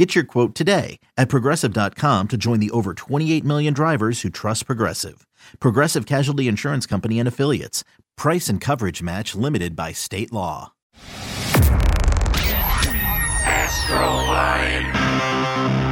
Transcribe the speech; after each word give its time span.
Get 0.00 0.14
your 0.14 0.24
quote 0.24 0.54
today 0.54 0.98
at 1.18 1.28
progressive.com 1.28 2.28
to 2.28 2.38
join 2.38 2.58
the 2.58 2.70
over 2.70 2.94
28 2.94 3.44
million 3.44 3.74
drivers 3.74 4.22
who 4.22 4.30
trust 4.30 4.64
Progressive. 4.64 5.26
Progressive 5.60 6.06
Casualty 6.06 6.48
Insurance 6.48 6.86
Company 6.86 7.18
and 7.18 7.28
Affiliates. 7.28 7.84
Price 8.16 8.48
and 8.48 8.62
coverage 8.62 9.02
match 9.02 9.34
limited 9.34 9.76
by 9.76 9.92
state 9.92 10.32
law. 10.32 10.72
Astroline. 13.44 14.90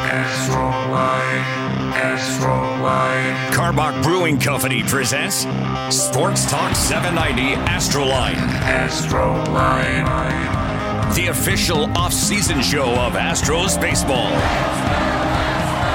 Astroline. 0.09 1.45
Astroline. 1.93 3.51
Karbach 3.51 4.03
Brewing 4.03 4.41
Company 4.41 4.83
presents 4.85 5.47
Sports 5.95 6.51
Talk 6.51 6.75
790 6.75 7.57
Astroline, 7.67 8.37
Astroline. 8.63 10.68
The 11.15 11.29
official 11.29 11.85
off-season 11.97 12.63
show 12.63 12.91
of 12.95 13.15
Astros 13.15 13.81
baseball. 13.81 14.31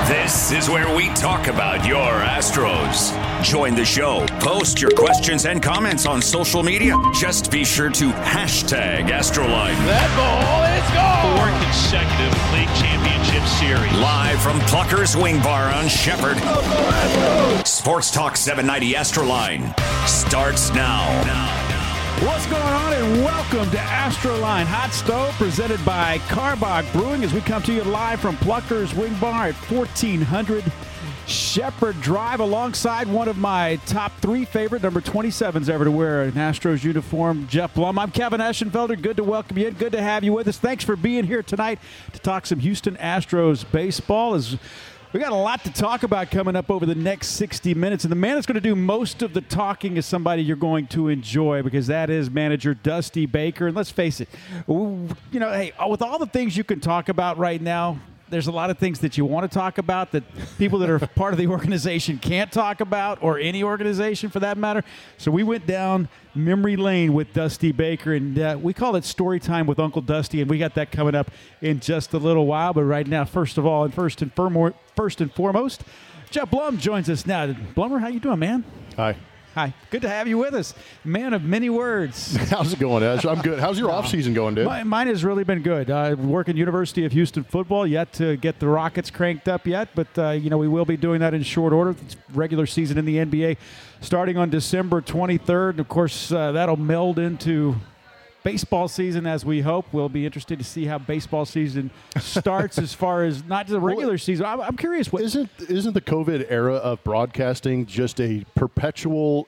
This 0.07 0.51
is 0.51 0.69
where 0.69 0.93
we 0.95 1.07
talk 1.09 1.47
about 1.47 1.87
your 1.87 1.97
Astros. 1.97 3.13
Join 3.43 3.73
the 3.73 3.85
show. 3.85 4.25
Post 4.41 4.81
your 4.81 4.91
questions 4.91 5.45
and 5.45 5.63
comments 5.63 6.05
on 6.05 6.21
social 6.21 6.61
media. 6.61 6.97
Just 7.13 7.51
be 7.51 7.63
sure 7.63 7.89
to 7.89 8.09
hashtag 8.09 9.07
Astroline. 9.07 9.75
That 9.85 10.09
ball 10.17 10.63
is 10.75 10.89
gone. 10.93 11.37
Four 11.37 11.47
consecutive 11.63 12.33
league 12.51 12.67
championship 12.75 13.47
series. 13.47 13.93
Live 13.99 14.41
from 14.41 14.59
Plucker's 14.61 15.15
Wing 15.15 15.41
Bar 15.41 15.69
on 15.73 15.87
Shepherd. 15.87 16.37
Sports 17.65 18.11
Talk 18.11 18.35
790 18.35 18.93
Astroline 18.95 20.07
starts 20.07 20.73
now. 20.73 21.72
What's 22.25 22.45
going 22.45 22.61
on 22.63 22.93
and 22.93 23.21
welcome 23.21 23.69
to 23.71 23.77
Astroline 23.77 24.63
Hot 24.63 24.93
Stove 24.93 25.33
presented 25.33 25.83
by 25.83 26.19
Karbach 26.19 26.89
Brewing 26.93 27.21
as 27.21 27.33
we 27.33 27.41
come 27.41 27.61
to 27.63 27.73
you 27.73 27.83
live 27.83 28.21
from 28.21 28.37
Plucker's 28.37 28.93
Wing 28.93 29.13
Bar 29.15 29.47
at 29.47 29.55
1400 29.69 30.63
Shepherd 31.27 31.99
Drive 31.99 32.39
alongside 32.39 33.09
one 33.09 33.27
of 33.27 33.37
my 33.37 33.75
top 33.87 34.13
three 34.21 34.45
favorite 34.45 34.83
number 34.83 35.01
27s 35.01 35.67
ever 35.67 35.83
to 35.83 35.91
wear 35.91 36.21
an 36.21 36.31
Astros 36.33 36.81
uniform, 36.85 37.45
Geoff 37.47 37.73
Blum. 37.73 37.99
I'm 37.99 38.11
Kevin 38.11 38.39
Eschenfelder. 38.39 39.01
Good 39.01 39.17
to 39.17 39.23
welcome 39.25 39.57
you 39.57 39.67
in. 39.67 39.73
Good 39.73 39.91
to 39.91 40.01
have 40.01 40.23
you 40.23 40.31
with 40.31 40.47
us. 40.47 40.57
Thanks 40.57 40.85
for 40.85 40.95
being 40.95 41.25
here 41.25 41.43
tonight 41.43 41.79
to 42.13 42.19
talk 42.19 42.45
some 42.45 42.59
Houston 42.59 42.95
Astros 42.95 43.69
baseball 43.69 44.33
as 44.33 44.57
we 45.13 45.19
got 45.19 45.31
a 45.31 45.35
lot 45.35 45.63
to 45.63 45.71
talk 45.71 46.01
about 46.01 46.31
coming 46.31 46.55
up 46.55 46.71
over 46.71 46.87
the 46.87 46.95
next 46.95 47.27
60 47.27 47.75
minutes. 47.75 48.03
And 48.03 48.11
the 48.11 48.15
man 48.15 48.33
that's 48.33 48.47
going 48.47 48.55
to 48.55 48.61
do 48.61 48.75
most 48.75 49.21
of 49.21 49.35
the 49.35 49.41
talking 49.41 49.95
is 49.95 50.07
somebody 50.07 50.41
you're 50.41 50.55
going 50.55 50.87
to 50.87 51.07
enjoy 51.07 51.61
because 51.61 51.85
that 51.85 52.09
is 52.09 52.31
manager 52.31 52.73
Dusty 52.73 53.27
Baker. 53.27 53.67
And 53.67 53.75
let's 53.77 53.91
face 53.91 54.19
it, 54.21 54.29
you 54.67 55.15
know, 55.33 55.51
hey, 55.51 55.71
with 55.87 56.01
all 56.01 56.17
the 56.17 56.25
things 56.25 56.57
you 56.57 56.63
can 56.63 56.79
talk 56.79 57.09
about 57.09 57.37
right 57.37 57.61
now, 57.61 57.99
there's 58.29 58.47
a 58.47 58.51
lot 58.51 58.69
of 58.69 58.77
things 58.77 58.99
that 58.99 59.17
you 59.17 59.25
want 59.25 59.49
to 59.49 59.53
talk 59.53 59.77
about 59.77 60.11
that 60.11 60.23
people 60.57 60.79
that 60.79 60.89
are 60.89 60.99
part 61.15 61.33
of 61.33 61.37
the 61.39 61.47
organization 61.47 62.17
can't 62.17 62.51
talk 62.51 62.81
about, 62.81 63.21
or 63.21 63.37
any 63.37 63.63
organization 63.63 64.29
for 64.29 64.39
that 64.39 64.57
matter. 64.57 64.83
So 65.17 65.29
we 65.31 65.43
went 65.43 65.67
down 65.67 66.09
memory 66.33 66.75
lane 66.75 67.13
with 67.13 67.33
Dusty 67.33 67.71
Baker, 67.71 68.13
and 68.13 68.37
uh, 68.39 68.57
we 68.61 68.73
call 68.73 68.95
it 68.95 69.05
story 69.05 69.39
time 69.39 69.67
with 69.67 69.79
Uncle 69.79 70.01
Dusty, 70.01 70.41
and 70.41 70.49
we 70.49 70.57
got 70.57 70.73
that 70.75 70.91
coming 70.91 71.15
up 71.15 71.31
in 71.61 71.79
just 71.79 72.13
a 72.13 72.17
little 72.17 72.45
while. 72.45 72.73
But 72.73 72.83
right 72.83 73.07
now, 73.07 73.25
first 73.25 73.57
of 73.57 73.65
all, 73.65 73.83
and 73.83 73.93
first 73.93 74.21
and 74.21 74.33
firmo- 74.33 74.73
first 74.95 75.21
and 75.21 75.31
foremost, 75.31 75.83
Geoff 76.31 76.49
Blum 76.49 76.77
joins 76.77 77.09
us 77.09 77.25
now. 77.27 77.47
Blummer, 77.75 77.99
how 77.99 78.07
you 78.07 78.19
doing, 78.19 78.39
man? 78.39 78.63
Hi. 78.97 79.15
Hi, 79.55 79.71
good 79.91 80.01
to 80.01 80.09
have 80.09 80.27
you 80.27 80.39
with 80.39 80.55
us, 80.55 80.73
man 81.03 81.31
of 81.31 81.43
many 81.43 81.69
words. 81.69 82.35
How's 82.49 82.73
it 82.73 82.79
going, 82.79 83.03
Ash? 83.03 83.23
I'm 83.23 83.39
good. 83.39 83.59
How's 83.59 83.77
your 83.77 83.91
off 83.91 84.07
season 84.07 84.33
going, 84.33 84.55
dude? 84.55 84.67
Mi- 84.67 84.81
Mine 84.83 85.05
has 85.05 85.23
really 85.23 85.43
been 85.43 85.61
good. 85.61 85.91
I 85.91 86.15
work 86.15 86.49
in 86.49 86.57
University 86.57 87.05
of 87.05 87.11
Houston 87.11 87.43
football. 87.43 87.85
Yet 87.85 88.13
to 88.13 88.35
get 88.37 88.59
the 88.59 88.67
Rockets 88.67 89.11
cranked 89.11 89.47
up 89.47 89.67
yet, 89.67 89.89
but 89.93 90.07
uh, 90.17 90.31
you 90.31 90.49
know 90.49 90.57
we 90.57 90.67
will 90.67 90.85
be 90.85 90.97
doing 90.97 91.19
that 91.19 91.35
in 91.35 91.43
short 91.43 91.71
order. 91.71 91.91
It's 91.91 92.15
regular 92.33 92.65
season 92.65 92.97
in 92.97 93.05
the 93.05 93.17
NBA 93.17 93.57
starting 94.01 94.37
on 94.37 94.49
December 94.49 95.01
23rd. 95.01 95.69
And 95.71 95.79
of 95.81 95.87
course, 95.87 96.31
uh, 96.31 96.51
that'll 96.53 96.77
meld 96.77 97.19
into 97.19 97.75
baseball 98.43 98.87
season 98.87 99.25
as 99.25 99.45
we 99.45 99.61
hope. 99.61 99.85
We'll 99.91 100.09
be 100.09 100.25
interested 100.25 100.59
to 100.59 100.65
see 100.65 100.85
how 100.85 100.97
baseball 100.97 101.45
season 101.45 101.91
starts 102.19 102.77
as 102.77 102.93
far 102.93 103.23
as 103.23 103.43
not 103.43 103.65
just 103.65 103.73
the 103.73 103.79
regular 103.79 104.17
season. 104.17 104.45
I'm, 104.45 104.61
I'm 104.61 104.77
curious 104.77 105.11
what 105.11 105.23
Isn't 105.23 105.49
isn't 105.69 105.93
the 105.93 106.01
COVID 106.01 106.45
era 106.49 106.75
of 106.75 107.03
broadcasting 107.03 107.85
just 107.85 108.19
a 108.19 108.45
perpetual 108.55 109.47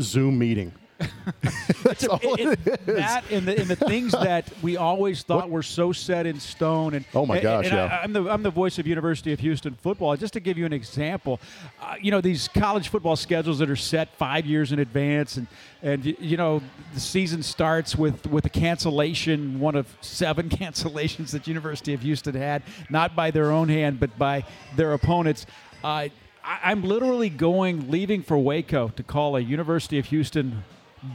Zoom 0.00 0.38
meeting? 0.38 0.72
That's 1.82 2.06
all 2.06 2.18
it- 2.22 2.58
it 2.66 2.80
is. 2.88 2.96
that 2.96 3.24
and 3.30 3.46
the, 3.46 3.58
and 3.60 3.68
the 3.68 3.76
things 3.76 4.12
that 4.12 4.50
we 4.62 4.76
always 4.76 5.22
thought 5.22 5.42
What? 5.44 5.50
were 5.50 5.62
so 5.62 5.92
set 5.92 6.26
in 6.26 6.40
stone. 6.40 6.94
And 6.94 7.04
Oh, 7.14 7.26
my 7.26 7.36
and- 7.36 7.42
gosh, 7.42 7.64
and 7.66 7.74
yeah. 7.74 7.98
I, 8.00 8.04
am 8.04 8.12
the 8.12 8.28
I'm 8.30 8.42
the 8.42 8.50
voice 8.50 8.78
of 8.78 8.86
University 8.86 9.32
of 9.32 9.40
Houston 9.40 9.74
football. 9.74 10.16
Just 10.16 10.32
to 10.34 10.40
give 10.40 10.56
you 10.58 10.64
an 10.66 10.72
example, 10.72 11.40
uh, 11.80 11.94
you 12.00 12.10
know 12.10 12.20
these 12.20 12.48
college 12.48 12.88
football 12.88 13.16
schedules 13.16 13.58
that 13.58 13.68
are 13.70 13.76
set 13.76 14.14
five 14.16 14.46
years 14.46 14.72
in 14.72 14.78
advance, 14.78 15.36
and 15.36 15.46
and 15.82 16.04
you 16.04 16.36
know 16.36 16.62
the 16.94 17.00
season 17.00 17.42
starts 17.42 17.96
with 17.96 18.26
with 18.26 18.44
a 18.46 18.50
cancellation, 18.50 19.60
one 19.60 19.76
of 19.76 19.86
seven 20.00 20.48
cancellations 20.60 21.30
that 21.32 21.46
University 21.46 21.92
of 21.94 22.00
Houston 22.02 22.34
had, 22.34 22.62
not 22.90 23.14
by 23.14 23.30
their 23.30 23.50
own 23.50 23.68
hand, 23.68 24.00
but 24.00 24.16
by 24.18 24.44
their 24.76 24.92
opponents. 24.92 25.46
Uh, 25.84 26.08
I, 26.44 26.60
I'm 26.64 26.82
literally 26.84 27.28
going, 27.28 27.90
leaving 27.90 28.22
for 28.22 28.38
Waco 28.38 28.88
to 28.88 29.02
call 29.02 29.36
a 29.36 29.40
University 29.40 29.98
of 29.98 30.06
Houston 30.06 30.64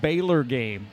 Baylor 0.02 0.44
game. 0.44 0.88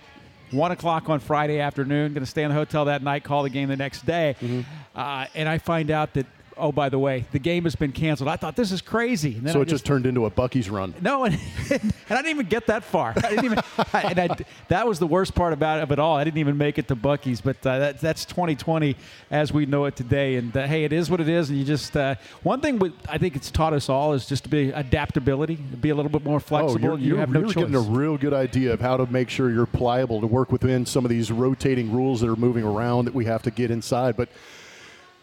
One 0.50 0.72
o'clock 0.72 1.08
on 1.08 1.20
Friday 1.20 1.60
afternoon. 1.60 2.14
Going 2.14 2.24
to 2.24 2.30
stay 2.30 2.42
in 2.42 2.48
the 2.48 2.54
hotel 2.54 2.86
that 2.86 3.02
night, 3.02 3.22
call 3.22 3.42
the 3.42 3.50
game 3.50 3.68
the 3.68 3.76
next 3.76 4.06
day. 4.06 4.34
Mm-hmm. 4.40 4.60
Uh, 4.94 5.26
and 5.34 5.48
I 5.48 5.58
find 5.58 5.90
out 5.90 6.14
that, 6.14 6.26
oh, 6.58 6.72
by 6.72 6.88
the 6.88 6.98
way, 6.98 7.24
the 7.32 7.38
game 7.38 7.64
has 7.64 7.74
been 7.76 7.92
canceled. 7.92 8.28
I 8.28 8.36
thought 8.36 8.56
this 8.56 8.72
is 8.72 8.80
crazy. 8.82 9.34
And 9.36 9.46
then 9.46 9.52
So 9.52 9.60
I 9.60 9.62
it 9.62 9.68
just 9.68 9.84
turned 9.86 10.06
into 10.06 10.26
a 10.26 10.30
Buc-ee's 10.30 10.68
run. 10.70 10.94
no, 11.00 11.24
and, 11.24 11.34
and 11.70 11.92
I 12.10 12.16
didn't 12.16 12.30
even 12.30 12.46
get 12.46 12.66
that 12.66 12.84
far. 12.84 13.14
I 13.16 13.28
didn't 13.30 13.44
even, 13.46 13.58
and 13.94 14.18
I, 14.18 14.36
that 14.68 14.86
was 14.86 14.98
the 14.98 15.06
worst 15.06 15.34
part 15.34 15.52
about 15.52 15.78
it, 15.78 15.82
of 15.82 15.92
it 15.92 15.98
all. 15.98 16.16
I 16.16 16.24
didn't 16.24 16.38
even 16.38 16.56
make 16.58 16.78
it 16.78 16.88
to 16.88 16.96
Buc-ee's, 16.96 17.40
but 17.40 17.64
uh, 17.66 17.78
that, 17.78 18.00
that's 18.00 18.24
2020 18.24 18.96
as 19.30 19.52
we 19.52 19.66
know 19.66 19.84
it 19.86 19.96
today. 19.96 20.36
And 20.36 20.56
uh, 20.56 20.66
hey, 20.66 20.84
it 20.84 20.92
is 20.92 21.10
what 21.10 21.20
it 21.20 21.28
is. 21.28 21.48
And 21.50 21.58
you 21.58 21.64
just 21.64 21.96
uh, 21.96 22.16
one 22.42 22.60
thing 22.60 22.78
with, 22.78 22.92
I 23.08 23.18
think 23.18 23.36
it's 23.36 23.50
taught 23.50 23.72
us 23.72 23.88
all 23.88 24.12
is 24.12 24.26
just 24.26 24.44
to 24.44 24.48
be 24.50 24.70
adaptability, 24.70 25.56
be 25.56 25.90
a 25.90 25.94
little 25.94 26.10
bit 26.10 26.24
more 26.24 26.36
Oh, 26.36 26.40
flexible. 26.40 26.80
you're, 26.80 26.92
and 26.94 27.02
you 27.02 27.08
you're 27.10 27.18
have 27.18 27.30
no 27.30 27.42
choice. 27.44 27.54
getting 27.54 27.74
a 27.74 27.80
real 27.80 28.16
good 28.18 28.32
idea 28.34 28.72
of 28.72 28.80
how 28.80 28.96
to 28.96 29.06
make 29.10 29.28
sure 29.30 29.50
you're 29.50 29.66
pliable 29.66 30.20
to 30.20 30.26
work 30.26 30.52
within 30.52 30.86
some 30.86 31.04
of 31.04 31.08
these 31.10 31.30
rotating 31.32 31.92
rules 31.92 32.20
that 32.20 32.28
are 32.30 32.36
moving 32.36 32.64
around 32.64 33.04
that 33.06 33.14
we 33.14 33.24
have 33.24 33.42
to 33.42 33.50
get 33.50 33.70
inside. 33.70 34.16
But 34.16 34.28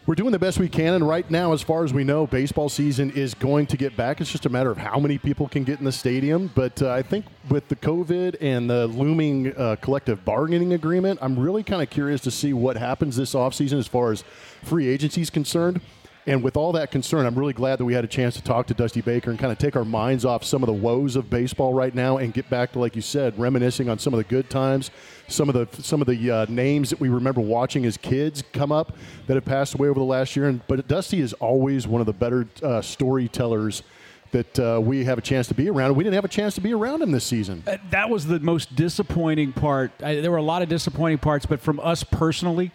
we're 0.06 0.16
doing 0.16 0.32
the 0.32 0.40
best 0.40 0.60
we 0.60 0.70
can, 0.70 0.94
and 0.94 1.08
right 1.08 1.30
now, 1.32 1.52
as 1.52 1.64
far 1.64 1.84
as 1.84 1.92
we 1.92 2.04
know, 2.04 2.28
baseball 2.28 2.70
season 2.70 3.10
is 3.12 3.34
going 3.34 3.66
to 3.68 3.78
get 3.78 3.98
back. 3.98 4.22
It's 4.22 4.32
just 4.32 4.46
a 4.46 4.50
matter 4.50 4.70
of 4.70 4.78
how 4.78 5.00
many 5.00 5.18
people 5.18 5.48
can 5.48 5.64
get 5.64 5.80
in 5.80 5.86
the 5.86 5.92
stadium. 5.92 6.52
But 6.54 6.80
uh, 6.82 6.92
I 6.92 7.02
think 7.02 7.26
with 7.50 7.68
the 7.70 7.76
COVID 7.76 8.38
and 8.40 8.70
the 8.70 8.86
looming 8.86 9.56
uh, 9.58 9.78
collective 9.82 10.24
bargaining 10.24 10.74
agreement, 10.74 11.18
I'm 11.24 11.40
really 11.40 11.64
kind 11.64 11.82
of 11.82 11.90
curious 11.90 12.22
to 12.22 12.32
see 12.32 12.54
what 12.54 12.78
happens 12.78 13.16
this 13.16 13.34
offseason 13.34 13.80
as 13.80 13.88
far 13.88 14.12
as 14.12 14.24
free 14.64 14.88
agency 14.88 15.22
is 15.22 15.32
concerned. 15.32 15.82
And 16.28 16.42
with 16.42 16.58
all 16.58 16.72
that 16.72 16.90
concern, 16.90 17.28
I'm 17.28 17.38
really 17.38 17.54
glad 17.54 17.78
that 17.78 17.86
we 17.86 17.94
had 17.94 18.04
a 18.04 18.08
chance 18.08 18.36
to 18.36 18.42
talk 18.42 18.66
to 18.68 18.74
Dusty 18.74 19.02
Baker 19.02 19.30
and 19.30 19.38
kind 19.38 19.52
of 19.52 19.60
take 19.60 19.76
our 19.76 19.86
minds 19.86 20.26
off 20.26 20.44
some 20.44 20.64
of 20.64 20.68
the 20.68 20.74
woes 20.74 21.16
of 21.16 21.30
baseball 21.30 21.74
right 21.74 21.94
now 21.94 22.18
and 22.18 22.34
get 22.34 22.50
back 22.50 22.72
to, 22.72 22.80
like 22.80 22.96
you 22.96 23.02
said, 23.04 23.38
reminiscing 23.38 23.90
on 23.90 24.00
some 24.00 24.12
of 24.12 24.18
the 24.18 24.24
good 24.24 24.50
times, 24.50 24.90
some 25.28 25.50
of 25.50 25.54
the 25.54 25.84
some 25.84 26.02
of 26.02 26.08
the 26.08 26.32
uh, 26.32 26.46
names 26.50 26.90
that 26.90 27.00
we 27.00 27.10
remember 27.10 27.42
watching 27.42 27.86
as 27.86 27.96
kids 27.96 28.44
come 28.54 28.72
up 28.72 28.96
that 29.28 29.36
have 29.36 29.46
passed 29.46 29.76
away 29.76 29.88
over 29.88 30.00
the 30.00 30.06
last 30.06 30.36
year. 30.36 30.48
And 30.48 30.66
but 30.68 30.88
Dusty 30.88 31.22
is 31.22 31.34
always 31.34 31.88
one 31.88 32.02
of 32.02 32.08
the 32.08 32.14
better 32.14 32.48
uh, 32.64 32.82
storytellers 32.82 33.84
that 34.32 34.60
uh, 34.60 34.82
we 34.84 35.06
have 35.06 35.20
a 35.20 35.22
chance 35.22 35.48
to 35.48 35.54
be 35.54 35.70
around. 35.70 35.96
We 35.96 36.04
didn't 36.04 36.16
have 36.16 36.26
a 36.26 36.30
chance 36.30 36.56
to 36.56 36.62
be 36.62 36.74
around 36.74 37.04
him 37.04 37.12
this 37.12 37.24
season. 37.24 37.64
Uh, 37.68 37.78
that 37.92 38.10
was 38.10 38.26
the 38.26 38.40
most 38.40 38.76
disappointing 38.76 39.54
part. 39.54 39.92
I, 40.04 40.16
there 40.16 40.32
were 40.32 40.38
a 40.38 40.44
lot 40.44 40.64
of 40.64 40.70
disappointing 40.70 41.20
parts, 41.20 41.46
but 41.46 41.62
from 41.62 41.80
us 41.80 42.04
personally, 42.04 42.72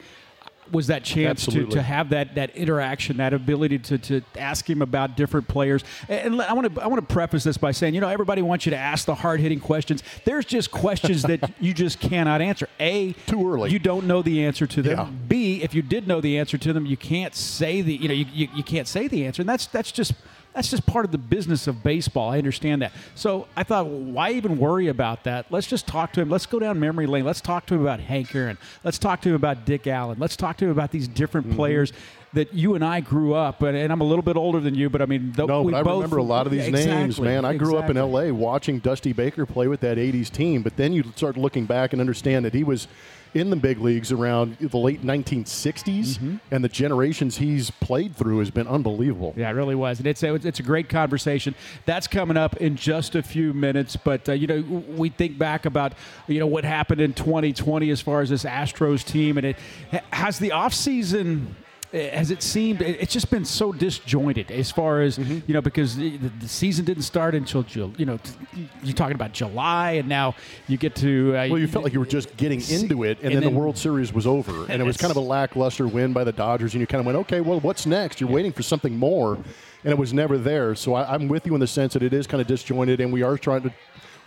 was 0.72 0.87
that 0.88 1.05
chance 1.05 1.46
to, 1.46 1.67
to 1.67 1.82
have 1.82 2.11
that 2.11 2.34
that 2.34 2.50
interaction, 2.56 3.17
that 3.19 3.32
ability 3.32 3.78
to, 3.78 3.99
to 3.99 4.22
ask 4.37 4.69
him 4.69 4.82
about 4.82 5.17
different 5.17 5.49
players. 5.49 5.84
And 6.08 6.40
I 6.43 6.52
want 6.52 6.75
to 6.75 6.82
I 6.82 6.87
want 6.87 7.06
to 7.06 7.12
preface 7.12 7.44
this 7.44 7.56
by 7.56 7.72
saying, 7.72 7.94
you 7.94 8.00
know, 8.00 8.08
everybody 8.08 8.43
wants 8.43 8.67
you 8.67 8.70
to 8.70 8.76
ask 8.76 9.06
the 9.06 9.14
hard 9.14 9.40
hitting 9.40 9.61
questions. 9.61 10.02
There's 10.25 10.44
just 10.44 10.70
questions 10.70 11.22
that 11.22 11.52
you 11.61 11.75
just 11.75 12.00
cannot 12.00 12.40
answer. 12.40 12.69
A, 12.78 13.12
Too 13.26 13.52
early. 13.52 13.70
You 13.70 13.78
don't 13.78 14.06
know 14.06 14.22
the 14.22 14.44
answer 14.44 14.67
to 14.67 14.82
them. 14.82 14.99
Yeah. 14.99 15.11
B, 15.28 15.62
if 15.62 15.75
you 15.75 15.82
did 15.82 16.06
know 16.06 16.20
the 16.20 16.38
answer 16.38 16.58
to 16.58 16.73
them, 16.73 16.87
you 16.87 16.96
can't 16.96 17.34
say 17.34 17.82
the 17.82 17.94
you 17.94 18.08
know 18.08 18.14
you, 18.14 18.26
you, 18.32 18.49
you 18.56 18.62
can't 18.62 18.88
say 18.88 19.08
the 19.08 19.26
answer, 19.26 19.43
and 19.43 19.49
that's 19.49 19.66
that's 19.66 19.93
just 19.93 20.12
that's 20.55 20.69
just 20.69 20.85
part 20.87 21.05
of 21.05 21.12
the 21.12 21.19
business 21.19 21.67
of 21.67 21.82
baseball. 21.82 22.31
I 22.31 22.38
understand 22.38 22.82
that. 22.82 22.93
So 23.14 23.47
I 23.56 23.62
thought, 23.62 23.87
why 23.87 24.32
even 24.32 24.58
worry 24.58 24.88
about 24.88 25.25
that? 25.25 25.47
Let's 25.50 25.67
just 25.67 25.87
talk 25.87 26.12
to 26.14 26.20
him. 26.20 26.29
Let's 26.29 26.47
go 26.47 26.58
down 26.58 26.81
memory 26.81 27.06
lane. 27.06 27.25
Let's 27.25 27.41
talk 27.41 27.67
to 27.67 27.75
him 27.75 27.82
about 27.82 28.00
Hank 28.00 28.35
Aaron. 28.35 28.58
Let's 28.82 28.99
talk 28.99 29.20
to 29.23 29.29
him 29.29 29.35
about 29.37 29.64
Dick 29.64 29.87
Allen. 29.87 30.19
Let's 30.19 30.37
talk 30.37 30.56
to 30.58 30.64
him 30.64 30.70
about 30.73 30.91
these 30.91 31.06
different 31.06 31.49
mm-hmm. 31.49 31.56
players 31.56 31.93
that 32.32 32.55
you 32.55 32.75
and 32.75 32.85
I 32.85 33.00
grew 33.00 33.35
up, 33.35 33.62
and, 33.62 33.76
and, 33.76 33.93
I'm 33.93 34.00
a 34.00 34.05
little 34.05 34.23
bit 34.23 34.37
older 34.37 34.61
than 34.61 34.75
you, 34.75 34.88
but 34.88 35.02
I 35.02 35.06
mean, 35.06 35.32
the, 35.32 35.47
no, 35.47 35.64
but 35.64 35.75
I 35.75 35.82
both, 35.82 35.97
remember 35.97 36.19
a 36.19 36.23
lot 36.23 36.47
of 36.47 36.52
these 36.52 36.69
exactly, 36.69 36.94
names, 36.94 37.20
man. 37.20 37.44
I 37.44 37.56
grew 37.56 37.76
up 37.76 37.91
in 37.91 37.97
L.A. 37.97 38.31
watching 38.31 38.79
Dusty 38.79 39.12
Baker 39.12 39.47
play 39.47 39.67
with 39.67 39.81
that 39.81 39.99
'80s 39.99 40.31
team, 40.31 40.62
but 40.62 40.76
then 40.76 40.93
you 40.93 41.05
start 41.17 41.37
looking 41.37 41.64
back 41.64 41.93
and 41.93 42.00
understand 42.00 42.44
that 42.44 42.55
he 42.55 42.62
was 42.62 42.87
in 43.35 43.50
the 43.50 43.56
big 43.56 43.79
leagues 43.79 44.11
around 44.12 44.56
the 44.59 44.77
late 44.77 45.03
1960s, 45.03 46.19
mm-hmm. 46.19 46.37
and 46.50 46.65
the 46.65 46.69
generations 46.69 47.37
he's 47.37 47.71
played 47.71 48.17
through 48.17 48.38
has 48.41 48.50
been 48.50 48.67
unbelievable. 48.67 49.35
Yeah, 49.37 49.50
it 49.50 49.53
really 49.53 49.75
was, 49.75 49.99
and 49.99 50.06
it's 50.06 50.23
a, 50.23 50.35
it's 50.35 50.61
a 50.61 50.65
great 50.65 50.88
conversation. 50.88 51.55
That's 51.87 52.06
coming 52.06 52.37
up 52.37 52.56
in 52.56 52.77
just 52.77 53.15
a 53.15 53.23
few 53.23 53.53
minutes. 53.53 53.97
But 53.97 54.29
uh, 54.29 54.32
you 54.32 54.47
know, 54.47 54.62
we 54.97 55.11
think 55.11 55.38
back 55.38 55.67
about 55.67 55.93
you 56.27 56.41
know 56.41 56.47
what 56.47 56.65
happened 56.65 57.00
in 57.00 57.12
2020 57.12 57.91
as 57.91 58.00
far 58.00 58.21
as 58.21 58.31
this 58.31 58.44
Astros 58.44 59.05
team, 59.05 59.38
and 59.38 59.47
it 59.47 59.56
has 60.12 60.38
the 60.38 60.50
offseason 60.50 61.47
has 61.92 62.31
it 62.31 62.42
seemed 62.42 62.81
it's 62.82 63.12
just 63.12 63.31
been 63.31 63.44
so 63.44 63.72
disjointed 63.72 64.50
as 64.50 64.70
far 64.70 65.00
as 65.00 65.19
mm-hmm. 65.19 65.38
you 65.46 65.54
know 65.54 65.60
because 65.60 65.96
the, 65.96 66.16
the, 66.19 66.48
season 66.48 66.84
didn't 66.84 67.02
start 67.02 67.34
until 67.34 67.64
you 67.96 68.06
know 68.06 68.19
you're 68.82 68.94
talking 68.94 69.16
about 69.16 69.32
July 69.32 69.92
and 69.92 70.08
now 70.08 70.34
you 70.69 70.76
get 70.76 70.94
to 70.96 71.34
uh, 71.37 71.48
well 71.48 71.58
you 71.58 71.66
felt 71.66 71.82
like 71.82 71.92
you 71.92 71.98
were 71.98 72.06
just 72.06 72.37
getting 72.37 72.60
into 72.70 73.02
it 73.02 73.19
and, 73.19 73.26
and 73.26 73.34
then, 73.34 73.42
then, 73.42 73.54
the 73.54 73.58
World 73.58 73.76
Series 73.76 74.12
was 74.12 74.26
over 74.26 74.52
and, 74.52 74.70
and 74.70 74.82
it 74.82 74.84
was 74.84 74.96
kind 74.96 75.10
of 75.10 75.16
a 75.16 75.20
lackluster 75.20 75.88
win 75.88 76.12
by 76.12 76.22
the 76.22 76.32
Dodgers 76.32 76.75
and 76.75 76.81
you 76.81 76.87
kind 76.87 77.00
of 77.00 77.06
went 77.06 77.19
okay 77.19 77.40
well 77.40 77.58
what's 77.60 77.87
next 77.87 78.20
you're 78.20 78.31
yeah. 78.31 78.37
waiting 78.37 78.52
for 78.52 78.62
something 78.62 78.96
more 78.96 79.34
and 79.34 79.92
it 79.92 79.98
was 79.98 80.12
never 80.12 80.38
there 80.38 80.76
so 80.76 80.94
I, 80.94 81.12
I'm 81.12 81.26
with 81.26 81.44
you 81.44 81.54
in 81.54 81.60
the 81.60 81.66
sense 81.66 81.94
that 81.94 82.04
it 82.04 82.12
is 82.12 82.26
kind 82.28 82.40
of 82.40 82.46
disjointed 82.46 83.00
and 83.00 83.12
we 83.12 83.22
are 83.22 83.37
trying 83.37 83.62
to 83.62 83.72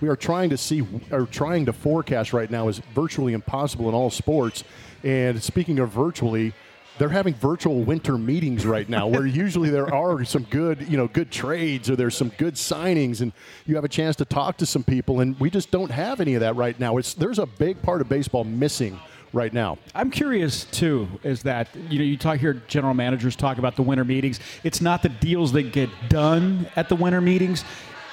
we 0.02 0.10
are 0.10 0.18
trying 0.18 0.50
to 0.50 0.58
see 0.58 0.86
or 1.12 1.26
trying 1.28 1.66
to 1.68 1.72
forecast 1.72 2.34
right 2.34 2.52
now 2.52 2.68
is 2.68 2.80
virtually 2.94 3.32
impossible 3.32 3.88
in 3.88 3.96
all 3.96 4.10
sports 4.10 4.66
and 5.04 5.42
speaking 5.42 5.80
of 5.80 5.90
virtually 5.90 6.54
they're 6.98 7.10
having 7.10 7.34
virtual 7.34 7.82
winter 7.82 8.18
meetings 8.18 8.66
right 8.66 8.88
now 8.88 9.08
where 9.08 9.26
usually 9.44 9.70
there 9.70 9.94
are 9.94 10.24
some 10.24 10.44
good 10.44 10.88
you 10.88 10.98
know 10.98 11.08
good 11.08 11.32
trades 11.32 11.90
or 11.90 11.96
there's 11.96 12.16
some 12.16 12.30
good 12.38 12.56
signings 12.56 13.22
and 13.22 13.32
you 13.66 13.76
have 13.76 13.84
a 13.84 13.90
chance 13.90 14.16
to 14.18 14.26
talk 14.26 14.58
to 14.58 14.66
some 14.66 14.84
people 14.84 15.20
and 15.20 15.40
we 15.40 15.50
just 15.50 15.72
don't 15.72 15.92
have 15.92 16.20
any 16.22 16.36
of 16.36 16.42
that 16.42 16.56
right 16.56 16.80
now. 16.80 16.98
It's 16.98 17.14
there's 17.14 17.40
a 17.40 17.46
big 17.46 17.82
part 17.82 18.02
of 18.02 18.10
baseball 18.10 18.44
missing 18.44 19.00
right 19.34 19.52
now. 19.52 19.78
I'm 19.96 20.12
curious 20.12 20.66
too 20.66 21.08
is 21.24 21.44
that 21.44 21.70
you 21.90 22.00
know 22.00 22.06
you 22.06 22.18
talk 22.18 22.40
here 22.40 22.62
general 22.68 22.94
managers 22.94 23.36
talk 23.36 23.58
about 23.58 23.76
the 23.76 23.84
winter 23.84 24.06
meetings. 24.06 24.40
It's 24.64 24.82
not 24.82 25.02
the 25.02 25.10
deals 25.10 25.52
that 25.54 25.72
get 25.72 25.90
done 26.10 26.68
at 26.76 26.90
the 26.90 26.96
winter 26.96 27.22
meetings 27.22 27.64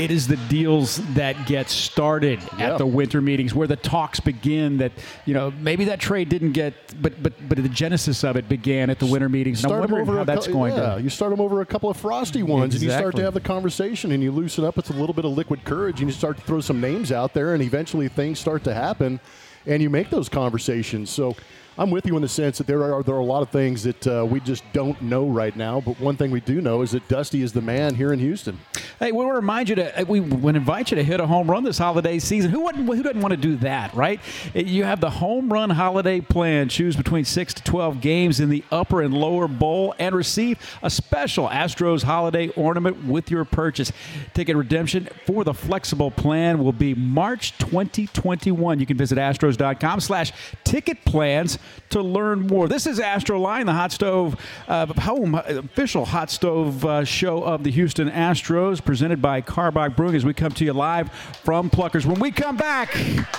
it 0.01 0.11
is 0.11 0.27
the 0.27 0.37
deals 0.49 0.97
that 1.15 1.47
get 1.47 1.69
started 1.69 2.41
at 2.59 2.79
the 2.79 2.87
winter 2.87 3.21
meetings 3.21 3.55
where 3.55 3.67
the 3.67 3.77
talks 3.77 4.19
begin 4.19 4.79
that 4.79 4.93
you 5.27 5.35
know 5.35 5.51
maybe 5.61 5.85
that 5.85 6.01
trade 6.01 6.31
didn't 6.31 6.53
get 6.53 6.75
but 7.03 7.23
but 7.23 7.35
but 7.49 7.63
the 7.63 7.69
genesis 7.69 8.25
of 8.25 8.37
it 8.37 8.49
began 8.49 8.89
at 8.89 8.99
the 8.99 9.05
winter 9.05 9.29
meetings 9.29 9.59
start 9.59 9.75
and 9.75 9.85
I'm 9.85 9.91
wondering 9.91 10.19
how 10.19 10.25
that's 10.25 10.47
co- 10.47 10.55
going 10.55 10.75
yeah, 10.75 10.95
to 10.95 11.03
you 11.03 11.11
start 11.11 11.31
them 11.31 11.41
over 11.41 11.61
a 11.61 11.67
couple 11.67 11.91
of 11.91 11.99
frosty 11.99 12.43
ones 12.43 12.75
exactly. 12.75 12.87
and 12.87 12.93
you 12.95 12.99
start 12.99 13.17
to 13.17 13.23
have 13.23 13.35
the 13.35 13.41
conversation 13.41 14.13
and 14.13 14.23
you 14.23 14.33
loosen 14.33 14.65
up 14.65 14.77
with 14.77 14.89
a 14.89 14.95
little 14.95 15.15
bit 15.15 15.27
of 15.27 15.33
liquid 15.33 15.65
courage 15.65 16.01
and 16.01 16.09
you 16.09 16.15
start 16.15 16.39
to 16.39 16.43
throw 16.45 16.61
some 16.61 16.81
names 16.81 17.13
out 17.13 17.35
there 17.35 17.53
and 17.53 17.63
eventually 17.63 18.09
things 18.09 18.39
start 18.39 18.65
to 18.65 18.73
happen 18.73 19.21
and 19.67 19.83
you 19.83 19.91
make 19.91 20.09
those 20.09 20.31
conversations 20.31 21.11
so 21.11 21.37
I'm 21.79 21.91
with 21.91 22.07
you 22.07 22.17
in 22.17 22.23
the 22.23 22.29
sense 22.29 22.59
that 22.59 22.67
there 22.67 22.83
are 22.83 23.03
there 23.03 23.15
are 23.15 23.21
a 23.21 23.25
lot 23.25 23.43
of 23.43 23.51
things 23.51 23.85
that 23.85 24.07
uh, 24.07 24.27
we 24.29 24.41
just 24.41 24.65
don't 24.73 25.01
know 25.01 25.27
right 25.29 25.55
now. 25.55 25.81
But 25.81 26.01
one 26.01 26.17
thing 26.17 26.31
we 26.31 26.41
do 26.41 26.61
know 26.61 26.83
is 26.83 26.91
that 26.91 27.07
Dusty 27.09 27.43
is 27.43 27.53
the 27.53 27.61
man 27.61 27.95
here 27.95 28.13
in 28.13 28.19
Houston. 28.19 28.59
Hey, 28.99 29.13
we 29.13 29.19
want 29.19 29.31
to 29.31 29.35
remind 29.35 29.69
you 29.69 29.77
to 29.77 30.05
we 30.09 30.21
would 30.21 30.57
invite 30.57 30.91
you 30.91 30.97
to 30.97 31.05
hit 31.05 31.21
a 31.21 31.27
home 31.27 31.51
run 31.51 31.63
this 31.63 31.79
holiday 31.79 32.19
season. 32.19 32.51
Who 32.51 32.61
wouldn't 32.65 32.87
who 32.87 33.03
doesn't 33.03 33.21
want 33.21 33.33
to 33.33 33.37
do 33.37 33.57
that, 33.59 33.95
right? 33.95 34.21
You 34.53 34.85
have 34.85 35.01
the 35.01 35.11
home 35.11 35.51
run 35.53 35.71
holiday 35.71 36.21
plan. 36.21 36.69
Choose 36.69 36.97
between 36.97 37.25
six 37.25 37.55
to 37.55 37.63
twelve 37.63 38.01
games 38.01 38.41
in 38.41 38.49
the 38.49 38.65
upper 38.73 39.01
and 39.01 39.15
lower 39.15 39.47
bowl, 39.47 39.95
and 39.99 40.15
receive 40.15 40.59
a 40.83 40.91
special 40.91 41.49
Astros 41.49 42.03
holiday 42.03 42.49
ornament 42.49 43.05
with 43.05 43.31
your 43.31 43.45
purchase. 43.45 43.93
Ticket 44.35 44.57
redemption 44.57 45.09
for 45.25 45.45
the 45.45 45.55
flexible 45.55 46.11
plan 46.11 46.59
will 46.63 46.73
be 46.73 46.95
March 46.95 47.57
2021. 47.59 48.81
You 48.81 48.87
can 48.87 48.97
visit 48.97 49.19
astros.com/slash 49.19 50.33
ticket 50.65 51.05
plans 51.05 51.59
to 51.91 52.03
learn 52.03 52.47
more. 52.47 52.69
This 52.69 52.87
is 52.87 53.01
Astro 53.01 53.39
Line, 53.41 53.67
the 53.67 53.73
hot 53.73 53.93
stove 53.93 54.37
uh, 54.69 54.87
home 54.87 55.35
official 55.35 56.05
hot 56.05 56.31
stove 56.31 56.85
uh, 56.85 57.05
show 57.05 57.43
of 57.43 57.65
the 57.65 57.71
Houston 57.71 58.11
Astros, 58.11 58.85
presented 58.85 59.21
by 59.21 59.41
Karbach 59.43 59.97
Brewing. 59.97 60.15
As 60.15 60.25
we 60.25 60.35
come 60.35 60.53
to 60.53 60.65
you 60.65 60.73
live 60.73 61.11
from 61.45 61.71
Pluckers. 61.71 62.05
When 62.05 62.21
we 62.21 62.31
come 62.31 62.57
back, 62.57 62.97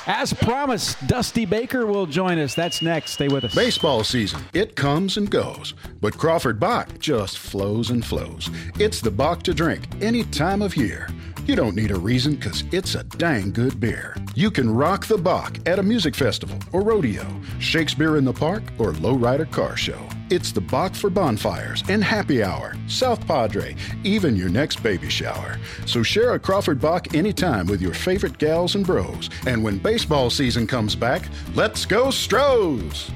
as 0.07 0.33
promised, 0.33 1.05
Dusty 1.07 1.45
Baker 1.45 1.85
will 1.85 2.05
join 2.05 2.39
us. 2.39 2.55
That's 2.55 2.81
next. 2.81 3.11
Stay 3.11 3.27
with 3.27 3.43
us. 3.43 3.55
Baseball 3.55 4.03
season, 4.03 4.43
it 4.53 4.75
comes 4.75 5.17
and 5.17 5.29
goes, 5.29 5.73
but 5.99 6.17
Crawford 6.17 6.59
Bock 6.59 6.99
just 6.99 7.37
flows 7.37 7.89
and 7.89 8.05
flows. 8.05 8.49
It's 8.79 9.01
the 9.01 9.11
Bock 9.11 9.43
to 9.43 9.53
drink 9.53 9.87
any 10.01 10.23
time 10.23 10.61
of 10.61 10.75
year. 10.75 11.09
You 11.47 11.55
don't 11.55 11.75
need 11.75 11.89
a 11.89 11.99
reason 11.99 12.35
because 12.35 12.63
it's 12.71 12.93
a 12.93 13.03
dang 13.03 13.51
good 13.51 13.79
beer. 13.79 14.15
You 14.35 14.51
can 14.51 14.73
rock 14.73 15.07
the 15.07 15.17
Bock 15.17 15.57
at 15.65 15.79
a 15.79 15.83
music 15.83 16.13
festival 16.13 16.57
or 16.71 16.81
rodeo, 16.81 17.25
Shakespeare 17.57 18.17
in 18.17 18.25
the 18.25 18.31
Park, 18.31 18.61
or 18.77 18.91
lowrider 18.93 19.49
car 19.51 19.75
show. 19.75 19.99
It's 20.29 20.51
the 20.51 20.61
Bock 20.61 20.93
for 20.93 21.09
bonfires 21.09 21.83
and 21.89 22.03
happy 22.03 22.43
hour, 22.43 22.75
South 22.87 23.25
Padre, 23.25 23.75
even 24.03 24.35
your 24.35 24.49
next 24.49 24.83
baby 24.83 25.09
shower. 25.09 25.57
So 25.87 26.03
share 26.03 26.35
a 26.35 26.39
Crawford 26.39 26.79
Bock 26.79 27.15
anytime 27.15 27.65
with 27.65 27.81
your 27.81 27.95
favorite 27.95 28.37
gals 28.37 28.75
and 28.75 28.85
bros. 28.85 29.31
And 29.47 29.63
when 29.63 29.79
baseball 29.79 30.29
season 30.29 30.67
comes 30.67 30.95
back, 30.95 31.23
let's 31.55 31.85
go 31.87 32.11
Stros! 32.11 33.09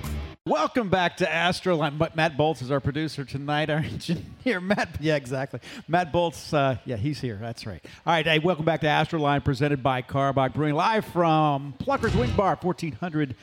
Welcome 0.47 0.89
back 0.89 1.17
to 1.17 1.25
Astroline. 1.25 2.15
Matt 2.15 2.37
Bolts 2.37 2.61
is 2.61 2.69
our 2.69 2.79
producer 2.79 3.25
tonight. 3.25 3.71
Our 3.71 3.77
engineer, 3.79 4.61
Matt. 4.61 4.89
Yeah, 4.99 5.15
exactly. 5.15 5.59
Matt 5.87 6.11
Bolts. 6.11 6.53
Uh, 6.53 6.77
yeah, 6.85 6.97
he's 6.97 7.19
here. 7.19 7.39
That's 7.41 7.65
right. 7.65 7.83
All 8.05 8.13
right. 8.13 8.23
Hey, 8.23 8.37
welcome 8.37 8.63
back 8.63 8.81
to 8.81 8.85
Astroline, 8.85 9.43
presented 9.43 9.81
by 9.81 10.03
Karbach 10.03 10.53
Brewing, 10.53 10.75
live 10.75 11.03
from 11.05 11.73
Pluckers 11.79 12.13
Wing 12.13 12.31
Bar, 12.35 12.59
1400 12.61 13.35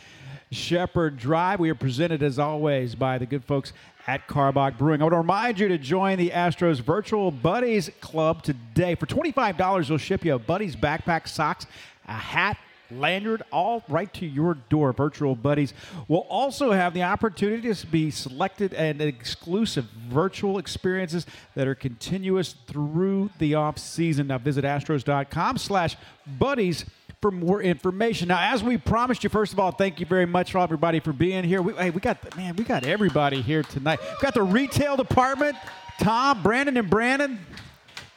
Shepherd 0.52 1.16
Drive. 1.16 1.58
We 1.58 1.70
are 1.70 1.74
presented, 1.74 2.22
as 2.22 2.38
always, 2.38 2.94
by 2.94 3.18
the 3.18 3.26
good 3.26 3.44
folks 3.44 3.72
at 4.06 4.28
Karbach 4.28 4.78
Brewing. 4.78 5.00
I 5.00 5.04
want 5.06 5.14
to 5.14 5.18
remind 5.18 5.58
you 5.58 5.66
to 5.66 5.78
join 5.78 6.18
the 6.18 6.30
Astros 6.30 6.78
Virtual 6.78 7.32
Buddies 7.32 7.90
Club 8.00 8.44
today. 8.44 8.94
For 8.94 9.06
$25, 9.06 9.88
we'll 9.88 9.98
ship 9.98 10.24
you 10.24 10.36
a 10.36 10.38
Buddies 10.38 10.76
backpack, 10.76 11.26
socks, 11.26 11.66
a 12.06 12.12
hat, 12.12 12.58
lanyard, 13.00 13.42
all 13.50 13.82
right 13.88 14.12
to 14.14 14.26
your 14.26 14.54
door. 14.54 14.92
Virtual 14.92 15.34
Buddies 15.34 15.74
will 16.08 16.26
also 16.28 16.72
have 16.72 16.94
the 16.94 17.02
opportunity 17.02 17.72
to 17.72 17.86
be 17.86 18.10
selected 18.10 18.74
and 18.74 19.00
exclusive 19.00 19.84
virtual 20.08 20.58
experiences 20.58 21.26
that 21.54 21.66
are 21.66 21.74
continuous 21.74 22.54
through 22.66 23.30
the 23.38 23.54
off 23.54 23.78
season. 23.78 24.28
Now 24.28 24.38
visit 24.38 24.64
astros.com 24.64 25.58
slash 25.58 25.96
buddies 26.26 26.84
for 27.22 27.30
more 27.30 27.62
information. 27.62 28.28
Now, 28.28 28.52
as 28.52 28.64
we 28.64 28.76
promised 28.76 29.22
you, 29.22 29.30
first 29.30 29.52
of 29.52 29.60
all, 29.60 29.70
thank 29.70 30.00
you 30.00 30.06
very 30.06 30.26
much 30.26 30.50
for 30.52 30.58
everybody 30.58 30.98
for 30.98 31.12
being 31.12 31.44
here. 31.44 31.62
We, 31.62 31.72
hey, 31.74 31.90
we 31.90 32.00
got 32.00 32.36
man, 32.36 32.56
we 32.56 32.64
got 32.64 32.84
everybody 32.84 33.40
here 33.40 33.62
tonight. 33.62 34.00
We 34.00 34.20
got 34.20 34.34
the 34.34 34.42
retail 34.42 34.96
department, 34.96 35.56
Tom, 36.00 36.42
Brandon, 36.42 36.76
and 36.76 36.90
Brandon. 36.90 37.38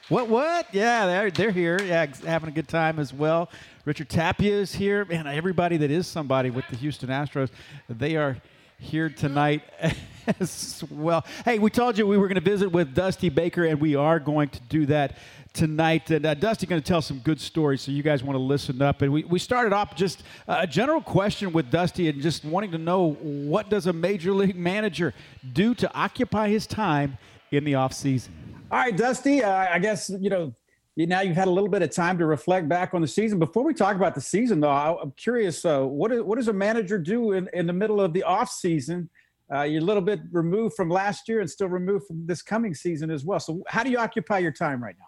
What? 0.10 0.28
What? 0.28 0.68
Yeah, 0.72 1.06
they're 1.06 1.32
they're 1.32 1.52
here. 1.52 1.80
Yeah, 1.82 2.08
having 2.26 2.50
a 2.50 2.52
good 2.52 2.68
time 2.68 3.00
as 3.00 3.14
well. 3.14 3.50
Richard 3.86 4.10
Tapia 4.10 4.56
is 4.56 4.74
here. 4.74 5.06
Man, 5.06 5.28
everybody 5.28 5.78
that 5.78 5.92
is 5.92 6.08
somebody 6.08 6.50
with 6.50 6.68
the 6.72 6.76
Houston 6.76 7.10
Astros, 7.10 7.52
they 7.88 8.16
are 8.16 8.36
here 8.80 9.10
tonight 9.10 9.62
as 10.40 10.84
well. 10.90 11.24
Hey, 11.46 11.60
we 11.60 11.70
told 11.70 11.96
you 11.96 12.08
we 12.08 12.18
were 12.18 12.28
going 12.28 12.44
to 12.44 12.50
visit 12.50 12.72
with 12.72 12.96
Dusty 12.96 13.30
Baker, 13.30 13.64
and 13.64 13.80
we 13.80 13.96
are 13.96 14.20
going 14.20 14.50
to 14.50 14.60
do 14.62 14.88
that 14.88 15.18
tonight. 15.54 16.10
And 16.10 16.26
uh, 16.26 16.34
Dusty's 16.34 16.68
going 16.68 16.82
to 16.82 16.88
tell 16.88 17.04
some 17.04 17.20
good 17.20 17.40
stories, 17.40 17.82
so 17.82 17.92
you 17.92 18.02
guys 18.02 18.24
want 18.24 18.36
to 18.36 18.42
listen 18.42 18.82
up. 18.82 19.04
And 19.04 19.14
we, 19.14 19.24
we 19.24 19.38
started 19.38 19.72
off 19.72 19.96
just 19.96 20.24
a 20.48 20.66
general 20.66 21.00
question 21.00 21.54
with 21.54 21.70
Dusty 21.70 22.10
and 22.10 22.24
just 22.24 22.44
wanting 22.44 22.72
to 22.72 22.80
know 22.80 23.14
what 23.22 23.70
does 23.70 23.86
a 23.86 23.94
major 23.94 24.32
league 24.34 24.56
manager 24.56 25.14
do 25.54 25.76
to 25.76 25.94
occupy 25.94 26.50
his 26.50 26.66
time 26.66 27.20
in 27.52 27.64
the 27.64 27.74
offseason? 27.74 28.30
All 28.72 28.80
right, 28.80 28.98
Dusty. 28.98 29.44
Uh, 29.44 29.52
I 29.52 29.78
guess 29.78 30.10
you 30.10 30.32
know 30.32 30.56
now 30.98 31.22
you've 31.22 31.36
had 31.36 31.48
a 31.48 31.52
little 31.52 31.70
bit 31.70 31.82
of 31.82 31.92
time 31.92 32.18
to 32.20 32.26
reflect 32.26 32.70
back 32.70 32.94
on 32.94 33.02
the 33.02 33.08
season. 33.08 33.38
Before 33.38 33.64
we 33.64 33.74
talk 33.74 33.96
about 33.96 34.16
the 34.16 34.22
season, 34.22 34.62
though, 34.62 34.70
I'm 34.70 35.12
curious 35.12 35.66
uh, 35.66 35.82
what, 35.82 36.12
is, 36.12 36.22
what 36.22 36.38
does 36.38 36.48
a 36.48 36.54
manager 36.54 36.98
do 36.98 37.34
in, 37.34 37.50
in 37.54 37.68
the 37.68 37.74
middle 37.74 38.00
of 38.00 38.14
the 38.14 38.24
off 38.24 38.50
season? 38.50 39.10
Uh, 39.54 39.64
you're 39.64 39.82
a 39.82 39.86
little 39.86 40.02
bit 40.02 40.22
removed 40.32 40.76
from 40.76 40.90
last 40.90 41.28
year 41.28 41.42
and 41.42 41.50
still 41.50 41.68
removed 41.68 42.08
from 42.08 42.26
this 42.26 42.42
coming 42.42 42.74
season 42.74 43.12
as 43.12 43.26
well. 43.26 43.40
So, 43.40 43.62
how 43.68 43.84
do 43.84 43.92
you 43.92 43.98
occupy 43.98 44.40
your 44.40 44.52
time 44.52 44.82
right 44.82 44.96
now? 44.98 45.06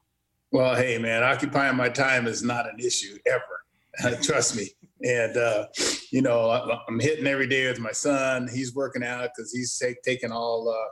Well, 0.52 0.76
hey, 0.76 0.98
man, 0.98 1.24
occupying 1.24 1.76
my 1.76 1.90
time 1.90 2.28
is 2.28 2.44
not 2.44 2.70
an 2.70 2.80
issue 2.80 3.18
ever. 3.26 4.18
Trust 4.22 4.56
me. 4.56 4.70
And, 5.04 5.36
uh, 5.38 5.68
you 6.12 6.22
know, 6.22 6.50
I'm 6.88 7.00
hitting 7.00 7.28
every 7.28 7.48
day 7.48 7.68
with 7.68 7.80
my 7.80 7.92
son. 7.92 8.48
He's 8.54 8.76
working 8.76 9.04
out 9.04 9.30
because 9.36 9.52
he's 9.52 9.78
take, 9.78 10.02
taking 10.04 10.32
all 10.32 10.70
uh, 10.70 10.90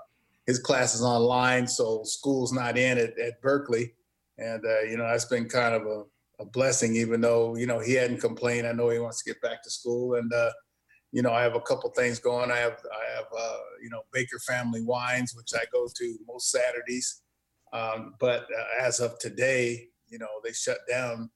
his 0.47 0.59
classes 0.59 1.01
online, 1.01 1.67
so 1.67 2.03
school's 2.03 2.51
not 2.51 2.77
in 2.77 2.97
at, 2.97 3.17
at 3.19 3.41
Berkeley, 3.41 3.93
and 4.37 4.63
uh, 4.65 4.81
you 4.81 4.97
know 4.97 5.07
that's 5.07 5.25
been 5.25 5.47
kind 5.47 5.75
of 5.75 5.83
a, 5.83 6.03
a, 6.39 6.45
blessing. 6.45 6.95
Even 6.95 7.21
though 7.21 7.55
you 7.55 7.65
know 7.65 7.79
he 7.79 7.93
hadn't 7.93 8.19
complained, 8.19 8.67
I 8.67 8.71
know 8.71 8.89
he 8.89 8.99
wants 8.99 9.23
to 9.23 9.31
get 9.31 9.41
back 9.41 9.63
to 9.63 9.69
school, 9.69 10.15
and 10.15 10.31
uh, 10.33 10.51
you 11.11 11.21
know 11.21 11.31
I 11.31 11.41
have 11.41 11.55
a 11.55 11.61
couple 11.61 11.89
things 11.91 12.19
going. 12.19 12.51
I 12.51 12.57
have 12.57 12.77
I 12.91 13.15
have 13.15 13.25
uh, 13.37 13.57
you 13.81 13.89
know 13.89 14.01
Baker 14.11 14.39
Family 14.39 14.81
Wines, 14.81 15.33
which 15.35 15.51
I 15.53 15.65
go 15.71 15.87
to 15.95 16.17
most 16.27 16.51
Saturdays, 16.51 17.21
um, 17.73 18.15
but 18.19 18.43
uh, 18.43 18.85
as 18.85 18.99
of 18.99 19.17
today, 19.19 19.87
you 20.07 20.19
know 20.19 20.27
they 20.43 20.51
shut 20.51 20.79
down, 20.89 21.29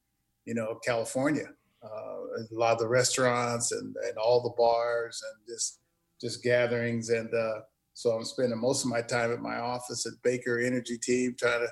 you 0.45 0.53
know 0.53 0.79
California. 0.85 1.47
Uh, 1.81 1.87
a 1.87 2.43
lot 2.51 2.73
of 2.73 2.79
the 2.79 2.87
restaurants 2.87 3.71
and, 3.71 3.95
and 4.05 4.17
all 4.17 4.43
the 4.43 4.53
bars 4.57 5.23
and 5.31 5.47
just 5.47 5.79
just 6.19 6.43
gatherings 6.43 7.09
and 7.09 7.33
uh, 7.33 7.61
so 7.99 8.11
I'm 8.11 8.23
spending 8.23 8.57
most 8.57 8.85
of 8.85 8.89
my 8.89 9.01
time 9.01 9.33
at 9.33 9.41
my 9.41 9.57
office 9.57 10.05
at 10.05 10.13
Baker 10.23 10.57
Energy 10.57 10.97
Team, 10.97 11.35
trying 11.37 11.59
to, 11.59 11.67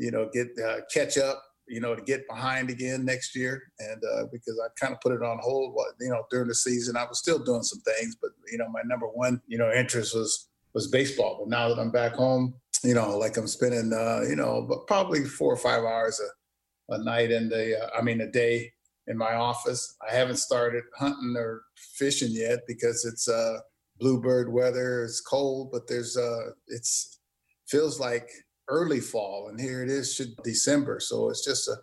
you 0.00 0.10
know, 0.10 0.28
get 0.32 0.48
uh, 0.66 0.78
catch 0.92 1.18
up, 1.18 1.42
you 1.68 1.80
know, 1.80 1.94
to 1.94 2.02
get 2.02 2.26
behind 2.26 2.70
again 2.70 3.04
next 3.04 3.36
year. 3.36 3.62
And 3.78 4.02
uh, 4.02 4.24
because 4.32 4.58
I 4.64 4.68
kind 4.80 4.94
of 4.94 5.00
put 5.00 5.12
it 5.12 5.22
on 5.22 5.38
hold, 5.42 5.78
you 6.00 6.08
know, 6.08 6.24
during 6.30 6.48
the 6.48 6.54
season, 6.54 6.96
I 6.96 7.04
was 7.04 7.18
still 7.18 7.38
doing 7.38 7.62
some 7.62 7.80
things, 7.80 8.16
but 8.20 8.30
you 8.50 8.58
know, 8.58 8.68
my 8.70 8.80
number 8.84 9.06
one, 9.06 9.42
you 9.46 9.58
know, 9.58 9.70
interest 9.70 10.14
was 10.14 10.48
was 10.72 10.88
baseball. 10.88 11.36
But 11.40 11.50
now 11.50 11.68
that 11.68 11.78
I'm 11.78 11.90
back 11.90 12.14
home, 12.14 12.54
you 12.82 12.94
know, 12.94 13.18
like 13.18 13.36
I'm 13.36 13.46
spending, 13.46 13.92
uh, 13.92 14.22
you 14.28 14.36
know, 14.36 14.66
but 14.68 14.86
probably 14.86 15.24
four 15.24 15.52
or 15.52 15.58
five 15.58 15.84
hours 15.84 16.20
a, 16.20 16.94
a 16.94 17.04
night 17.04 17.30
in 17.30 17.48
the, 17.48 17.78
uh, 17.78 17.90
I 17.98 18.02
mean, 18.02 18.22
a 18.22 18.30
day 18.30 18.72
in 19.06 19.18
my 19.18 19.34
office. 19.34 19.96
I 20.08 20.14
haven't 20.14 20.36
started 20.36 20.84
hunting 20.96 21.34
or 21.36 21.62
fishing 21.76 22.30
yet 22.30 22.60
because 22.66 23.04
it's 23.04 23.28
uh 23.28 23.58
bluebird 23.98 24.50
weather. 24.50 25.04
It's 25.04 25.20
cold, 25.20 25.70
but 25.70 25.86
there's 25.86 26.16
uh, 26.16 26.52
it's 26.68 27.20
feels 27.68 28.00
like 28.00 28.28
early 28.70 29.00
fall, 29.00 29.48
and 29.48 29.60
here 29.60 29.82
it 29.82 29.90
is, 29.90 30.14
should 30.14 30.36
December. 30.42 31.00
So 31.00 31.28
it's 31.28 31.44
just 31.44 31.68
a 31.68 31.76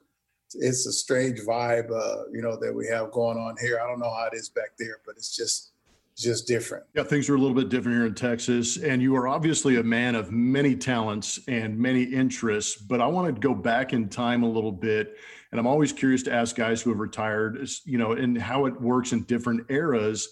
it's 0.53 0.86
a 0.88 0.94
strange 0.94 1.41
vibe, 1.41 1.91
uh, 1.91 2.24
you 2.32 2.41
know, 2.41 2.58
that 2.58 2.74
we 2.74 2.88
have 2.88 3.12
going 3.12 3.38
on 3.38 3.56
here. 3.60 3.79
I 3.84 3.88
don't 3.88 4.00
know 4.00 4.10
how 4.10 4.29
it 4.32 4.36
is 4.36 4.50
back 4.50 4.72
there, 4.79 5.00
but 5.06 5.15
it's 5.17 5.36
just 5.36 5.74
just 6.17 6.48
different. 6.48 6.84
Yeah, 6.96 7.03
things 7.03 7.29
are 7.29 7.36
a 7.36 7.38
little 7.38 7.56
bit 7.56 7.70
different 7.70 7.96
here 7.96 8.08
in 8.08 8.15
Texas. 8.15 8.77
And 8.77 9.01
you 9.03 9.15
are 9.15 9.27
obviously 9.27 9.75
a 9.75 9.84
man 9.84 10.15
of 10.15 10.32
many 10.32 10.75
talents 10.75 11.39
and 11.48 11.77
many 11.77 12.01
interests. 12.03 12.75
But 12.75 13.01
I 13.01 13.06
want 13.06 13.36
to 13.36 13.39
go 13.39 13.53
back 13.53 13.94
in 13.94 14.10
time 14.10 14.41
a 14.41 14.50
little 14.50 14.72
bit. 14.72 15.15
And 15.51 15.60
I'm 15.60 15.67
always 15.67 15.94
curious 15.94 16.24
to 16.24 16.34
ask 16.34 16.56
guys 16.56 16.82
who 16.82 16.89
have 16.89 17.00
retired, 17.00 17.70
you 17.86 18.00
know, 18.00 18.13
and 18.13 18.36
how 18.36 18.65
it 18.65 18.82
works 18.82 19.12
in 19.12 19.24
different 19.24 19.70
eras 19.70 20.27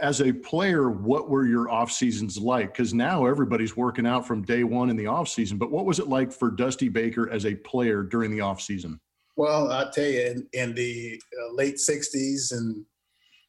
as 0.00 0.20
a 0.20 0.32
player, 0.32 0.90
what 0.90 1.28
were 1.28 1.46
your 1.46 1.68
off 1.68 1.90
seasons 1.90 2.38
like? 2.38 2.72
Because 2.72 2.94
now 2.94 3.26
everybody's 3.26 3.76
working 3.76 4.06
out 4.06 4.26
from 4.26 4.42
day 4.42 4.62
one 4.62 4.88
in 4.88 4.96
the 4.96 5.06
off 5.06 5.28
season. 5.28 5.58
But 5.58 5.70
what 5.70 5.84
was 5.84 5.98
it 5.98 6.08
like 6.08 6.32
for 6.32 6.50
Dusty 6.50 6.88
Baker 6.88 7.28
as 7.30 7.44
a 7.44 7.56
player 7.56 8.02
during 8.02 8.30
the 8.30 8.40
off 8.40 8.60
season? 8.60 9.00
Well, 9.36 9.72
I'll 9.72 9.90
tell 9.90 10.06
you, 10.06 10.20
in, 10.20 10.46
in 10.52 10.74
the 10.74 11.20
uh, 11.42 11.54
late 11.54 11.76
'60s 11.76 12.52
and 12.52 12.84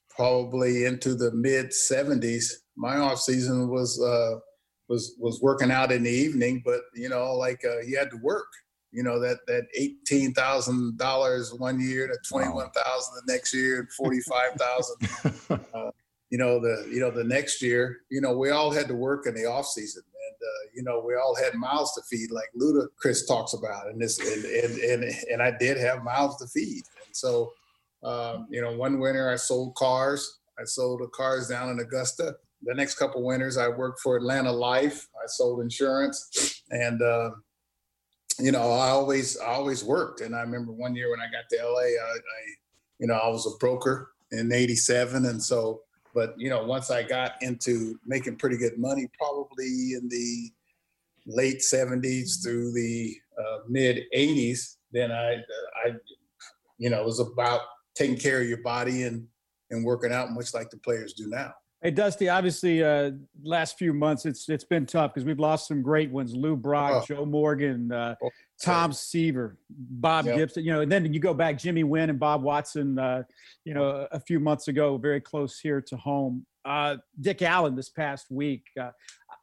probably 0.10 0.86
into 0.86 1.14
the 1.14 1.32
mid 1.34 1.68
'70s, 1.68 2.52
my 2.76 2.98
off 2.98 3.20
season 3.20 3.70
was 3.70 4.02
uh, 4.02 4.40
was 4.90 5.16
was 5.20 5.42
working 5.44 5.70
out 5.70 5.92
in 5.92 6.04
the 6.04 6.10
evening. 6.10 6.64
But 6.66 6.82
you 6.96 7.10
know, 7.10 7.36
like 7.36 7.62
uh, 7.64 7.82
you 7.82 8.00
had 8.00 8.10
to 8.10 8.18
work. 8.24 8.48
You 8.92 9.04
know 9.04 9.20
that 9.20 9.40
that 9.46 9.66
eighteen 9.76 10.34
thousand 10.34 10.98
dollars 10.98 11.54
one 11.54 11.80
year, 11.80 12.08
to 12.08 12.18
twenty 12.28 12.50
one 12.50 12.72
thousand 12.72 13.14
the 13.16 13.32
next 13.32 13.54
year, 13.54 13.82
and 13.82 13.92
forty 13.92 14.22
five 14.22 14.54
thousand. 14.54 15.60
uh, 15.76 15.92
you 16.30 16.38
know 16.38 16.60
the 16.60 16.88
you 16.92 17.00
know 17.00 17.12
the 17.12 17.24
next 17.24 17.62
year 17.62 18.02
you 18.10 18.20
know 18.20 18.38
we 18.38 18.50
all 18.50 18.72
had 18.72 18.88
to 18.88 18.96
work 18.96 19.28
in 19.28 19.34
the 19.36 19.46
off 19.46 19.68
season 19.68 20.04
and 20.28 20.36
uh, 20.36 20.70
you 20.74 20.84
know 20.84 21.04
we 21.06 21.16
all 21.16 21.36
had 21.36 21.54
mouths 21.56 21.94
to 21.94 22.02
feed 22.10 22.32
like 22.32 22.50
Ludacris 22.60 23.28
talks 23.28 23.54
about 23.54 23.88
and 23.88 24.02
this 24.02 24.20
and 24.20 24.46
and 24.46 24.80
and, 24.80 25.14
and 25.32 25.42
I 25.42 25.56
did 25.58 25.78
have 25.78 26.04
mouths 26.04 26.38
to 26.38 26.48
feed. 26.48 26.84
And 27.06 27.16
so 27.16 27.54
um, 28.04 28.48
you 28.50 28.62
know 28.62 28.76
one 28.76 29.00
winter 29.00 29.30
I 29.30 29.36
sold 29.36 29.76
cars. 29.76 30.40
I 30.60 30.64
sold 30.64 31.02
the 31.02 31.08
cars 31.08 31.48
down 31.48 31.70
in 31.70 31.80
Augusta. 31.80 32.36
The 32.64 32.74
next 32.74 32.96
couple 32.96 33.24
winters 33.24 33.58
I 33.58 33.68
worked 33.68 34.00
for 34.00 34.16
Atlanta 34.16 34.52
Life. 34.52 35.08
I 35.16 35.28
sold 35.28 35.62
insurance. 35.62 36.64
And 36.72 37.02
uh, 37.02 37.32
you 38.40 38.52
know 38.52 38.72
I 38.72 38.90
always 38.90 39.38
I 39.38 39.48
always 39.48 39.84
worked. 39.84 40.22
And 40.22 40.36
I 40.36 40.42
remember 40.42 40.72
one 40.72 40.96
year 40.96 41.12
when 41.12 41.20
I 41.20 41.26
got 41.32 41.48
to 41.50 41.64
LA 41.64 41.82
I, 41.82 42.14
I 42.14 42.42
you 43.00 43.08
know 43.08 43.16
I 43.16 43.30
was 43.30 43.46
a 43.46 43.58
broker 43.58 44.12
in 44.32 44.52
87 44.52 45.26
and 45.26 45.42
so 45.42 45.82
but 46.16 46.34
you 46.38 46.50
know, 46.50 46.64
once 46.64 46.90
I 46.90 47.04
got 47.04 47.34
into 47.42 48.00
making 48.06 48.38
pretty 48.38 48.58
good 48.58 48.80
money, 48.80 49.08
probably 49.20 49.94
in 49.94 50.08
the 50.10 50.50
late 51.28 51.60
'70s 51.60 52.42
through 52.42 52.72
the 52.72 53.16
uh, 53.38 53.58
mid 53.68 54.04
'80s, 54.16 54.78
then 54.94 55.12
I, 55.12 55.36
I, 55.86 55.92
you 56.78 56.90
know, 56.90 57.02
it 57.02 57.06
was 57.06 57.20
about 57.20 57.62
taking 57.96 58.18
care 58.18 58.42
of 58.42 58.48
your 58.48 58.64
body 58.64 59.04
and 59.04 59.28
and 59.70 59.84
working 59.84 60.14
out, 60.14 60.32
much 60.32 60.54
like 60.54 60.70
the 60.70 60.78
players 60.78 61.14
do 61.14 61.28
now. 61.28 61.54
Hey 61.86 61.92
Dusty, 61.92 62.30
obviously, 62.30 62.84
uh, 62.84 63.12
last 63.44 63.78
few 63.78 63.94
months 63.94 64.26
it's 64.26 64.50
it's 64.50 64.64
been 64.64 64.88
tough 64.88 65.14
because 65.14 65.24
we've 65.24 65.38
lost 65.38 65.68
some 65.68 65.84
great 65.84 66.10
ones: 66.10 66.34
Lou 66.34 66.56
Brock, 66.56 67.04
oh. 67.04 67.06
Joe 67.06 67.26
Morgan, 67.28 67.92
uh, 67.92 68.16
oh, 68.24 68.30
Tom 68.60 68.92
Seaver, 68.92 69.60
Bob 69.70 70.26
yep. 70.26 70.36
Gibson. 70.36 70.66
You 70.66 70.74
know, 70.74 70.82
and 70.82 70.92
then 70.92 71.14
you 71.14 71.20
go 71.20 71.36
back, 71.36 71.60
Jimmy 71.60 71.84
Wynn 71.84 72.10
and 72.10 72.20
Bob 72.20 72.42
Watson. 72.42 72.98
Uh, 72.98 73.22
you 73.66 73.76
know, 73.76 74.08
a 74.12 74.20
few 74.20 74.40
months 74.40 74.68
ago, 74.68 74.98
very 74.98 75.22
close 75.22 75.60
here 75.60 75.80
to 75.80 75.96
home. 75.96 76.48
Uh, 76.66 76.98
Dick 77.22 77.44
Allen 77.44 77.76
this 77.76 77.90
past 77.90 78.32
week. 78.32 78.64
Uh, 78.82 78.90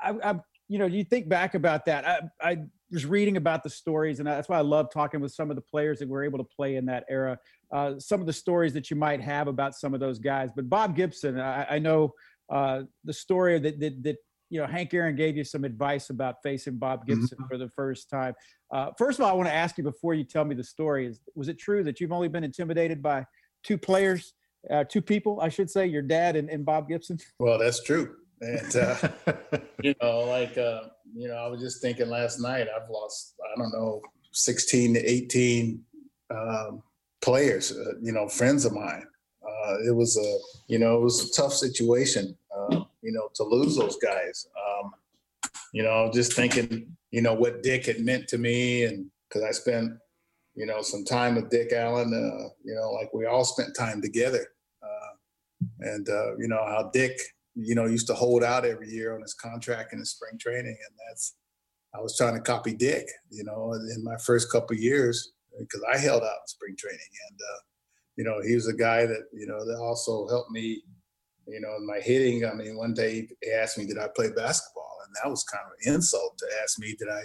I, 0.01 0.33
I, 0.33 0.41
you 0.67 0.81
know, 0.81 0.87
you 0.87 1.05
think 1.05 1.29
back 1.29 1.55
about 1.55 1.85
that. 1.85 2.05
I, 2.05 2.51
I 2.51 2.57
was 2.91 3.07
reading 3.07 3.37
about 3.37 3.63
the 3.63 3.71
stories, 3.71 4.19
and 4.19 4.27
that's 4.27 4.49
why 4.49 4.59
I 4.59 4.63
love 4.63 4.91
talking 4.93 5.21
with 5.21 5.33
some 5.33 5.49
of 5.51 5.55
the 5.55 5.63
players 5.63 6.01
that 6.01 6.09
were 6.09 6.25
able 6.25 6.39
to 6.39 6.45
play 6.45 6.75
in 6.75 6.87
that 6.87 7.05
era. 7.09 7.39
Uh, 7.73 7.99
some 7.99 8.21
of 8.21 8.27
the 8.27 8.33
stories 8.33 8.73
that 8.75 8.91
you 8.91 8.97
might 8.97 9.21
have 9.21 9.49
about 9.49 9.75
some 9.75 9.95
of 9.95 10.01
those 10.01 10.19
guys. 10.19 10.51
But 10.55 10.69
Bob 10.69 10.97
Gibson, 10.97 11.39
I, 11.39 11.67
I 11.71 11.79
know 11.79 12.13
uh, 12.51 12.83
the 13.05 13.13
story 13.13 13.59
that, 13.59 13.81
that, 13.81 14.03
that 14.03 14.17
you 14.51 14.61
know 14.61 14.67
Hank 14.67 14.93
Aaron 14.93 15.17
gave 15.17 15.37
you 15.37 15.45
some 15.45 15.65
advice 15.65 16.11
about 16.11 16.37
facing 16.43 16.77
Bob 16.77 17.01
mm-hmm. 17.01 17.21
Gibson 17.21 17.39
mm-hmm. 17.39 17.49
for 17.49 17.59
the 17.59 17.69
first 17.69 18.11
time. 18.11 18.35
Uh, 18.71 18.91
first 18.99 19.19
of 19.19 19.25
all, 19.25 19.31
I 19.31 19.35
want 19.35 19.49
to 19.49 19.55
ask 19.55 19.79
you 19.79 19.85
before 19.85 20.15
you 20.15 20.25
tell 20.25 20.45
me 20.45 20.55
the 20.55 20.65
story: 20.65 21.07
is 21.07 21.21
was 21.35 21.49
it 21.49 21.59
true 21.59 21.83
that 21.85 22.01
you've 22.01 22.13
only 22.13 22.29
been 22.29 22.45
intimidated 22.45 23.03
by 23.03 23.25
two 23.63 23.79
players, 23.79 24.35
uh, 24.71 24.85
two 24.85 25.03
people, 25.03 25.41
I 25.41 25.49
should 25.49 25.71
say, 25.71 25.87
your 25.87 26.03
dad 26.03 26.37
and, 26.37 26.51
and 26.51 26.65
Bob 26.65 26.89
Gibson? 26.89 27.19
Well, 27.39 27.59
that's 27.59 27.83
true. 27.83 28.17
And 28.41 28.77
uh, 28.77 29.09
you 29.83 29.95
know, 30.03 30.21
like 30.21 30.59
uh, 30.59 30.83
you 31.15 31.29
know, 31.29 31.37
I 31.37 31.47
was 31.47 31.61
just 31.61 31.81
thinking 31.81 32.09
last 32.09 32.41
night. 32.41 32.67
I've 32.69 32.91
lost 32.91 33.35
I 33.43 33.59
don't 33.59 33.73
know, 33.73 34.03
sixteen 34.33 34.95
to 34.95 35.01
eighteen 35.01 35.83
um, 36.31 36.83
players. 37.23 37.73
Uh, 37.73 37.95
you 38.03 38.13
know, 38.13 38.29
friends 38.29 38.65
of 38.65 38.73
mine. 38.73 39.07
Uh, 39.63 39.77
it 39.87 39.95
was 39.95 40.17
a 40.17 40.73
you 40.73 40.79
know 40.79 40.97
it 40.97 41.03
was 41.03 41.29
a 41.29 41.33
tough 41.33 41.53
situation 41.53 42.37
uh, 42.57 42.81
you 43.03 43.13
know 43.13 43.29
to 43.35 43.45
lose 43.45 43.77
those 43.77 43.97
guys. 43.97 44.47
Um, 44.57 44.93
you 45.73 45.83
know 45.83 46.11
just 46.13 46.35
thinking 46.35 46.97
you 47.11 47.23
know 47.23 47.35
what 47.35 47.63
dick 47.63 47.87
had 47.87 48.01
meant 48.01 48.29
to 48.29 48.39
me 48.39 48.85
and 48.85 49.07
because 49.29 49.43
i 49.43 49.51
spent 49.51 49.93
you 50.55 50.67
know 50.67 50.83
some 50.83 51.05
time 51.05 51.35
with 51.35 51.51
dick 51.51 51.73
allen 51.73 52.13
uh, 52.13 52.49
you 52.65 52.75
know 52.75 52.93
like 52.93 53.13
we 53.13 53.27
all 53.27 53.45
spent 53.45 53.75
time 53.77 54.01
together. 54.01 54.47
Uh, 54.83 55.65
and 55.81 56.09
uh, 56.09 56.37
you 56.37 56.49
know 56.49 56.65
how 56.67 56.91
dick 56.93 57.19
you 57.55 57.75
know 57.75 57.87
used 57.87 58.07
to 58.07 58.15
hold 58.15 58.43
out 58.43 58.65
every 58.65 58.89
year 58.89 59.15
on 59.15 59.23
his 59.23 59.35
contract 59.35 59.93
in 59.93 59.99
his 59.99 60.11
spring 60.11 60.39
training 60.39 60.77
and 60.87 60.97
that's 61.09 61.35
i 61.95 62.01
was 62.01 62.17
trying 62.17 62.35
to 62.35 62.41
copy 62.41 62.75
dick 62.75 63.07
you 63.31 63.45
know 63.45 63.73
in 63.73 64.03
my 64.03 64.17
first 64.19 64.51
couple 64.51 64.75
years 64.77 65.33
because 65.59 65.83
i 65.93 65.99
held 65.99 66.23
out 66.23 66.29
in 66.29 66.47
spring 66.47 66.75
training 66.77 67.13
and 67.29 67.39
you 68.17 68.25
know, 68.25 68.41
he 68.47 68.55
was 68.55 68.69
a 68.69 68.75
guy 68.75 69.07
that, 69.07 69.25
you 69.33 69.47
know, 69.47 69.65
that 69.65 69.79
also 69.79 70.29
helped 70.29 70.51
me, 70.51 70.83
you 71.47 71.61
know, 71.61 71.77
in 71.77 71.87
my 71.87 71.99
hitting. 72.01 72.45
I 72.45 72.55
mean, 72.55 72.77
one 72.77 72.95
day 72.95 73.29
he 73.43 73.51
asked 73.51 73.79
me, 73.79 73.87
did 73.87 73.99
I 73.99 74.09
play 74.15 74.31
basketball? 74.31 74.99
And 75.07 75.15
that 75.23 75.31
was 75.31 75.45
kind 75.45 75.65
of 75.65 75.73
an 75.73 75.95
insult 75.95 76.39
to 76.39 76.47
ask 76.63 76.79
me, 76.79 76.95
did 76.99 77.09
I 77.09 77.23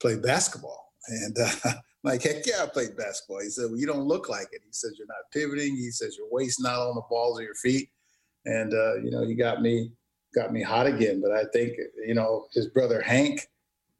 play 0.00 0.16
basketball? 0.16 0.92
And 1.08 1.36
uh, 1.38 1.72
like, 2.04 2.22
heck 2.22 2.46
yeah, 2.46 2.62
I 2.62 2.66
played 2.66 2.96
basketball. 2.96 3.40
He 3.40 3.50
said, 3.50 3.66
well, 3.70 3.78
you 3.78 3.86
don't 3.86 4.08
look 4.08 4.28
like 4.28 4.48
it. 4.52 4.62
He 4.64 4.72
says, 4.72 4.94
you're 4.98 5.06
not 5.06 5.30
pivoting. 5.32 5.76
He 5.76 5.90
says, 5.90 6.16
your 6.16 6.28
waist 6.30 6.60
not 6.60 6.78
on 6.78 6.96
the 6.96 7.02
balls 7.08 7.38
of 7.38 7.44
your 7.44 7.54
feet. 7.54 7.88
And, 8.44 8.74
uh, 8.74 8.96
you 8.96 9.10
know, 9.10 9.24
he 9.24 9.34
got 9.34 9.62
me, 9.62 9.92
got 10.34 10.52
me 10.52 10.62
hot 10.62 10.86
again. 10.86 11.22
But 11.22 11.32
I 11.32 11.44
think, 11.52 11.74
you 12.06 12.14
know, 12.14 12.46
his 12.52 12.68
brother 12.68 13.00
Hank, 13.00 13.40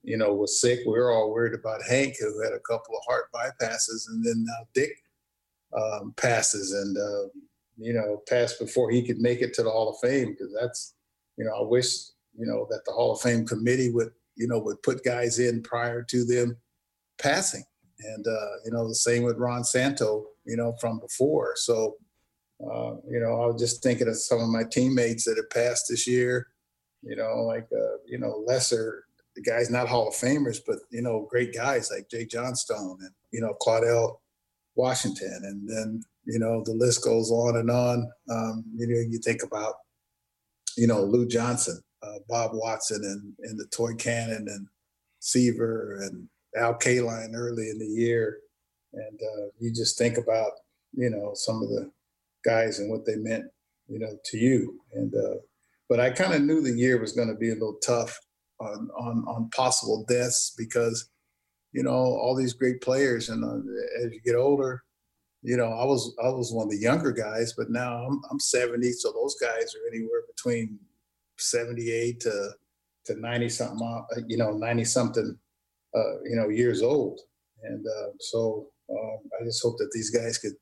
you 0.03 0.19
know, 0.19 0.35
was 0.35 0.61
sick. 0.61 0.81
We 0.85 0.93
were 0.93 1.13
all 1.13 1.31
worried 1.31 1.55
about 1.55 1.81
Hank, 1.89 2.17
who 2.21 2.43
had 2.43 2.53
a 2.53 2.61
couple 2.61 2.97
of 2.97 3.03
heart 3.07 3.31
bypasses. 3.33 4.09
And 4.09 4.23
then 4.23 4.45
now 4.45 4.67
Dick 4.75 4.91
um, 5.77 6.15
passes 6.17 6.73
and 6.73 6.97
uh, 6.97 7.29
you 7.77 7.93
know 7.93 8.23
passed 8.29 8.59
before 8.59 8.91
he 8.91 9.03
could 9.07 9.19
make 9.19 9.41
it 9.41 9.55
to 9.55 9.63
the 9.63 9.71
Hall 9.71 9.91
of 9.91 10.09
Fame 10.09 10.31
because 10.31 10.55
that's 10.59 10.95
you 11.37 11.45
know 11.45 11.53
I 11.53 11.63
wish 11.63 11.95
you 12.37 12.47
know 12.47 12.67
that 12.71 12.85
the 12.85 12.93
Hall 12.93 13.13
of 13.13 13.21
Fame 13.21 13.47
committee 13.47 13.91
would 13.91 14.11
you 14.37 14.47
know 14.47 14.59
would 14.59 14.83
put 14.83 15.05
guys 15.05 15.39
in 15.39 15.63
prior 15.63 16.03
to 16.03 16.25
them 16.25 16.57
passing 17.19 17.65
and 18.01 18.27
uh, 18.27 18.51
you 18.65 18.73
know 18.73 18.89
the 18.89 18.95
same 18.95 19.23
with 19.23 19.39
Ron 19.39 19.65
Santo 19.65 20.27
you 20.45 20.57
know 20.57 20.75
from 20.81 20.99
before 21.01 21.55
so 21.57 21.97
uh, 22.61 22.97
you 23.09 23.21
know 23.21 23.43
I 23.43 23.47
was 23.47 23.61
just 23.61 23.83
thinking 23.83 24.09
of 24.09 24.17
some 24.17 24.41
of 24.41 24.49
my 24.49 24.65
teammates 24.65 25.25
that 25.25 25.37
have 25.37 25.51
passed 25.51 25.87
this 25.89 26.07
year 26.07 26.49
you 27.03 27.17
know 27.17 27.43
like 27.43 27.69
uh, 27.73 27.99
you 28.07 28.19
know 28.19 28.45
lesser 28.47 29.05
the 29.35 29.43
guys 29.43 29.71
not 29.71 29.89
Hall 29.89 30.09
of 30.09 30.15
Famers, 30.15 30.61
but 30.65 30.79
you 30.91 31.03
know, 31.03 31.27
great 31.31 31.55
guys 31.55 31.91
like 31.91 32.09
Jay 32.09 32.25
Johnstone 32.25 32.99
and 33.01 33.11
you 33.33 33.41
know 33.41 33.55
Claudell 33.61 34.19
Washington, 34.77 35.41
and 35.45 35.69
then 35.69 36.03
you 36.25 36.39
know 36.39 36.63
the 36.65 36.73
list 36.73 37.05
goes 37.05 37.31
on 37.31 37.57
and 37.57 37.71
on. 37.71 38.11
Um, 38.31 38.65
you 38.77 38.87
know, 38.87 39.01
you 39.01 39.19
think 39.19 39.43
about 39.43 39.75
you 40.77 40.87
know 40.87 41.03
Lou 41.03 41.27
Johnson, 41.27 41.81
uh, 42.03 42.19
Bob 42.29 42.53
Watson, 42.55 43.03
and 43.05 43.49
and 43.49 43.59
the 43.59 43.67
toy 43.67 43.95
cannon 43.95 44.47
and 44.49 44.67
Seaver 45.21 46.01
and 46.03 46.29
Al 46.57 46.75
Kaline 46.75 47.35
early 47.35 47.71
in 47.71 47.79
the 47.79 47.87
year, 47.87 48.39
and 48.93 49.21
uh, 49.21 49.47
you 49.59 49.73
just 49.73 49.99
think 49.99 50.19
about 50.19 50.53
you 50.93 51.11
know 51.11 51.33
some 51.35 51.63
of 51.63 51.69
the 51.69 51.91
guys 52.45 52.79
and 52.79 52.91
what 52.91 53.07
they 53.07 53.17
meant 53.17 53.47
you 53.89 53.99
know 53.99 54.17
to 54.25 54.39
you, 54.39 54.81
and 54.93 55.15
uh, 55.15 55.37
but 55.89 56.01
I 56.01 56.11
kind 56.11 56.35
of 56.35 56.43
knew 56.43 56.63
the 56.63 56.73
year 56.73 57.01
was 57.01 57.13
going 57.13 57.29
to 57.29 57.35
be 57.35 57.51
a 57.51 57.55
little 57.55 57.79
tough 57.85 58.19
on 58.61 58.91
on 58.97 59.25
on 59.27 59.51
possible 59.51 60.05
deaths 60.09 60.55
because 60.57 61.11
you 61.75 61.83
know 61.83 61.93
all 61.93 62.35
these 62.35 62.55
great 62.55 62.81
players. 62.81 63.29
And 63.29 63.45
uh, 63.45 64.07
as 64.07 64.13
you 64.13 64.21
get 64.25 64.37
older 64.37 64.83
you 65.47 65.59
know 65.59 65.75
i 65.75 65.85
was 65.85 66.15
i 66.25 66.29
was 66.29 66.55
one 66.55 66.65
of 66.65 66.71
the 66.71 66.79
younger 66.79 67.13
guys 67.13 67.53
but 67.53 67.69
now 67.69 68.07
i'm, 68.07 68.23
I'm 68.31 68.41
70 68.41 68.93
so 68.93 69.13
those 69.13 69.37
guys 69.39 69.75
are 69.75 69.87
anywhere 69.93 70.23
between 70.27 70.79
78 71.39 72.21
to 72.21 72.51
to 73.05 73.21
90 73.21 73.49
something 73.49 74.07
uh, 74.17 74.21
you 74.27 74.37
know 74.37 74.53
90 74.53 74.85
something 74.85 75.39
uh, 75.95 76.21
you 76.25 76.37
know 76.37 76.49
years 76.49 76.83
old. 76.83 77.21
And 77.63 77.87
uh, 77.87 78.11
so 78.19 78.67
um, 78.91 79.19
i 79.41 79.45
just 79.45 79.63
hope 79.63 79.79
that 79.79 79.91
these 79.93 80.11
guys 80.11 80.39
could 80.39 80.55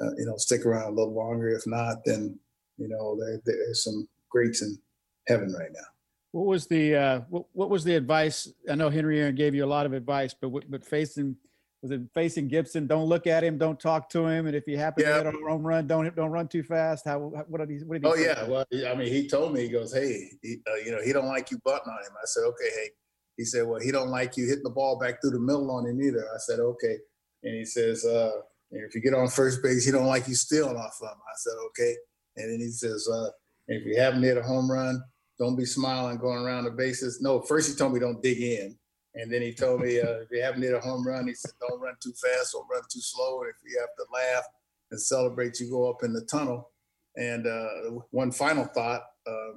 uh, 0.00 0.14
you 0.16 0.26
know 0.26 0.36
stick 0.36 0.64
around 0.64 0.92
a 0.92 0.96
little 0.96 1.14
longer. 1.14 1.48
If 1.48 1.66
not 1.66 2.04
then 2.04 2.38
you 2.78 2.88
know 2.88 3.16
there, 3.18 3.40
there's 3.44 3.84
some 3.84 4.08
greats 4.30 4.62
in 4.62 4.78
heaven 5.26 5.52
right 5.52 5.70
now 5.72 5.95
what 6.36 6.46
was 6.46 6.66
the 6.66 6.94
uh, 6.94 7.20
what, 7.30 7.46
what 7.52 7.70
was 7.70 7.82
the 7.82 7.94
advice? 7.94 8.52
I 8.70 8.74
know 8.74 8.90
Henry 8.90 9.18
Aaron 9.20 9.34
gave 9.34 9.54
you 9.54 9.64
a 9.64 9.66
lot 9.66 9.86
of 9.86 9.94
advice, 9.94 10.34
but 10.38 10.50
but 10.70 10.84
facing 10.84 11.34
was 11.80 11.90
it 11.90 12.02
facing 12.12 12.48
Gibson? 12.48 12.86
Don't 12.86 13.06
look 13.06 13.26
at 13.26 13.42
him, 13.42 13.56
don't 13.56 13.80
talk 13.80 14.10
to 14.10 14.26
him, 14.26 14.46
and 14.46 14.54
if 14.54 14.66
you 14.66 14.76
happen 14.76 15.04
yeah. 15.04 15.22
to 15.22 15.30
hit 15.30 15.34
a 15.34 15.48
home 15.48 15.66
run, 15.66 15.86
don't 15.86 16.14
don't 16.14 16.30
run 16.30 16.46
too 16.46 16.62
fast. 16.62 17.06
How 17.06 17.18
what 17.18 17.60
did 17.60 17.70
he? 17.70 17.84
What 17.86 18.02
did 18.02 18.06
he 18.06 18.12
oh 18.12 18.16
say? 18.16 18.24
yeah, 18.24 18.46
well 18.46 18.66
I 18.70 18.94
mean 18.94 19.10
he 19.10 19.26
told 19.26 19.54
me 19.54 19.62
he 19.62 19.70
goes, 19.70 19.94
hey, 19.94 20.28
he, 20.42 20.58
uh, 20.70 20.74
you 20.84 20.90
know 20.90 21.00
he 21.02 21.14
don't 21.14 21.26
like 21.26 21.50
you 21.50 21.58
butting 21.64 21.88
on 21.88 22.04
him. 22.04 22.12
I 22.22 22.26
said 22.26 22.42
okay, 22.42 22.68
hey. 22.68 22.90
He 23.38 23.44
said, 23.44 23.66
well 23.66 23.80
he 23.80 23.90
don't 23.90 24.10
like 24.10 24.36
you 24.36 24.46
hitting 24.46 24.62
the 24.62 24.70
ball 24.70 24.98
back 24.98 25.22
through 25.22 25.32
the 25.32 25.40
middle 25.40 25.70
on 25.70 25.86
him 25.86 26.02
either. 26.02 26.26
I 26.34 26.38
said 26.38 26.60
okay, 26.60 26.98
and 27.44 27.54
he 27.54 27.64
says, 27.64 28.04
uh, 28.04 28.32
if 28.72 28.94
you 28.94 29.00
get 29.00 29.14
on 29.14 29.28
first 29.28 29.62
base, 29.62 29.86
he 29.86 29.90
don't 29.90 30.06
like 30.06 30.28
you 30.28 30.34
stealing 30.34 30.76
off 30.76 30.98
of 31.00 31.08
him. 31.08 31.18
I 31.18 31.36
said 31.36 31.54
okay, 31.68 31.96
and 32.36 32.52
then 32.52 32.60
he 32.60 32.68
says, 32.68 33.08
uh, 33.08 33.30
if 33.68 33.86
you 33.86 33.98
haven't 33.98 34.22
hit 34.22 34.36
a 34.36 34.42
home 34.42 34.70
run 34.70 35.02
don't 35.38 35.56
be 35.56 35.64
smiling 35.64 36.18
going 36.18 36.38
around 36.38 36.64
the 36.64 36.70
bases. 36.70 37.20
No, 37.20 37.40
first 37.40 37.70
he 37.70 37.76
told 37.76 37.92
me 37.92 38.00
don't 38.00 38.22
dig 38.22 38.40
in. 38.40 38.76
And 39.14 39.32
then 39.32 39.40
he 39.40 39.54
told 39.54 39.80
me 39.80 39.98
uh, 40.00 40.20
if 40.20 40.28
you 40.30 40.42
haven't 40.42 40.62
hit 40.62 40.74
a 40.74 40.80
home 40.80 41.06
run, 41.06 41.26
he 41.26 41.34
said 41.34 41.52
don't 41.60 41.80
run 41.80 41.94
too 42.02 42.12
fast 42.12 42.54
or 42.54 42.66
run 42.70 42.82
too 42.92 43.00
slow. 43.00 43.40
And 43.40 43.50
if 43.50 43.56
you 43.64 43.78
have 43.80 43.88
to 43.96 44.04
laugh 44.12 44.44
and 44.90 45.00
celebrate, 45.00 45.58
you 45.58 45.70
go 45.70 45.88
up 45.90 46.04
in 46.04 46.12
the 46.12 46.24
tunnel. 46.30 46.70
And 47.16 47.46
uh, 47.46 48.00
one 48.10 48.30
final 48.30 48.66
thought: 48.66 49.02
uh, 49.26 49.52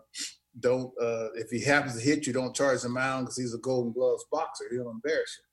don't 0.61 0.93
uh, 1.01 1.27
if 1.35 1.49
he 1.49 1.61
happens 1.61 1.97
to 1.97 2.01
hit 2.01 2.25
you, 2.25 2.31
don't 2.31 2.55
charge 2.55 2.81
the 2.81 2.89
mound 2.89 3.25
because 3.25 3.37
he's 3.37 3.53
a 3.53 3.57
Golden 3.57 3.91
Gloves 3.91 4.25
boxer. 4.31 4.65
He'll 4.71 4.89
embarrass 4.89 5.37
you. 5.37 5.43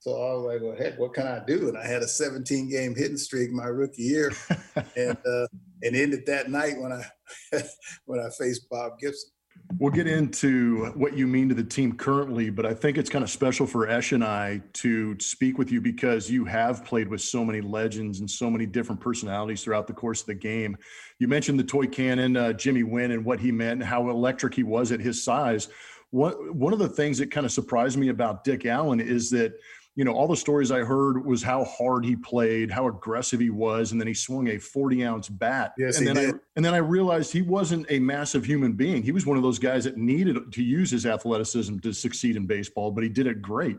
So 0.00 0.12
I 0.12 0.34
was 0.34 0.44
like, 0.44 0.62
well, 0.62 0.76
heck, 0.76 0.98
what 0.98 1.14
can 1.14 1.26
I 1.26 1.42
do? 1.46 1.68
And 1.68 1.76
I 1.76 1.84
had 1.84 2.02
a 2.02 2.08
17 2.08 2.70
game 2.70 2.94
hitting 2.94 3.16
streak 3.16 3.50
my 3.50 3.64
rookie 3.64 4.02
year, 4.02 4.32
and 4.96 5.16
uh, 5.26 5.46
and 5.82 5.96
ended 5.96 6.26
that 6.26 6.50
night 6.50 6.78
when 6.78 6.92
I 6.92 7.04
when 8.06 8.20
I 8.20 8.28
faced 8.38 8.68
Bob 8.68 8.98
Gibson. 9.00 9.30
We'll 9.78 9.92
get 9.92 10.06
into 10.06 10.86
what 10.94 11.16
you 11.16 11.26
mean 11.26 11.48
to 11.48 11.54
the 11.54 11.64
team 11.64 11.96
currently, 11.96 12.50
but 12.50 12.64
I 12.64 12.72
think 12.72 12.98
it's 12.98 13.10
kind 13.10 13.22
of 13.22 13.30
special 13.30 13.66
for 13.66 13.88
Esh 13.88 14.12
and 14.12 14.24
I 14.24 14.62
to 14.74 15.18
speak 15.18 15.58
with 15.58 15.70
you 15.70 15.80
because 15.80 16.30
you 16.30 16.44
have 16.44 16.84
played 16.84 17.08
with 17.08 17.20
so 17.20 17.44
many 17.44 17.60
legends 17.60 18.20
and 18.20 18.30
so 18.30 18.48
many 18.48 18.64
different 18.64 19.00
personalities 19.00 19.62
throughout 19.62 19.86
the 19.86 19.92
course 19.92 20.20
of 20.20 20.26
the 20.26 20.34
game. 20.34 20.76
You 21.18 21.28
mentioned 21.28 21.58
the 21.58 21.64
toy 21.64 21.86
cannon, 21.86 22.36
uh, 22.36 22.52
Jimmy 22.52 22.84
Wynn, 22.84 23.10
and 23.10 23.24
what 23.24 23.40
he 23.40 23.52
meant, 23.52 23.80
and 23.80 23.84
how 23.84 24.08
electric 24.08 24.54
he 24.54 24.62
was 24.62 24.92
at 24.92 25.00
his 25.00 25.22
size. 25.22 25.68
One, 26.10 26.32
one 26.58 26.72
of 26.72 26.78
the 26.78 26.88
things 26.88 27.18
that 27.18 27.30
kind 27.30 27.44
of 27.44 27.52
surprised 27.52 27.98
me 27.98 28.08
about 28.08 28.44
Dick 28.44 28.64
Allen 28.66 29.00
is 29.00 29.30
that 29.30 29.52
you 29.96 30.04
know, 30.04 30.12
all 30.12 30.28
the 30.28 30.36
stories 30.36 30.70
I 30.70 30.80
heard 30.80 31.24
was 31.24 31.42
how 31.42 31.64
hard 31.64 32.04
he 32.04 32.16
played, 32.16 32.70
how 32.70 32.86
aggressive 32.86 33.40
he 33.40 33.48
was, 33.48 33.92
and 33.92 34.00
then 34.00 34.06
he 34.06 34.12
swung 34.12 34.48
a 34.48 34.58
40 34.58 35.02
ounce 35.02 35.28
bat. 35.30 35.72
Yes, 35.78 35.96
and 35.96 36.06
he 36.06 36.12
then 36.12 36.22
did. 36.26 36.34
I 36.34 36.38
and 36.54 36.64
then 36.64 36.74
I 36.74 36.78
realized 36.78 37.32
he 37.32 37.40
wasn't 37.40 37.86
a 37.88 37.98
massive 37.98 38.44
human 38.44 38.72
being. 38.72 39.02
He 39.02 39.10
was 39.10 39.24
one 39.24 39.38
of 39.38 39.42
those 39.42 39.58
guys 39.58 39.84
that 39.84 39.96
needed 39.96 40.52
to 40.52 40.62
use 40.62 40.90
his 40.90 41.06
athleticism 41.06 41.78
to 41.78 41.94
succeed 41.94 42.36
in 42.36 42.46
baseball, 42.46 42.90
but 42.90 43.04
he 43.04 43.08
did 43.08 43.26
it 43.26 43.40
great. 43.40 43.78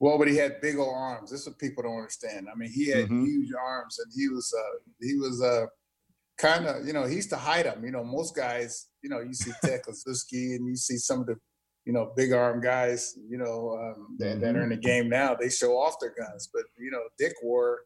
Well, 0.00 0.18
but 0.18 0.26
he 0.26 0.36
had 0.36 0.60
big 0.60 0.78
old 0.78 0.92
arms. 0.92 1.30
This 1.30 1.42
is 1.42 1.46
what 1.46 1.58
people 1.60 1.84
don't 1.84 1.96
understand. 1.96 2.48
I 2.52 2.56
mean, 2.56 2.70
he 2.70 2.88
had 2.90 3.08
Mhm. 3.08 3.24
huge 3.24 3.50
arms, 3.54 4.00
and 4.00 4.12
he 4.14 4.28
was 4.28 4.52
uh, 4.52 4.78
he 5.00 5.14
was 5.16 5.40
uh, 5.40 5.66
kind 6.38 6.66
of 6.66 6.84
you 6.84 6.92
know 6.92 7.04
he 7.04 7.14
used 7.14 7.30
to 7.30 7.36
hide 7.36 7.66
them. 7.66 7.84
You 7.84 7.92
know, 7.92 8.02
most 8.02 8.34
guys, 8.34 8.88
you 9.00 9.08
know, 9.08 9.20
you 9.20 9.32
see 9.32 9.52
Ted 9.62 9.82
Kluszewski 9.86 10.56
and 10.56 10.66
you 10.66 10.74
see 10.74 10.96
some 10.96 11.20
of 11.20 11.26
the 11.26 11.36
you 11.84 11.92
know 11.92 12.12
big 12.16 12.32
arm 12.32 12.60
guys, 12.60 13.18
you 13.28 13.38
know, 13.38 13.78
um, 13.78 14.16
that, 14.18 14.40
that 14.40 14.56
are 14.56 14.62
in 14.62 14.70
the 14.70 14.76
game 14.76 15.08
now. 15.08 15.34
They 15.34 15.50
show 15.50 15.72
off 15.72 16.00
their 16.00 16.14
guns, 16.18 16.48
but 16.52 16.62
you 16.78 16.90
know, 16.90 17.02
Dick 17.18 17.34
wore 17.42 17.80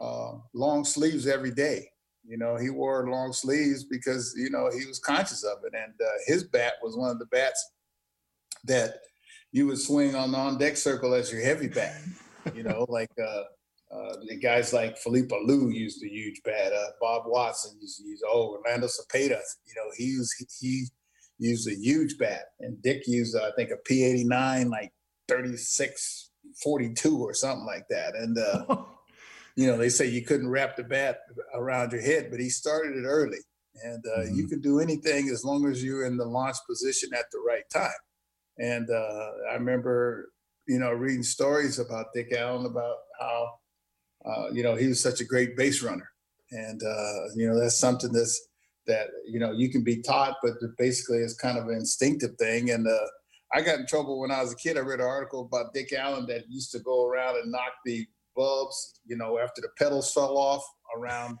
uh, 0.00 0.34
long 0.54 0.84
sleeves 0.84 1.26
every 1.26 1.50
day. 1.50 1.88
You 2.26 2.38
know, 2.38 2.56
he 2.56 2.70
wore 2.70 3.08
long 3.10 3.32
sleeves 3.32 3.84
because 3.84 4.34
you 4.36 4.50
know 4.50 4.70
he 4.70 4.86
was 4.86 5.00
conscious 5.00 5.42
of 5.44 5.58
it, 5.64 5.74
and 5.74 5.92
uh, 6.00 6.10
his 6.26 6.44
bat 6.44 6.74
was 6.82 6.96
one 6.96 7.10
of 7.10 7.18
the 7.18 7.26
bats 7.26 7.72
that 8.64 9.00
you 9.50 9.66
would 9.66 9.78
swing 9.78 10.14
on 10.14 10.30
the 10.32 10.38
on 10.38 10.56
deck 10.56 10.76
circle 10.76 11.14
as 11.14 11.32
your 11.32 11.42
heavy 11.42 11.68
bat. 11.68 12.00
You 12.56 12.64
know, 12.64 12.86
like 12.88 13.12
uh, 13.20 13.44
uh, 13.94 14.16
the 14.28 14.36
guys 14.36 14.72
like 14.72 14.98
Felipe 14.98 15.28
Alou 15.28 15.72
used 15.72 16.02
a 16.02 16.08
huge 16.08 16.42
bat. 16.44 16.72
Uh, 16.72 16.86
Bob 17.00 17.22
Watson 17.26 17.78
used 17.80 17.98
to 17.98 18.04
use. 18.04 18.20
Oh, 18.26 18.56
Orlando 18.56 18.88
Cepeda. 18.88 19.38
You 19.64 19.74
know, 19.76 19.90
he 19.96 20.06
used 20.06 20.34
he 20.60 20.86
used 21.42 21.68
a 21.68 21.74
huge 21.74 22.18
bat, 22.18 22.44
and 22.60 22.80
Dick 22.82 23.02
used 23.06 23.36
uh, 23.36 23.46
I 23.46 23.50
think 23.56 23.70
a 23.70 23.92
P89 23.92 24.70
like 24.70 24.92
36 25.28 26.30
42 26.62 27.18
or 27.18 27.34
something 27.34 27.66
like 27.66 27.86
that. 27.88 28.14
And 28.14 28.38
uh, 28.38 28.76
you 29.56 29.66
know, 29.66 29.76
they 29.76 29.88
say 29.88 30.06
you 30.06 30.22
couldn't 30.22 30.50
wrap 30.50 30.76
the 30.76 30.84
bat 30.84 31.20
around 31.54 31.92
your 31.92 32.02
head, 32.02 32.28
but 32.30 32.40
he 32.40 32.48
started 32.48 32.96
it 32.96 33.06
early. 33.06 33.38
And 33.84 34.04
uh, 34.16 34.24
you 34.24 34.46
can 34.48 34.60
do 34.60 34.80
anything 34.80 35.28
as 35.28 35.44
long 35.44 35.66
as 35.66 35.82
you're 35.82 36.04
in 36.04 36.16
the 36.16 36.24
launch 36.24 36.56
position 36.68 37.10
at 37.14 37.24
the 37.32 37.38
right 37.46 37.68
time. 37.72 37.90
And 38.58 38.88
uh, 38.90 39.30
I 39.50 39.54
remember, 39.54 40.30
you 40.68 40.78
know, 40.78 40.92
reading 40.92 41.22
stories 41.22 41.78
about 41.78 42.12
Dick 42.14 42.32
Allen 42.36 42.66
about 42.66 42.96
how, 43.18 43.54
uh, 44.26 44.50
you 44.52 44.62
know, 44.62 44.74
he 44.74 44.88
was 44.88 45.02
such 45.02 45.20
a 45.20 45.24
great 45.24 45.56
base 45.56 45.82
runner. 45.82 46.08
And, 46.50 46.82
uh, 46.82 47.34
you 47.34 47.48
know, 47.48 47.58
that's 47.58 47.78
something 47.78 48.12
that's, 48.12 48.48
that, 48.86 49.08
you 49.26 49.38
know, 49.38 49.52
you 49.52 49.70
can 49.70 49.84
be 49.84 50.02
taught, 50.02 50.36
but 50.42 50.54
basically 50.78 51.18
it's 51.18 51.34
kind 51.34 51.58
of 51.58 51.68
an 51.68 51.74
instinctive 51.74 52.36
thing. 52.38 52.70
And 52.70 52.86
uh, 52.86 53.06
I 53.54 53.62
got 53.62 53.78
in 53.78 53.86
trouble 53.86 54.20
when 54.20 54.30
I 54.30 54.42
was 54.42 54.52
a 54.52 54.56
kid. 54.56 54.76
I 54.76 54.80
read 54.80 55.00
an 55.00 55.06
article 55.06 55.42
about 55.42 55.74
Dick 55.74 55.92
Allen 55.92 56.26
that 56.26 56.44
used 56.48 56.72
to 56.72 56.80
go 56.80 57.06
around 57.06 57.36
and 57.36 57.52
knock 57.52 57.72
the 57.84 58.06
bulbs, 58.34 59.00
you 59.06 59.16
know, 59.16 59.38
after 59.38 59.60
the 59.60 59.68
petals 59.78 60.12
fell 60.12 60.36
off 60.36 60.64
around 60.96 61.38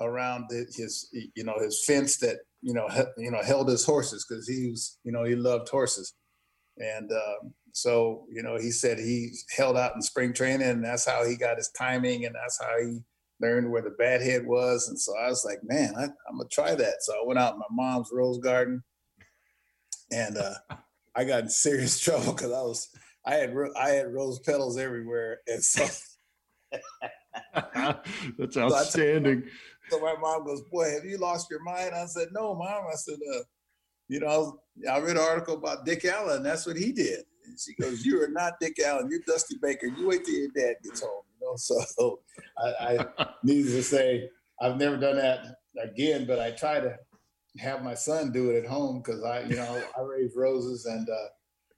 around 0.00 0.44
the, 0.48 0.66
his 0.76 1.08
you 1.34 1.44
know 1.44 1.58
his 1.60 1.84
fence 1.84 2.18
that 2.18 2.36
you 2.62 2.72
know 2.72 2.88
he, 2.88 3.24
you 3.24 3.30
know 3.30 3.42
held 3.42 3.68
his 3.68 3.84
horses 3.84 4.24
because 4.28 4.46
he 4.46 4.70
was 4.70 4.98
you 5.04 5.12
know 5.12 5.24
he 5.24 5.34
loved 5.34 5.68
horses 5.68 6.14
and 6.78 7.10
um, 7.10 7.52
so 7.72 8.24
you 8.32 8.42
know 8.42 8.56
he 8.56 8.70
said 8.70 8.98
he 8.98 9.30
held 9.56 9.76
out 9.76 9.94
in 9.94 10.02
spring 10.02 10.32
training 10.32 10.68
and 10.68 10.84
that's 10.84 11.06
how 11.06 11.24
he 11.24 11.36
got 11.36 11.56
his 11.56 11.70
timing 11.76 12.24
and 12.24 12.34
that's 12.34 12.60
how 12.62 12.78
he 12.80 13.00
learned 13.40 13.70
where 13.70 13.82
the 13.82 13.94
bat 13.98 14.20
head 14.20 14.46
was 14.46 14.88
and 14.88 14.98
so 14.98 15.16
i 15.16 15.28
was 15.28 15.44
like 15.44 15.58
man 15.62 15.92
I, 15.96 16.04
i'm 16.04 16.38
gonna 16.38 16.48
try 16.50 16.74
that 16.74 16.94
so 17.00 17.12
i 17.14 17.26
went 17.26 17.38
out 17.38 17.54
in 17.54 17.60
my 17.60 17.66
mom's 17.70 18.10
rose 18.12 18.38
garden 18.38 18.82
and 20.10 20.36
uh, 20.36 20.54
i 21.14 21.24
got 21.24 21.44
in 21.44 21.48
serious 21.48 22.00
trouble 22.04 22.32
because 22.32 22.52
i 22.52 22.60
was 22.60 22.88
i 23.24 23.34
had, 23.34 23.54
I 23.78 23.90
had 23.90 24.12
rose 24.12 24.40
petals 24.40 24.78
everywhere 24.78 25.38
and 25.46 25.62
so 25.62 25.86
That's 28.38 28.56
outstanding. 28.56 29.44
So 29.90 30.00
my 30.00 30.14
mom 30.20 30.44
goes, 30.44 30.62
"Boy, 30.70 30.90
have 30.90 31.04
you 31.04 31.18
lost 31.18 31.50
your 31.50 31.62
mind?" 31.62 31.92
I 31.94 32.06
said, 32.06 32.28
"No, 32.32 32.54
mom." 32.54 32.84
I 32.90 32.96
said, 32.96 33.18
uh, 33.34 33.40
"You 34.08 34.20
know, 34.20 34.60
I 34.90 34.98
read 34.98 35.16
an 35.16 35.22
article 35.22 35.54
about 35.54 35.84
Dick 35.84 36.04
Allen. 36.04 36.42
That's 36.42 36.66
what 36.66 36.76
he 36.76 36.92
did." 36.92 37.24
And 37.46 37.58
she 37.58 37.74
goes, 37.74 38.04
"You 38.04 38.22
are 38.22 38.28
not 38.28 38.54
Dick 38.60 38.78
Allen. 38.84 39.08
You're 39.10 39.20
Dusty 39.26 39.56
Baker. 39.60 39.86
You 39.86 40.08
wait 40.08 40.24
till 40.24 40.34
your 40.34 40.50
dad 40.54 40.76
gets 40.82 41.00
home." 41.00 41.22
You 41.48 41.76
know, 41.76 41.84
so 41.86 42.20
I, 42.58 43.06
I 43.18 43.28
needless 43.42 43.74
to 43.74 43.82
say, 43.82 44.28
I've 44.60 44.76
never 44.76 44.96
done 44.96 45.16
that 45.16 45.56
again. 45.82 46.26
But 46.26 46.40
I 46.40 46.50
try 46.52 46.80
to 46.80 46.96
have 47.58 47.82
my 47.82 47.94
son 47.94 48.32
do 48.32 48.50
it 48.50 48.64
at 48.64 48.70
home 48.70 49.02
because 49.02 49.22
I, 49.24 49.42
you 49.42 49.56
know, 49.56 49.82
I 49.96 50.00
raise 50.02 50.32
roses 50.36 50.86
and 50.86 51.08
uh, 51.08 51.28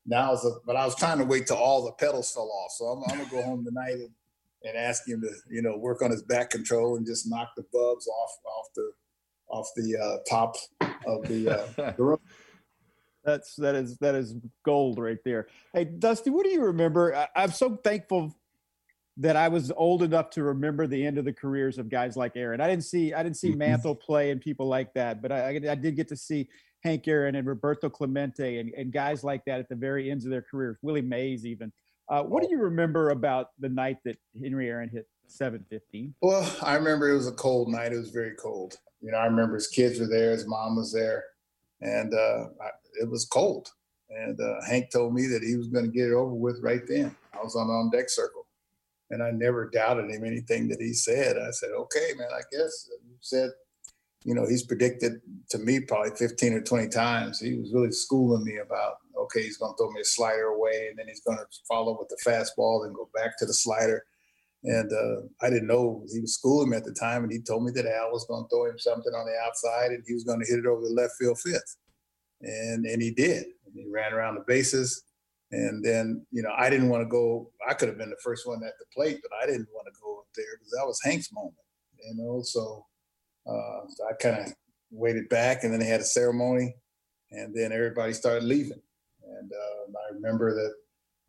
now 0.06 0.32
it's 0.32 0.44
a, 0.44 0.50
but 0.66 0.76
I 0.76 0.84
was 0.84 0.96
trying 0.96 1.18
to 1.18 1.24
wait 1.24 1.46
till 1.46 1.56
all 1.56 1.84
the 1.84 1.92
petals 1.92 2.32
fell 2.32 2.50
off. 2.50 2.72
So 2.72 2.86
I'm, 2.86 3.02
I'm 3.10 3.18
gonna 3.18 3.30
go 3.30 3.42
home 3.42 3.64
tonight 3.64 3.94
and 3.94 4.10
and 4.62 4.76
ask 4.76 5.08
him 5.08 5.22
to, 5.22 5.30
you 5.48 5.62
know, 5.62 5.76
work 5.78 6.02
on 6.02 6.10
his 6.10 6.22
back 6.22 6.50
control 6.50 6.96
and 6.96 7.06
just 7.06 7.30
knock 7.30 7.48
the 7.56 7.64
bulbs 7.72 8.06
off 8.08 8.30
off 8.44 8.66
the 8.74 8.92
off 9.48 9.68
the 9.74 9.96
uh, 9.96 10.18
top 10.28 10.54
of 11.06 11.26
the, 11.28 11.48
uh, 11.48 11.92
the 11.96 12.02
room. 12.02 12.18
That's 13.24 13.54
that 13.56 13.74
is 13.74 13.98
that 13.98 14.14
is 14.14 14.34
gold 14.64 14.98
right 14.98 15.18
there. 15.24 15.48
Hey, 15.74 15.84
Dusty, 15.84 16.30
what 16.30 16.44
do 16.44 16.50
you 16.50 16.62
remember? 16.62 17.14
I, 17.14 17.28
I'm 17.36 17.50
so 17.50 17.76
thankful 17.76 18.34
that 19.20 19.36
I 19.36 19.48
was 19.48 19.70
old 19.76 20.02
enough 20.02 20.30
to 20.30 20.42
remember 20.42 20.86
the 20.86 21.06
end 21.06 21.18
of 21.18 21.26
the 21.26 21.32
careers 21.32 21.76
of 21.76 21.90
guys 21.90 22.16
like 22.16 22.36
Aaron. 22.36 22.60
I 22.60 22.68
didn't 22.68 22.84
see 22.84 23.12
I 23.12 23.22
didn't 23.22 23.36
see 23.36 23.50
mm-hmm. 23.50 23.58
Mantle 23.58 23.94
play 23.94 24.30
and 24.30 24.40
people 24.40 24.66
like 24.66 24.94
that, 24.94 25.20
but 25.20 25.30
I, 25.30 25.60
I 25.70 25.74
did 25.74 25.94
get 25.94 26.08
to 26.08 26.16
see 26.16 26.48
Hank 26.82 27.06
Aaron 27.06 27.34
and 27.34 27.46
Roberto 27.46 27.90
Clemente 27.90 28.58
and, 28.58 28.72
and 28.74 28.90
guys 28.90 29.22
like 29.22 29.44
that 29.44 29.60
at 29.60 29.68
the 29.68 29.76
very 29.76 30.10
ends 30.10 30.24
of 30.24 30.30
their 30.30 30.42
careers. 30.42 30.78
Willie 30.82 31.02
Mays 31.02 31.44
even. 31.44 31.70
Uh, 32.08 32.22
what 32.22 32.42
do 32.42 32.48
you 32.50 32.58
remember 32.58 33.10
about 33.10 33.50
the 33.60 33.68
night 33.68 33.98
that 34.04 34.16
Henry 34.42 34.68
Aaron 34.68 34.88
hit 34.88 35.06
715? 35.28 36.14
Well, 36.22 36.50
I 36.62 36.74
remember 36.74 37.08
it 37.10 37.14
was 37.14 37.28
a 37.28 37.32
cold 37.32 37.68
night. 37.68 37.92
It 37.92 37.98
was 37.98 38.10
very 38.10 38.34
cold. 38.34 38.78
You 39.00 39.12
know, 39.12 39.18
I 39.18 39.26
remember 39.26 39.54
his 39.54 39.68
kids 39.68 40.00
were 40.00 40.08
there, 40.08 40.32
his 40.32 40.46
mom 40.46 40.76
was 40.76 40.92
there, 40.92 41.24
and 41.80 42.12
uh, 42.12 42.46
I, 42.60 42.70
it 43.00 43.08
was 43.08 43.26
cold. 43.26 43.68
And 44.10 44.38
uh, 44.40 44.64
Hank 44.66 44.90
told 44.90 45.14
me 45.14 45.26
that 45.28 45.42
he 45.42 45.56
was 45.56 45.68
going 45.68 45.84
to 45.84 45.90
get 45.90 46.08
it 46.08 46.14
over 46.14 46.34
with 46.34 46.58
right 46.62 46.82
then. 46.88 47.14
I 47.32 47.42
was 47.42 47.54
on 47.54 47.68
on 47.68 47.90
deck 47.90 48.10
circle, 48.10 48.39
and 49.10 49.22
I 49.22 49.30
never 49.30 49.68
doubted 49.68 50.10
him 50.10 50.24
anything 50.24 50.68
that 50.68 50.80
he 50.80 50.92
said. 50.92 51.36
I 51.38 51.50
said, 51.50 51.70
"Okay, 51.70 52.12
man, 52.16 52.28
I 52.32 52.42
guess 52.50 52.88
you 53.04 53.16
said." 53.20 53.50
You 54.24 54.34
know, 54.34 54.46
he's 54.46 54.66
predicted 54.66 55.22
to 55.48 55.56
me 55.56 55.80
probably 55.80 56.10
15 56.10 56.52
or 56.52 56.60
20 56.60 56.88
times. 56.88 57.40
He 57.40 57.56
was 57.56 57.72
really 57.72 57.90
schooling 57.90 58.44
me 58.44 58.58
about, 58.58 58.96
okay, 59.16 59.42
he's 59.42 59.56
going 59.56 59.72
to 59.72 59.76
throw 59.78 59.90
me 59.92 60.02
a 60.02 60.04
slider 60.04 60.48
away, 60.48 60.88
and 60.90 60.98
then 60.98 61.08
he's 61.08 61.22
going 61.22 61.38
to 61.38 61.46
follow 61.66 61.98
with 61.98 62.10
the 62.10 62.18
fastball, 62.30 62.84
and 62.84 62.94
go 62.94 63.08
back 63.14 63.38
to 63.38 63.46
the 63.46 63.54
slider. 63.54 64.04
And 64.62 64.92
uh, 64.92 65.22
I 65.40 65.48
didn't 65.48 65.68
know 65.68 66.04
he 66.12 66.20
was 66.20 66.34
schooling 66.34 66.68
me 66.68 66.76
at 66.76 66.84
the 66.84 66.92
time, 66.92 67.22
and 67.22 67.32
he 67.32 67.40
told 67.40 67.64
me 67.64 67.72
that 67.72 67.86
Al 67.86 68.12
was 68.12 68.26
going 68.26 68.44
to 68.44 68.48
throw 68.50 68.66
him 68.66 68.78
something 68.78 69.14
on 69.14 69.24
the 69.24 69.38
outside, 69.46 69.92
and 69.92 70.04
he 70.06 70.12
was 70.12 70.24
going 70.24 70.40
to 70.40 70.46
hit 70.46 70.58
it 70.58 70.66
over 70.66 70.82
the 70.82 70.90
left 70.90 71.14
field 71.18 71.40
fifth 71.40 71.78
and 72.42 72.86
and 72.86 73.02
he 73.02 73.10
did. 73.10 73.44
And 73.66 73.74
he 73.74 73.86
ran 73.88 74.12
around 74.12 74.34
the 74.34 74.44
bases, 74.46 75.02
and 75.52 75.84
then 75.84 76.24
you 76.30 76.42
know 76.42 76.52
I 76.56 76.70
didn't 76.70 76.88
want 76.88 77.02
to 77.02 77.08
go. 77.08 77.50
I 77.68 77.74
could 77.74 77.88
have 77.88 77.98
been 77.98 78.10
the 78.10 78.16
first 78.22 78.46
one 78.46 78.62
at 78.64 78.74
the 78.78 78.86
plate, 78.94 79.18
but 79.22 79.36
I 79.42 79.46
didn't 79.46 79.68
want 79.72 79.86
to 79.86 80.00
go 80.00 80.18
up 80.18 80.26
there 80.34 80.44
because 80.58 80.70
that 80.72 80.86
was 80.86 81.00
Hank's 81.02 81.32
moment, 81.32 81.54
you 81.98 82.14
know. 82.16 82.42
So, 82.42 82.86
uh, 83.46 83.80
I 84.08 84.12
kind 84.20 84.46
of 84.46 84.54
waited 84.90 85.28
back, 85.28 85.64
and 85.64 85.72
then 85.72 85.80
they 85.80 85.86
had 85.86 86.00
a 86.00 86.04
ceremony, 86.04 86.74
and 87.30 87.54
then 87.54 87.72
everybody 87.72 88.12
started 88.12 88.44
leaving, 88.44 88.80
and 89.38 89.50
uh, 89.52 89.98
I 89.98 90.14
remember 90.14 90.54
that. 90.54 90.74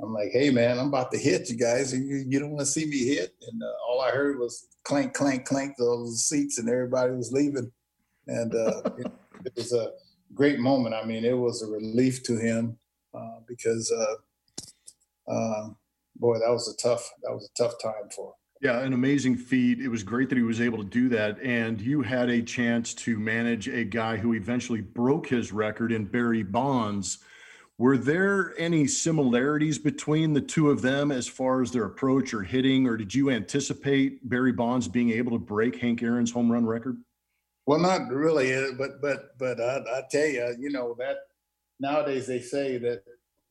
I'm 0.03 0.15
like, 0.15 0.31
hey 0.31 0.49
man, 0.49 0.79
I'm 0.79 0.87
about 0.87 1.11
to 1.11 1.17
hit 1.19 1.47
you 1.47 1.55
guys. 1.55 1.93
You, 1.93 2.25
you 2.27 2.39
don't 2.39 2.49
want 2.49 2.61
to 2.61 2.65
see 2.65 2.85
me 2.85 3.05
hit, 3.05 3.35
and 3.51 3.61
uh, 3.61 3.71
all 3.87 4.01
I 4.01 4.09
heard 4.09 4.39
was 4.39 4.67
clank, 4.83 5.13
clank, 5.13 5.45
clank 5.45 5.75
those 5.77 6.27
seats, 6.27 6.57
and 6.57 6.67
everybody 6.67 7.13
was 7.13 7.31
leaving. 7.31 7.71
And 8.25 8.55
uh, 8.55 8.81
it, 8.97 9.11
it 9.45 9.53
was 9.55 9.73
a 9.73 9.91
great 10.33 10.59
moment. 10.59 10.95
I 10.95 11.05
mean, 11.05 11.23
it 11.23 11.37
was 11.37 11.61
a 11.61 11.67
relief 11.67 12.23
to 12.23 12.35
him 12.35 12.77
uh, 13.13 13.39
because, 13.47 13.91
uh, 13.91 15.31
uh, 15.31 15.69
boy, 16.15 16.39
that 16.39 16.51
was 16.51 16.67
a 16.73 16.77
tough 16.81 17.09
that 17.23 17.31
was 17.31 17.49
a 17.49 17.63
tough 17.63 17.73
time 17.81 18.09
for 18.15 18.29
him. 18.29 18.33
Yeah, 18.61 18.81
an 18.81 18.93
amazing 18.93 19.37
feat. 19.37 19.79
It 19.79 19.87
was 19.87 20.03
great 20.03 20.29
that 20.29 20.37
he 20.37 20.43
was 20.43 20.61
able 20.61 20.77
to 20.77 20.83
do 20.83 21.09
that. 21.09 21.41
And 21.41 21.81
you 21.81 22.03
had 22.03 22.29
a 22.29 22.43
chance 22.43 22.93
to 22.93 23.17
manage 23.17 23.67
a 23.67 23.83
guy 23.83 24.17
who 24.17 24.33
eventually 24.33 24.81
broke 24.81 25.27
his 25.27 25.51
record 25.51 25.91
in 25.91 26.05
Barry 26.05 26.43
Bonds. 26.43 27.19
Were 27.79 27.97
there 27.97 28.53
any 28.59 28.85
similarities 28.85 29.79
between 29.79 30.33
the 30.33 30.41
two 30.41 30.69
of 30.69 30.83
them 30.83 31.11
as 31.11 31.27
far 31.27 31.63
as 31.63 31.71
their 31.71 31.85
approach 31.85 32.35
or 32.35 32.43
hitting, 32.43 32.85
or 32.85 32.95
did 32.95 33.15
you 33.15 33.31
anticipate 33.31 34.29
Barry 34.29 34.51
Bonds 34.51 34.87
being 34.87 35.09
able 35.09 35.31
to 35.31 35.39
break 35.39 35.77
Hank 35.77 36.03
Aaron's 36.03 36.29
home 36.29 36.51
run 36.51 36.63
record? 36.63 37.01
Well, 37.65 37.79
not 37.79 38.09
really, 38.09 38.53
uh, 38.53 38.73
but 38.77 39.01
but 39.01 39.35
but 39.39 39.59
I, 39.59 39.77
I 39.77 40.03
tell 40.11 40.27
you, 40.27 40.55
you 40.59 40.69
know 40.69 40.95
that 40.99 41.17
nowadays 41.81 42.27
they 42.27 42.39
say 42.39 42.77
that 42.77 43.03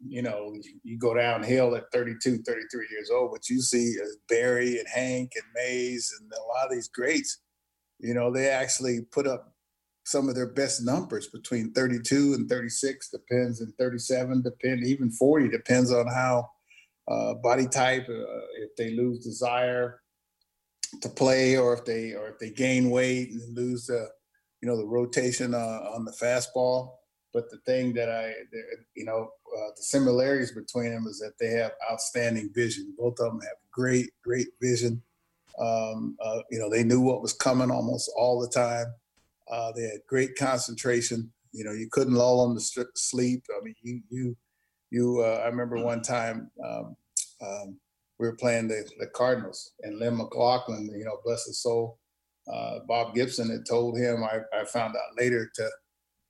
you 0.07 0.23
know 0.23 0.55
you 0.83 0.99
go 0.99 1.15
downhill 1.15 1.75
at 1.75 1.91
32, 1.93 2.39
33 2.39 2.87
years 2.91 3.11
old, 3.11 3.33
but 3.33 3.49
you 3.51 3.61
see 3.61 3.95
uh, 4.03 4.07
Barry 4.29 4.79
and 4.79 4.89
Hank 4.89 5.33
and 5.35 5.45
Mays 5.55 6.11
and 6.19 6.31
a 6.33 6.49
lot 6.49 6.67
of 6.67 6.73
these 6.73 6.89
greats, 6.89 7.41
you 7.99 8.15
know, 8.15 8.33
they 8.33 8.49
actually 8.49 9.01
put 9.13 9.27
up 9.27 9.53
some 10.05 10.29
of 10.29 10.35
their 10.35 10.51
best 10.53 10.83
numbers 10.83 11.29
between 11.29 11.73
32 11.73 12.35
and 12.35 12.49
36 12.49 13.11
depends 13.11 13.61
and 13.61 13.73
37 13.79 14.43
depend 14.43 14.85
even 14.85 15.11
40 15.11 15.49
depends 15.49 15.93
on 15.93 16.07
how 16.09 16.49
uh, 17.07 17.35
body 17.35 17.67
type 17.67 18.09
uh, 18.09 18.41
if 18.59 18.75
they 18.77 18.91
lose 18.91 19.23
desire 19.23 20.01
to 21.03 21.09
play 21.09 21.57
or 21.57 21.75
if 21.75 21.85
they 21.85 22.15
or 22.15 22.29
if 22.29 22.39
they 22.39 22.51
gain 22.51 22.91
weight 22.91 23.31
and 23.31 23.57
lose 23.57 23.87
the 23.87 24.09
you 24.63 24.69
know 24.69 24.77
the 24.77 24.87
rotation 24.87 25.55
uh, 25.55 25.81
on 25.95 26.05
the 26.05 26.13
fastball 26.13 26.95
but 27.33 27.51
the 27.51 27.59
thing 27.59 27.93
that 27.95 28.09
i 28.09 28.33
you 28.95 29.05
know 29.05 29.31
uh, 29.57 29.71
the 29.77 29.83
similarities 29.83 30.53
between 30.53 30.91
them 30.91 31.07
is 31.09 31.19
that 31.19 31.33
they 31.41 31.51
have 31.51 31.73
outstanding 31.91 32.51
vision. 32.55 32.95
Both 32.97 33.19
of 33.19 33.33
them 33.33 33.41
have 33.41 33.57
great 33.73 34.11
great 34.23 34.49
vision. 34.61 35.03
Um, 35.59 36.17
uh, 36.23 36.41
you 36.51 36.59
know 36.59 36.71
they 36.71 36.85
knew 36.85 37.01
what 37.01 37.23
was 37.23 37.33
coming 37.33 37.71
almost 37.71 38.11
all 38.17 38.41
the 38.41 38.49
time. 38.49 38.87
Uh, 39.51 39.73
they 39.73 39.83
had 39.83 40.01
great 40.07 40.37
concentration. 40.37 41.33
You 41.53 41.65
know 41.65 41.73
you 41.73 41.89
couldn't 41.91 42.15
lull 42.15 42.47
them 42.47 42.59
to 42.59 42.87
sleep. 42.95 43.45
I 43.51 43.65
mean 43.65 43.75
you 43.83 44.01
you 44.09 44.37
you 44.91 45.21
uh, 45.21 45.43
i 45.45 45.47
remember 45.47 45.77
one 45.79 46.03
time 46.03 46.51
um, 46.65 46.97
um, 47.41 47.79
we 48.19 48.27
were 48.27 48.37
playing 48.37 48.69
the, 48.69 48.87
the 48.99 49.07
Cardinals, 49.07 49.73
and 49.83 49.99
Lynn 49.99 50.19
McGlothen, 50.19 50.89
you 50.95 51.05
know, 51.07 51.21
bless 51.25 51.47
his 51.47 51.63
soul, 51.63 51.99
uh, 52.53 52.81
Bob 52.87 53.15
Gibson 53.15 53.51
had 53.51 53.65
told 53.67 53.97
him. 53.97 54.23
I, 54.23 54.41
I 54.55 54.65
found 54.65 54.95
out 54.95 55.17
later 55.19 55.51
to 55.55 55.71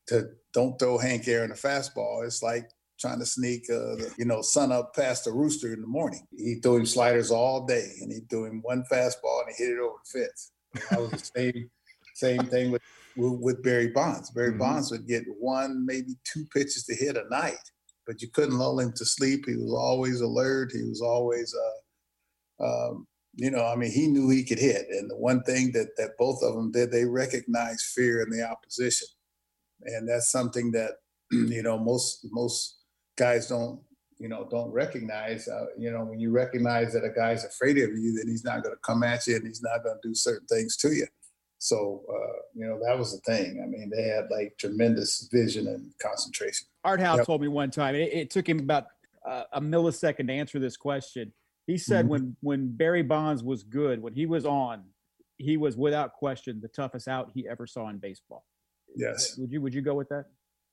to 0.09 0.29
don't 0.53 0.79
throw 0.79 0.99
Hank 0.99 1.27
Aaron 1.29 1.51
a 1.51 1.55
fastball. 1.55 2.25
It's 2.25 2.43
like 2.43 2.71
trying 2.99 3.19
to 3.19 3.27
sneak, 3.27 3.65
uh, 3.71 3.97
the, 3.97 4.15
you 4.19 4.25
know, 4.25 4.43
sun 4.43 4.73
up 4.73 4.95
past 4.95 5.25
the 5.25 5.33
rooster 5.33 5.73
in 5.73 5.81
the 5.81 5.87
morning. 5.87 6.27
He 6.37 6.57
threw 6.57 6.77
him 6.77 6.87
sliders 6.87 7.31
all 7.31 7.67
day, 7.67 7.93
and 8.01 8.13
he 8.13 8.21
threw 8.29 8.47
him 8.47 8.61
one 8.63 8.85
fastball, 8.91 9.43
and 9.47 9.55
he 9.57 9.65
hit 9.65 9.73
it 9.73 9.81
over 9.81 9.97
the 10.13 10.21
fence. 10.21 10.53
That 10.91 11.01
was 11.01 11.11
the 11.11 11.31
same 11.37 11.71
same 12.15 12.47
thing 12.47 12.71
with 12.71 12.83
with 13.17 13.63
Barry 13.63 13.89
Bonds. 13.89 14.31
Barry 14.31 14.51
mm-hmm. 14.51 14.59
Bonds 14.59 14.91
would 14.91 15.07
get 15.07 15.25
one, 15.39 15.85
maybe 15.85 16.15
two 16.25 16.45
pitches 16.53 16.85
to 16.85 16.95
hit 16.95 17.17
a 17.17 17.29
night 17.29 17.59
but 18.11 18.21
you 18.21 18.29
couldn't 18.29 18.59
lull 18.59 18.81
him 18.81 18.93
to 18.93 19.05
sleep. 19.05 19.45
He 19.47 19.55
was 19.55 19.73
always 19.73 20.21
alert. 20.21 20.73
He 20.73 20.83
was 20.83 21.01
always, 21.01 21.55
uh, 22.61 22.65
um, 22.65 23.07
you 23.37 23.53
know, 23.53 23.65
I 23.65 23.77
mean, 23.77 23.93
he 23.93 24.09
knew 24.09 24.29
he 24.29 24.43
could 24.43 24.59
hit. 24.59 24.87
And 24.91 25.09
the 25.09 25.17
one 25.17 25.45
thing 25.45 25.71
that 25.75 25.97
that 25.97 26.19
both 26.19 26.43
of 26.43 26.55
them 26.55 26.73
did, 26.73 26.91
they 26.91 27.05
recognized 27.05 27.93
fear 27.95 28.21
in 28.21 28.31
the 28.31 28.43
opposition, 28.43 29.07
and 29.85 30.09
that's 30.09 30.31
something 30.31 30.71
that 30.73 30.93
you 31.31 31.63
know 31.63 31.79
most 31.79 32.27
most 32.31 32.81
guys 33.17 33.49
don't 33.49 33.81
you 34.19 34.29
know 34.29 34.47
don't 34.51 34.71
recognize. 34.71 35.49
Uh, 35.49 35.67
you 35.79 35.91
know, 35.91 36.05
when 36.05 36.21
you 36.21 36.31
recognize 36.31 36.93
that 36.93 37.05
a 37.05 37.11
guy's 37.11 37.45
afraid 37.45 37.79
of 37.79 37.91
you, 37.91 38.17
then 38.17 38.29
he's 38.29 38.45
not 38.45 38.63
going 38.63 38.75
to 38.75 38.81
come 38.83 39.03
at 39.03 39.27
you 39.27 39.37
and 39.37 39.47
he's 39.47 39.63
not 39.63 39.83
going 39.83 39.99
to 40.01 40.09
do 40.09 40.15
certain 40.15 40.47
things 40.47 40.77
to 40.77 40.93
you. 40.93 41.07
So, 41.59 42.03
uh, 42.09 42.39
you 42.55 42.67
know, 42.67 42.81
that 42.87 42.99
was 42.99 43.13
the 43.13 43.21
thing. 43.21 43.61
I 43.63 43.67
mean, 43.67 43.91
they 43.95 44.05
had 44.05 44.29
like 44.31 44.55
tremendous 44.59 45.29
vision 45.31 45.67
and 45.67 45.93
concentration. 46.01 46.67
Art 46.85 47.01
Howe 47.01 47.17
yep. 47.17 47.27
told 47.27 47.43
me 47.43 47.49
one 47.49 47.71
time, 47.71 47.95
it, 47.95 48.13
it 48.15 48.31
took 48.31 48.49
him 48.49 48.61
about 48.61 48.87
uh, 49.27 49.45
a 49.53 49.61
millisecond 49.61 50.29
to 50.29 50.33
answer 50.33 50.59
this 50.59 50.79
question. 50.79 51.33
He 51.67 51.77
said 51.77 52.07
mm-hmm. 52.07 52.11
when 52.11 52.37
when 52.41 52.77
Barry 52.77 53.03
Bonds 53.03 53.43
was 53.43 53.63
good, 53.63 54.03
when 54.03 54.15
he 54.15 54.27
was 54.27 54.47
on, 54.47 54.85
he 55.37 55.57
was 55.57 55.77
without 55.77 56.15
question 56.15 56.61
the 56.61 56.69
toughest 56.69 57.09
out 57.09 57.31
he 57.35 57.47
ever 57.47 57.67
saw 57.67 57.89
in 57.89 57.99
baseball. 57.99 58.45
Yes. 58.97 59.37
Would 59.39 59.51
you 59.51 59.61
would 59.61 59.75
you 59.75 59.83
go 59.83 59.95
with 59.95 60.09
that? 60.09 60.27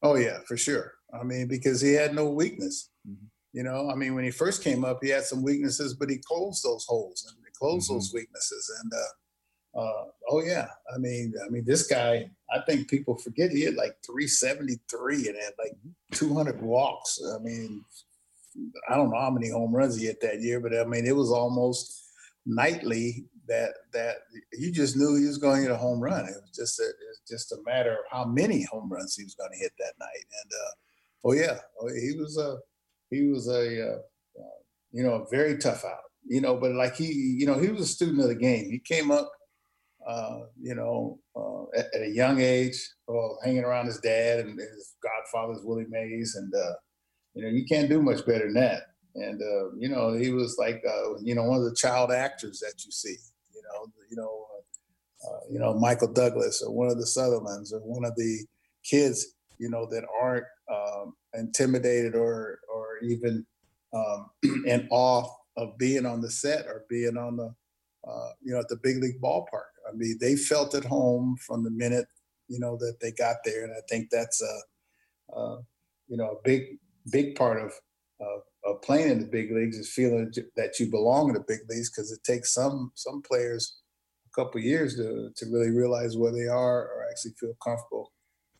Oh 0.03 0.15
yeah, 0.15 0.39
for 0.47 0.57
sure. 0.57 0.93
I 1.13 1.23
mean, 1.23 1.47
because 1.47 1.81
he 1.81 1.93
had 1.93 2.13
no 2.13 2.29
weakness. 2.29 2.89
Mm-hmm. 3.07 3.25
You 3.53 3.63
know, 3.63 3.89
I 3.89 3.95
mean, 3.95 4.13
when 4.13 4.23
he 4.23 4.31
first 4.31 4.63
came 4.63 4.85
up, 4.85 4.99
he 5.01 5.09
had 5.09 5.23
some 5.23 5.41
weaknesses, 5.41 5.95
but 5.95 6.09
he 6.09 6.17
closed 6.17 6.63
those 6.63 6.85
holes 6.87 7.25
and 7.27 7.43
he 7.43 7.51
closed 7.57 7.89
mm-hmm. 7.89 7.95
those 7.95 8.11
weaknesses. 8.13 8.71
And 8.83 8.91
uh, 8.93 9.79
uh, 9.81 10.05
oh 10.29 10.43
yeah, 10.43 10.67
I 10.93 10.97
mean, 10.97 11.33
I 11.45 11.49
mean, 11.49 11.65
this 11.65 11.87
guy. 11.87 12.29
I 12.49 12.61
think 12.65 12.89
people 12.89 13.17
forget 13.17 13.51
he 13.51 13.63
had 13.63 13.75
like 13.75 13.97
373 14.05 15.27
and 15.27 15.35
had 15.35 15.53
like 15.59 15.73
200 16.13 16.61
walks. 16.61 17.19
I 17.35 17.39
mean, 17.39 17.83
I 18.89 18.95
don't 18.95 19.11
know 19.11 19.19
how 19.19 19.29
many 19.29 19.49
home 19.49 19.75
runs 19.75 19.97
he 19.97 20.05
hit 20.05 20.21
that 20.21 20.41
year, 20.41 20.61
but 20.61 20.73
I 20.73 20.85
mean, 20.85 21.05
it 21.05 21.15
was 21.15 21.31
almost 21.31 22.05
nightly 22.45 23.25
that 23.47 23.71
that 23.93 24.17
you 24.53 24.71
just 24.71 24.97
knew 24.97 25.15
he 25.15 25.25
was 25.25 25.37
going 25.37 25.57
to 25.57 25.61
hit 25.63 25.71
a 25.71 25.77
home 25.77 25.99
run. 25.99 26.25
It 26.25 26.35
was 26.41 26.51
just 26.55 26.79
a, 26.79 26.83
it 26.83 26.95
was 27.09 27.21
just 27.27 27.51
a 27.51 27.57
matter 27.65 27.93
of 27.93 28.05
how 28.09 28.25
many 28.25 28.63
home 28.63 28.89
runs 28.89 29.15
he 29.15 29.23
was 29.23 29.35
going 29.35 29.51
to 29.51 29.57
hit 29.57 29.71
that 29.79 29.93
night. 29.99 30.25
And 30.43 30.51
uh, 30.53 30.71
oh 31.25 31.33
yeah, 31.33 31.59
oh, 31.81 31.87
he 31.87 32.17
was 32.17 32.37
a 32.37 32.57
he 33.09 33.27
was 33.27 33.47
a 33.47 33.89
uh, 33.89 33.97
uh, 34.39 34.59
you 34.91 35.03
know 35.03 35.13
a 35.13 35.29
very 35.29 35.57
tough 35.57 35.85
out. 35.85 35.99
You 36.25 36.41
know, 36.41 36.57
but 36.57 36.71
like 36.73 36.95
he 36.95 37.05
you 37.05 37.45
know 37.45 37.59
he 37.59 37.69
was 37.69 37.81
a 37.81 37.87
student 37.87 38.21
of 38.21 38.27
the 38.27 38.35
game. 38.35 38.69
He 38.69 38.79
came 38.79 39.11
up 39.11 39.31
uh, 40.07 40.45
you 40.61 40.73
know, 40.73 41.19
uh, 41.35 41.63
at, 41.77 41.93
at, 41.93 42.01
a 42.01 42.09
young 42.09 42.39
age, 42.39 42.81
well, 43.07 43.37
hanging 43.43 43.65
around 43.65 43.87
his 43.87 43.99
dad 43.99 44.39
and 44.39 44.57
his 44.57 44.95
godfather's 45.03 45.65
Willie 45.65 45.85
Mays, 45.89 46.35
and 46.35 46.53
uh, 46.55 46.73
you 47.33 47.43
know, 47.43 47.49
you 47.49 47.65
can't 47.65 47.89
do 47.89 48.01
much 48.01 48.25
better 48.25 48.45
than 48.45 48.53
that. 48.53 48.83
And 49.15 49.41
you 49.77 49.89
know, 49.89 50.13
he 50.13 50.31
was 50.31 50.55
like, 50.57 50.81
you 51.21 51.35
know, 51.35 51.43
one 51.43 51.57
of 51.57 51.65
the 51.65 51.75
child 51.75 52.11
actors 52.11 52.59
that 52.59 52.85
you 52.85 52.91
see. 52.91 53.17
You 54.09 54.17
know, 54.17 54.45
you 55.21 55.29
know, 55.29 55.39
you 55.51 55.59
know, 55.59 55.73
Michael 55.73 56.11
Douglas 56.11 56.61
or 56.61 56.73
one 56.73 56.87
of 56.87 56.97
the 56.97 57.07
Sutherlands 57.07 57.73
or 57.73 57.79
one 57.79 58.05
of 58.05 58.15
the 58.15 58.45
kids. 58.83 59.35
you 59.59 59.69
know, 59.69 59.87
that 59.89 60.03
aren't 60.21 60.45
um, 60.71 61.15
intimidated 61.33 62.15
or 62.15 62.59
or 62.73 62.99
even 63.03 63.45
um, 63.93 64.29
in 64.65 64.87
awe 64.91 65.27
of 65.57 65.77
being 65.77 66.05
on 66.05 66.21
the 66.21 66.29
set 66.29 66.67
or 66.67 66.85
being 66.89 67.17
on 67.17 67.37
the 67.37 67.53
uh, 68.07 68.29
you 68.41 68.53
know 68.53 68.59
at 68.59 68.67
the 68.69 68.79
big 68.83 69.01
league 69.01 69.21
ballpark. 69.21 69.71
I 69.89 69.95
mean, 69.95 70.17
they 70.19 70.35
felt 70.35 70.75
at 70.75 70.85
home 70.85 71.37
from 71.45 71.63
the 71.63 71.71
minute 71.71 72.05
you 72.47 72.59
know 72.59 72.77
that 72.77 72.97
they 73.01 73.11
got 73.11 73.37
there, 73.43 73.63
and 73.63 73.73
I 73.73 73.81
think 73.89 74.09
that's 74.09 74.41
a, 74.41 75.57
you 76.07 76.17
know 76.17 76.31
a 76.31 76.41
big 76.43 76.77
big 77.11 77.35
part 77.35 77.61
of, 77.61 77.71
of, 78.19 78.81
playing 78.81 79.09
in 79.09 79.19
the 79.19 79.25
big 79.25 79.51
leagues 79.51 79.77
is 79.77 79.91
feeling 79.91 80.31
that 80.55 80.79
you 80.79 80.89
belong 80.91 81.29
in 81.29 81.35
the 81.35 81.43
big 81.47 81.59
leagues 81.69 81.89
because 81.89 82.11
it 82.11 82.23
takes 82.23 82.53
some 82.53 82.91
some 82.95 83.21
players 83.21 83.77
couple 84.37 84.61
years 84.61 84.95
to 84.95 85.31
to 85.35 85.45
really 85.47 85.71
realize 85.71 86.15
where 86.15 86.31
they 86.31 86.47
are 86.47 86.87
or 86.87 87.05
actually 87.09 87.31
feel 87.39 87.53
comfortable 87.63 88.11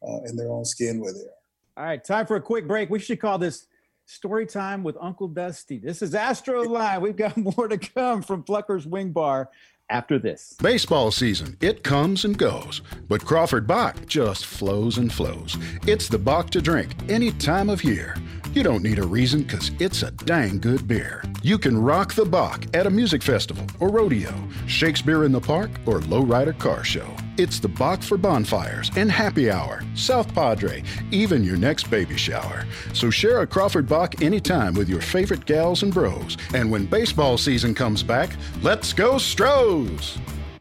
uh, 0.08 0.22
in 0.26 0.36
their 0.36 0.50
own 0.50 0.66
skin 0.66 1.00
where 1.00 1.14
they 1.14 1.20
are. 1.20 1.38
All 1.78 1.86
right, 1.86 2.04
time 2.04 2.26
for 2.26 2.36
a 2.36 2.42
quick 2.42 2.68
break. 2.68 2.90
We 2.90 3.00
should 3.00 3.22
call 3.22 3.38
this 3.38 3.68
story 4.06 4.46
time 4.46 4.84
with 4.84 4.98
Uncle 5.00 5.28
Dusty. 5.28 5.78
This 5.78 6.02
is 6.02 6.16
Astro 6.16 6.64
Line. 6.64 7.02
We've 7.02 7.16
got 7.16 7.38
more 7.58 7.68
to 7.68 7.78
come 7.78 8.24
from 8.24 8.44
Plucker's 8.44 8.88
Wing 8.88 9.12
Bar 9.12 9.50
after 9.90 10.20
this. 10.20 10.56
Baseball 10.62 11.12
season, 11.12 11.58
it 11.62 11.84
comes 11.84 12.26
and 12.26 12.38
goes, 12.38 12.82
but 13.08 13.24
Crawford 13.24 13.68
Bock 13.68 13.96
just 14.06 14.46
flows 14.46 14.98
and 14.98 15.12
flows. 15.12 15.58
It's 15.86 16.08
the 16.08 16.18
Bock 16.18 16.50
to 16.52 16.62
drink 16.62 16.92
any 17.10 17.32
time 17.32 17.70
of 17.70 17.84
year. 17.84 18.16
You 18.54 18.64
don't 18.64 18.84
need 18.84 19.00
a 19.00 19.06
reason 19.06 19.44
because 19.44 19.72
it's 19.80 20.04
a 20.04 20.12
dang 20.12 20.60
good 20.60 20.88
beer. 20.88 21.24
You 21.44 21.58
can 21.58 21.78
rock 21.78 22.14
the 22.14 22.26
Bock 22.26 22.66
at 22.74 22.88
a 22.88 22.90
music 22.90 23.22
festival 23.22 23.66
or 23.80 23.90
rodeo, 23.90 24.34
Shakespeare 24.66 25.26
in 25.26 25.32
the 25.32 25.42
Park, 25.42 25.70
or 25.86 26.00
lowrider 26.02 26.58
car 26.58 26.84
show. 26.84 27.08
It's 27.38 27.60
the 27.60 27.68
Bock 27.68 28.02
for 28.02 28.18
bonfires 28.18 28.90
and 28.96 29.12
happy 29.12 29.52
hour, 29.52 29.84
South 29.94 30.34
Padre, 30.34 30.82
even 31.12 31.44
your 31.44 31.56
next 31.56 31.88
baby 31.92 32.18
shower. 32.18 32.66
So 32.94 33.12
share 33.12 33.42
a 33.42 33.48
Crawford 33.48 33.88
Bock 33.88 34.24
anytime 34.24 34.74
with 34.74 34.90
your 34.90 35.02
favorite 35.02 35.46
gals 35.46 35.84
and 35.84 35.94
bros. 35.94 36.36
And 36.56 36.72
when 36.72 36.88
baseball 36.88 37.38
season 37.38 37.76
comes 37.76 38.02
back, 38.02 38.32
let's 38.64 38.92
go 38.92 39.20
Stros! 39.20 40.18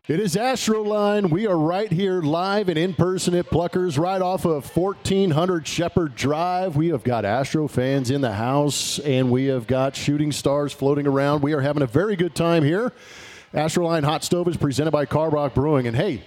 It 0.06 0.20
is 0.20 0.36
Astroline. 0.36 1.30
We 1.30 1.46
are 1.46 1.56
right 1.56 1.90
here 1.90 2.20
live 2.20 2.68
and 2.68 2.78
in 2.78 2.92
person 2.92 3.34
at 3.34 3.46
Pluckers, 3.46 3.98
right 3.98 4.20
off 4.20 4.44
of 4.44 4.76
1400 4.76 5.66
Shepherd 5.66 6.14
Drive. 6.14 6.76
We 6.76 6.88
have 6.88 7.02
got 7.02 7.24
Astro 7.24 7.68
fans 7.68 8.10
in 8.10 8.20
the 8.20 8.34
house, 8.34 8.98
and 8.98 9.30
we 9.30 9.46
have 9.46 9.66
got 9.66 9.96
shooting 9.96 10.30
stars 10.30 10.74
floating 10.74 11.06
around. 11.06 11.42
We 11.42 11.54
are 11.54 11.62
having 11.62 11.82
a 11.82 11.86
very 11.86 12.16
good 12.16 12.34
time 12.34 12.62
here. 12.62 12.92
Astroline 13.54 14.04
Hot 14.04 14.22
Stove 14.22 14.46
is 14.48 14.56
presented 14.58 14.90
by 14.90 15.06
Karbach 15.06 15.54
Brewing. 15.54 15.86
And 15.86 15.96
hey, 15.96 16.22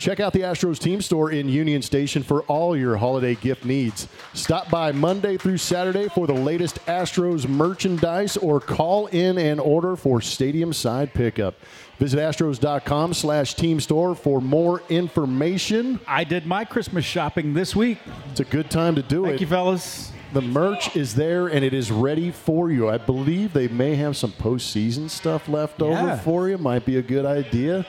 Check 0.00 0.18
out 0.18 0.32
the 0.32 0.40
Astros 0.40 0.78
team 0.78 1.02
store 1.02 1.30
in 1.30 1.50
Union 1.50 1.82
Station 1.82 2.22
for 2.22 2.40
all 2.44 2.74
your 2.74 2.96
holiday 2.96 3.34
gift 3.34 3.66
needs. 3.66 4.08
Stop 4.32 4.70
by 4.70 4.92
Monday 4.92 5.36
through 5.36 5.58
Saturday 5.58 6.08
for 6.08 6.26
the 6.26 6.32
latest 6.32 6.82
Astros 6.86 7.46
merchandise 7.46 8.38
or 8.38 8.60
call 8.60 9.08
in 9.08 9.36
and 9.36 9.60
order 9.60 9.96
for 9.96 10.22
stadium 10.22 10.72
side 10.72 11.12
pickup. 11.12 11.54
Visit 11.98 12.18
astros.com 12.18 13.12
slash 13.12 13.52
team 13.52 13.78
store 13.78 14.14
for 14.14 14.40
more 14.40 14.82
information. 14.88 16.00
I 16.06 16.24
did 16.24 16.46
my 16.46 16.64
Christmas 16.64 17.04
shopping 17.04 17.52
this 17.52 17.76
week. 17.76 17.98
It's 18.30 18.40
a 18.40 18.44
good 18.44 18.70
time 18.70 18.94
to 18.94 19.02
do 19.02 19.24
Thank 19.24 19.26
it. 19.26 19.30
Thank 19.32 19.40
you, 19.42 19.46
fellas. 19.48 20.12
The 20.32 20.40
merch 20.40 20.96
is 20.96 21.14
there 21.14 21.48
and 21.48 21.62
it 21.62 21.74
is 21.74 21.92
ready 21.92 22.30
for 22.30 22.70
you. 22.70 22.88
I 22.88 22.96
believe 22.96 23.52
they 23.52 23.68
may 23.68 23.96
have 23.96 24.16
some 24.16 24.32
postseason 24.32 25.10
stuff 25.10 25.46
left 25.46 25.82
over 25.82 26.16
for 26.16 26.48
you. 26.48 26.56
Might 26.56 26.86
be 26.86 26.96
a 26.96 27.02
good 27.02 27.26
idea. 27.26 27.84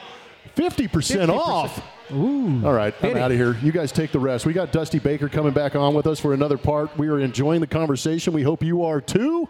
50%, 0.58 1.30
off. 1.30 1.82
Ooh. 2.14 2.66
All 2.66 2.74
right, 2.74 2.94
I'm 3.02 3.18
out 3.18 3.32
of 3.32 3.38
here. 3.38 3.58
You 3.62 3.72
guys 3.72 3.92
take 3.92 4.12
the 4.12 4.20
rest. 4.20 4.46
We 4.46 4.54
got 4.54 4.72
Dusty 4.72 5.00
Baker 5.00 5.30
coming 5.30 5.54
back 5.54 5.76
on 5.76 5.94
with 5.94 6.08
us 6.08 6.20
for 6.20 6.34
another 6.34 6.58
part. 6.58 6.98
We 6.98 7.08
are 7.08 7.20
enjoying 7.20 7.62
the 7.62 7.68
conversation. 7.68 8.34
We 8.34 8.44
hope 8.44 8.64
you 8.64 8.84
are 8.84 9.00
too. 9.00 9.48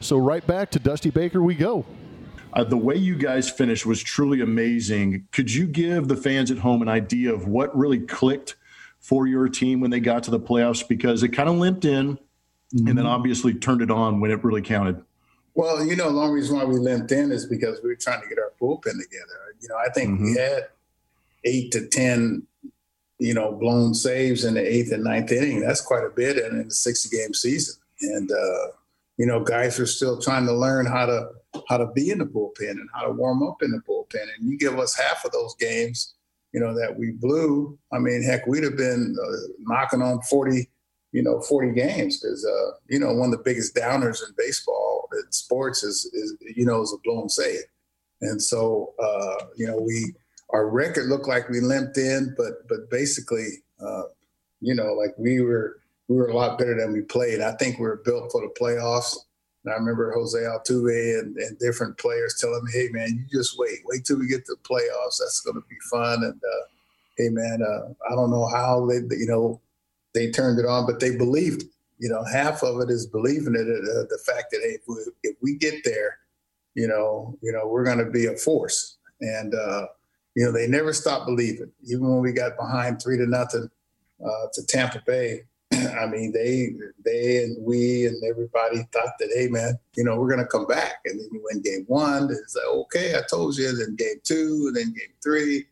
So, 0.00 0.18
right 0.18 0.46
back 0.46 0.70
to 0.72 0.78
Dusty 0.78 1.10
Baker 1.10 1.42
we 1.42 1.54
go. 1.54 1.86
Uh, 2.52 2.64
the 2.64 2.76
way 2.76 2.96
you 2.96 3.16
guys 3.16 3.48
finished 3.48 3.86
was 3.86 4.02
truly 4.02 4.40
amazing. 4.40 5.26
Could 5.32 5.52
you 5.52 5.66
give 5.66 6.08
the 6.08 6.16
fans 6.16 6.50
at 6.50 6.58
home 6.58 6.82
an 6.82 6.88
idea 6.88 7.32
of 7.32 7.48
what 7.48 7.76
really 7.76 8.00
clicked 8.00 8.56
for 9.00 9.26
your 9.26 9.48
team 9.48 9.80
when 9.80 9.90
they 9.90 10.00
got 10.00 10.22
to 10.24 10.30
the 10.30 10.40
playoffs? 10.40 10.86
Because 10.86 11.22
it 11.22 11.28
kind 11.28 11.48
of 11.48 11.56
limped 11.56 11.84
in 11.84 12.18
and 12.74 12.98
then 12.98 13.06
obviously 13.06 13.54
turned 13.54 13.80
it 13.80 13.90
on 13.90 14.20
when 14.20 14.30
it 14.30 14.44
really 14.44 14.62
counted. 14.62 15.02
Well, 15.54 15.84
you 15.84 15.96
know, 15.96 16.12
the 16.12 16.18
only 16.18 16.34
reason 16.34 16.56
why 16.56 16.64
we 16.64 16.76
limped 16.76 17.12
in 17.12 17.30
is 17.30 17.46
because 17.46 17.80
we 17.82 17.90
were 17.90 17.96
trying 17.96 18.22
to 18.22 18.28
get 18.28 18.38
our 18.38 18.52
bullpen 18.60 18.82
together. 18.82 19.54
You 19.60 19.68
know, 19.68 19.76
I 19.76 19.90
think 19.90 20.20
we 20.20 20.34
had 20.34 20.68
eight 21.44 21.72
to 21.72 21.86
ten, 21.88 22.46
you 23.18 23.34
know, 23.34 23.52
blown 23.52 23.94
saves 23.94 24.44
in 24.44 24.54
the 24.54 24.60
eighth 24.60 24.92
and 24.92 25.04
ninth 25.04 25.32
inning. 25.32 25.60
That's 25.60 25.80
quite 25.80 26.04
a 26.04 26.10
bit 26.10 26.38
in, 26.38 26.60
in 26.60 26.66
a 26.66 26.70
sixty 26.70 27.14
game 27.14 27.34
season. 27.34 27.76
And 28.00 28.30
uh, 28.30 28.72
you 29.16 29.26
know, 29.26 29.40
guys 29.40 29.78
are 29.78 29.86
still 29.86 30.20
trying 30.20 30.46
to 30.46 30.52
learn 30.52 30.86
how 30.86 31.06
to 31.06 31.28
how 31.68 31.76
to 31.76 31.86
be 31.94 32.10
in 32.10 32.18
the 32.18 32.24
bullpen 32.24 32.70
and 32.70 32.88
how 32.94 33.06
to 33.06 33.12
warm 33.12 33.42
up 33.42 33.62
in 33.62 33.70
the 33.70 33.80
bullpen. 33.88 34.22
And 34.22 34.50
you 34.50 34.58
give 34.58 34.78
us 34.78 34.96
half 34.96 35.24
of 35.24 35.32
those 35.32 35.54
games, 35.56 36.14
you 36.52 36.60
know, 36.60 36.74
that 36.74 36.96
we 36.98 37.12
blew. 37.12 37.78
I 37.92 37.98
mean, 37.98 38.22
heck, 38.22 38.46
we'd 38.46 38.64
have 38.64 38.76
been 38.76 39.14
uh, 39.22 39.52
knocking 39.60 40.02
on 40.02 40.22
forty, 40.22 40.68
you 41.12 41.22
know, 41.22 41.40
forty 41.40 41.72
games 41.72 42.20
because 42.20 42.44
uh, 42.44 42.76
you 42.88 42.98
know 42.98 43.12
one 43.14 43.32
of 43.32 43.38
the 43.38 43.44
biggest 43.44 43.74
downers 43.74 44.26
in 44.26 44.34
baseball 44.36 45.08
in 45.12 45.30
sports 45.30 45.82
is 45.82 46.06
is 46.06 46.36
you 46.56 46.64
know 46.64 46.82
is 46.82 46.92
a 46.92 47.00
blown 47.04 47.28
save. 47.28 47.62
And 48.22 48.40
so 48.40 48.94
uh, 48.98 49.46
you 49.56 49.66
know 49.66 49.78
we 49.78 50.14
our 50.52 50.68
record 50.68 51.06
looked 51.06 51.28
like 51.28 51.48
we 51.48 51.60
limped 51.60 51.98
in, 51.98 52.34
but 52.36 52.68
but 52.68 52.90
basically, 52.90 53.48
uh, 53.80 54.04
you 54.60 54.74
know, 54.74 54.92
like 54.92 55.14
we 55.18 55.40
were 55.40 55.80
we 56.08 56.16
were 56.16 56.28
a 56.28 56.36
lot 56.36 56.58
better 56.58 56.78
than 56.78 56.92
we 56.92 57.02
played. 57.02 57.40
I 57.40 57.52
think 57.52 57.78
we 57.78 57.86
were 57.86 58.02
built 58.04 58.30
for 58.30 58.42
the 58.42 58.54
playoffs. 58.60 59.16
And 59.64 59.72
I 59.72 59.76
remember 59.76 60.12
Jose 60.12 60.38
Altuve 60.38 61.20
and, 61.20 61.36
and 61.36 61.58
different 61.58 61.96
players 61.96 62.36
telling 62.38 62.64
me, 62.64 62.72
"Hey 62.72 62.88
man, 62.90 63.08
you 63.10 63.38
just 63.38 63.58
wait, 63.58 63.78
wait 63.86 64.04
till 64.04 64.18
we 64.18 64.26
get 64.26 64.44
to 64.46 64.56
the 64.56 64.68
playoffs. 64.68 65.18
That's 65.18 65.40
going 65.40 65.56
to 65.56 65.68
be 65.68 65.76
fun." 65.90 66.24
And 66.24 66.34
uh, 66.34 66.64
hey 67.16 67.28
man, 67.28 67.62
uh, 67.62 67.92
I 68.10 68.14
don't 68.14 68.30
know 68.30 68.46
how 68.46 68.86
they 68.86 69.16
you 69.16 69.26
know 69.26 69.60
they 70.14 70.30
turned 70.30 70.58
it 70.58 70.66
on, 70.66 70.86
but 70.86 71.00
they 71.00 71.16
believed. 71.16 71.64
You 71.98 72.08
know, 72.08 72.24
half 72.24 72.64
of 72.64 72.80
it 72.80 72.90
is 72.90 73.06
believing 73.06 73.54
it. 73.54 73.60
Uh, 73.60 74.02
the 74.10 74.18
fact 74.26 74.50
that 74.50 74.60
hey, 74.62 74.72
if 74.72 74.82
we, 74.88 74.96
if 75.22 75.36
we 75.40 75.54
get 75.56 75.84
there, 75.84 76.18
you 76.74 76.88
know, 76.88 77.38
you 77.42 77.52
know, 77.52 77.68
we're 77.68 77.84
going 77.84 78.04
to 78.04 78.10
be 78.10 78.26
a 78.26 78.36
force. 78.36 78.96
And 79.20 79.54
uh, 79.54 79.86
you 80.34 80.44
know, 80.44 80.52
they 80.52 80.66
never 80.66 80.92
stopped 80.92 81.26
believing. 81.26 81.70
Even 81.84 82.08
when 82.08 82.20
we 82.20 82.32
got 82.32 82.56
behind 82.56 83.00
three 83.00 83.18
to 83.18 83.26
nothing 83.26 83.68
uh, 84.24 84.46
to 84.52 84.66
Tampa 84.66 85.02
Bay, 85.06 85.42
I 85.72 86.06
mean, 86.06 86.32
they 86.32 86.70
they 87.04 87.44
and 87.44 87.56
we 87.64 88.06
and 88.06 88.22
everybody 88.24 88.86
thought 88.92 89.14
that, 89.18 89.30
hey 89.34 89.48
man, 89.48 89.78
you 89.96 90.04
know, 90.04 90.16
we're 90.16 90.30
gonna 90.30 90.46
come 90.46 90.66
back. 90.66 91.00
And 91.04 91.20
then 91.20 91.28
you 91.32 91.42
win 91.44 91.62
game 91.62 91.84
one, 91.86 92.30
it's 92.30 92.56
like, 92.56 92.66
okay, 92.66 93.14
I 93.14 93.22
told 93.28 93.56
you. 93.56 93.74
Then 93.76 93.96
game 93.96 94.20
two, 94.24 94.64
and 94.68 94.76
then 94.76 94.94
game 94.94 95.14
three, 95.22 95.66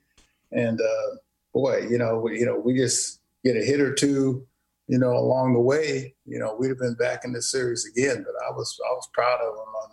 and 0.53 0.81
uh, 0.81 1.17
boy, 1.55 1.87
you 1.89 1.99
know, 1.99 2.19
we, 2.19 2.39
you 2.39 2.47
know, 2.47 2.59
we 2.59 2.77
just 2.77 3.21
get 3.45 3.57
a 3.57 3.65
hit 3.65 3.81
or 3.81 3.95
two, 3.95 4.47
you 4.89 4.99
know, 4.99 5.13
along 5.13 5.55
the 5.55 5.61
way. 5.61 6.15
You 6.27 6.39
know, 6.39 6.55
we'd 6.55 6.69
have 6.69 6.79
been 6.79 6.95
back 6.95 7.25
in 7.25 7.33
this 7.33 7.51
series 7.51 7.87
again. 7.87 8.25
But 8.25 8.35
I 8.47 8.51
was 8.51 8.79
I 8.87 8.93
was 8.93 9.09
proud 9.15 9.41
of 9.41 9.55
them 9.55 9.75
on 9.83 9.91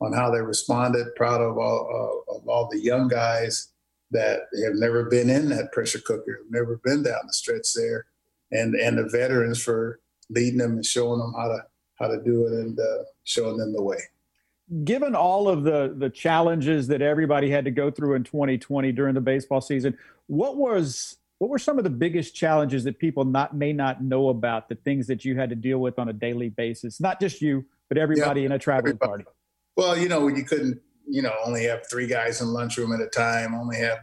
on 0.00 0.12
how 0.12 0.30
they 0.30 0.42
responded. 0.42 1.14
Proud 1.16 1.40
of 1.40 1.56
all 1.56 2.26
uh, 2.28 2.34
of 2.34 2.48
all 2.48 2.68
the 2.70 2.78
young 2.78 3.08
guys 3.08 3.71
that 4.12 4.40
have 4.64 4.74
never 4.74 5.04
been 5.04 5.28
in 5.30 5.48
that 5.50 5.72
pressure 5.72 6.00
cooker, 6.00 6.38
have 6.42 6.50
never 6.50 6.80
been 6.84 7.02
down 7.02 7.20
the 7.26 7.32
stretch 7.32 7.72
there, 7.74 8.06
and 8.50 8.74
and 8.74 8.98
the 8.98 9.08
veterans 9.08 9.62
for 9.62 10.00
leading 10.30 10.58
them 10.58 10.72
and 10.72 10.86
showing 10.86 11.18
them 11.18 11.34
how 11.36 11.48
to 11.48 11.58
how 11.98 12.06
to 12.08 12.22
do 12.22 12.46
it 12.46 12.52
and 12.52 12.78
uh, 12.78 13.04
showing 13.24 13.56
them 13.58 13.72
the 13.72 13.82
way. 13.82 13.98
given 14.84 15.14
all 15.14 15.48
of 15.48 15.64
the 15.64 15.94
the 15.96 16.10
challenges 16.10 16.88
that 16.88 17.02
everybody 17.02 17.50
had 17.50 17.64
to 17.64 17.70
go 17.70 17.90
through 17.90 18.14
in 18.14 18.24
2020 18.24 18.92
during 18.92 19.14
the 19.14 19.20
baseball 19.20 19.60
season, 19.60 19.96
what 20.26 20.56
was 20.56 21.16
what 21.38 21.50
were 21.50 21.58
some 21.58 21.76
of 21.78 21.84
the 21.84 21.90
biggest 21.90 22.34
challenges 22.36 22.84
that 22.84 22.98
people 22.98 23.24
not 23.24 23.54
may 23.56 23.72
not 23.72 24.02
know 24.02 24.28
about 24.28 24.68
the 24.68 24.76
things 24.76 25.06
that 25.08 25.24
you 25.24 25.36
had 25.36 25.50
to 25.50 25.56
deal 25.56 25.78
with 25.78 25.98
on 25.98 26.08
a 26.08 26.12
daily 26.12 26.48
basis? 26.50 27.00
Not 27.00 27.20
just 27.20 27.40
you, 27.42 27.64
but 27.88 27.98
everybody 27.98 28.40
Yeah, 28.42 28.46
in 28.46 28.52
a 28.52 28.58
traveling 28.58 28.98
everybody. 29.00 29.24
party. 29.24 29.24
Well, 29.76 29.96
you 29.98 30.08
know, 30.08 30.28
you 30.28 30.44
couldn't, 30.44 30.80
you 31.08 31.22
know, 31.22 31.32
only 31.44 31.64
have 31.64 31.88
three 31.90 32.06
guys 32.06 32.40
in 32.40 32.48
lunchroom 32.48 32.92
at 32.92 33.00
a 33.00 33.08
time, 33.08 33.54
only 33.54 33.76
have 33.78 33.98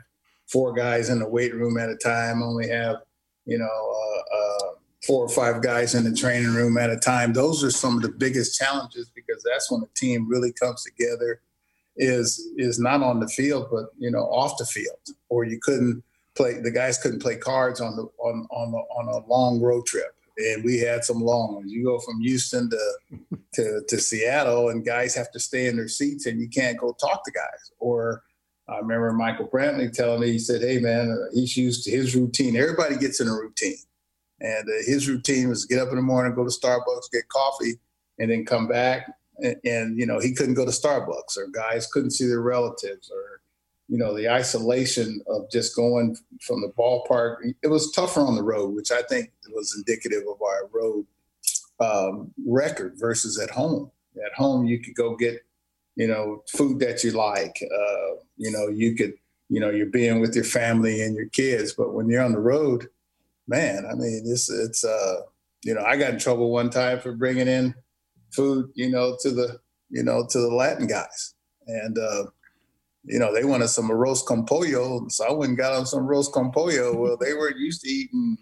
four 0.47 0.73
guys 0.73 1.09
in 1.09 1.19
the 1.19 1.27
weight 1.27 1.53
room 1.53 1.77
at 1.77 1.89
a 1.89 1.95
time, 1.97 2.41
only 2.41 2.67
have, 2.67 2.97
you 3.45 3.57
know, 3.57 3.65
uh, 3.65 4.35
uh, 4.37 4.71
four 5.05 5.23
or 5.23 5.29
five 5.29 5.61
guys 5.61 5.95
in 5.95 6.03
the 6.03 6.15
training 6.15 6.53
room 6.53 6.77
at 6.77 6.89
a 6.89 6.97
time. 6.97 7.33
Those 7.33 7.63
are 7.63 7.71
some 7.71 7.95
of 7.95 8.01
the 8.01 8.09
biggest 8.09 8.57
challenges 8.57 9.09
because 9.15 9.43
that's 9.43 9.71
when 9.71 9.81
a 9.81 9.95
team 9.95 10.27
really 10.27 10.51
comes 10.53 10.83
together. 10.83 11.41
Is 12.01 12.47
is 12.55 12.79
not 12.79 13.01
on 13.01 13.19
the 13.19 13.27
field, 13.27 13.67
but 13.69 13.87
you 13.97 14.09
know, 14.09 14.23
off 14.23 14.57
the 14.57 14.65
field, 14.65 14.99
or 15.27 15.43
you 15.43 15.59
couldn't 15.61 16.01
play. 16.33 16.53
The 16.53 16.71
guys 16.71 16.97
couldn't 16.97 17.21
play 17.21 17.35
cards 17.35 17.81
on 17.81 17.97
the 17.97 18.03
on 18.19 18.47
on 18.51 18.71
the, 18.71 18.77
on 18.77 19.07
a 19.09 19.27
long 19.27 19.59
road 19.59 19.85
trip, 19.85 20.15
and 20.37 20.63
we 20.63 20.77
had 20.79 21.03
some 21.03 21.19
long 21.19 21.55
ones. 21.55 21.69
You 21.69 21.83
go 21.83 21.99
from 21.99 22.21
Houston 22.21 22.69
to 22.69 23.28
to, 23.53 23.81
to 23.87 23.99
Seattle, 23.99 24.69
and 24.69 24.85
guys 24.85 25.15
have 25.15 25.31
to 25.31 25.39
stay 25.39 25.67
in 25.67 25.75
their 25.75 25.87
seats, 25.87 26.25
and 26.25 26.39
you 26.39 26.47
can't 26.49 26.77
go 26.77 26.93
talk 26.93 27.23
to 27.25 27.31
guys. 27.31 27.71
Or 27.79 28.23
I 28.67 28.77
remember 28.77 29.11
Michael 29.11 29.47
Brantley 29.47 29.91
telling 29.91 30.21
me, 30.21 30.31
he 30.31 30.39
said, 30.39 30.61
"Hey 30.61 30.79
man, 30.79 31.09
uh, 31.11 31.33
he's 31.33 31.57
used 31.57 31.83
to 31.85 31.91
his 31.91 32.15
routine. 32.15 32.55
Everybody 32.55 32.97
gets 32.97 33.19
in 33.19 33.27
a 33.27 33.33
routine, 33.33 33.77
And 34.41 34.67
uh, 34.69 34.83
his 34.85 35.09
routine 35.09 35.49
was 35.49 35.65
get 35.65 35.79
up 35.79 35.89
in 35.89 35.95
the 35.95 36.01
morning, 36.01 36.35
go 36.35 36.43
to 36.43 36.49
Starbucks, 36.49 37.11
get 37.11 37.27
coffee, 37.29 37.79
and 38.19 38.29
then 38.29 38.45
come 38.45 38.67
back. 38.67 39.11
And, 39.41 39.55
and, 39.63 39.97
you 39.97 40.05
know, 40.05 40.19
he 40.19 40.33
couldn't 40.33 40.55
go 40.55 40.65
to 40.65 40.71
Starbucks, 40.71 41.37
or 41.37 41.47
guys 41.47 41.87
couldn't 41.87 42.11
see 42.11 42.27
their 42.27 42.41
relatives, 42.41 43.09
or 43.09 43.41
you 43.87 43.97
know, 43.97 44.15
the 44.15 44.29
isolation 44.29 45.19
of 45.27 45.49
just 45.49 45.75
going 45.75 46.15
from 46.41 46.61
the 46.61 46.71
ballpark. 46.77 47.37
It 47.63 47.69
was 47.69 47.91
tougher 47.91 48.21
on 48.21 48.35
the 48.35 48.43
road, 48.43 48.75
which 48.75 48.91
I 48.91 49.01
think 49.01 49.31
was 49.51 49.75
indicative 49.75 50.23
of 50.29 50.39
our 50.43 50.69
road 50.71 51.07
um, 51.79 52.31
record 52.45 52.93
versus 52.97 53.39
at 53.39 53.49
home. 53.49 53.91
At 54.25 54.33
home, 54.33 54.65
you 54.65 54.79
could 54.79 54.95
go 54.95 55.15
get, 55.15 55.39
you 55.95 56.07
know, 56.07 56.43
food 56.49 56.79
that 56.79 57.03
you 57.03 57.11
like. 57.11 57.61
Uh, 57.63 58.15
you 58.37 58.51
know, 58.51 58.67
you 58.67 58.95
could, 58.95 59.13
you 59.49 59.59
know, 59.59 59.69
you're 59.69 59.85
being 59.85 60.19
with 60.19 60.35
your 60.35 60.43
family 60.43 61.01
and 61.01 61.15
your 61.15 61.27
kids. 61.27 61.73
But 61.73 61.93
when 61.93 62.09
you're 62.09 62.23
on 62.23 62.33
the 62.33 62.39
road, 62.39 62.87
man, 63.47 63.85
I 63.89 63.95
mean, 63.95 64.23
it's 64.25 64.49
it's 64.49 64.83
uh, 64.83 65.21
you 65.63 65.73
know, 65.73 65.83
I 65.83 65.97
got 65.97 66.13
in 66.13 66.19
trouble 66.19 66.51
one 66.51 66.69
time 66.69 66.99
for 66.99 67.13
bringing 67.13 67.47
in 67.47 67.75
food, 68.31 68.71
you 68.75 68.89
know, 68.89 69.17
to 69.21 69.31
the 69.31 69.59
you 69.89 70.03
know 70.03 70.25
to 70.29 70.39
the 70.39 70.53
Latin 70.53 70.87
guys, 70.87 71.33
and 71.67 71.97
uh, 71.97 72.25
you 73.03 73.19
know, 73.19 73.33
they 73.33 73.43
wanted 73.43 73.69
some 73.69 73.89
arroz 73.89 74.23
con 74.25 74.45
pollo, 74.45 75.07
so 75.09 75.25
I 75.25 75.31
went 75.31 75.49
and 75.49 75.57
got 75.57 75.75
them 75.75 75.85
some 75.85 76.07
arroz 76.07 76.31
con 76.31 76.51
pollo. 76.51 76.95
Well, 76.95 77.17
they 77.17 77.33
were 77.33 77.55
used 77.55 77.81
to 77.81 77.89
eating 77.89 78.37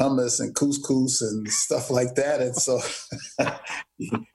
hummus 0.00 0.40
and 0.40 0.54
couscous 0.54 1.22
and 1.22 1.48
stuff 1.50 1.90
like 1.90 2.14
that. 2.14 2.40
And 2.40 2.54
so, 2.54 2.80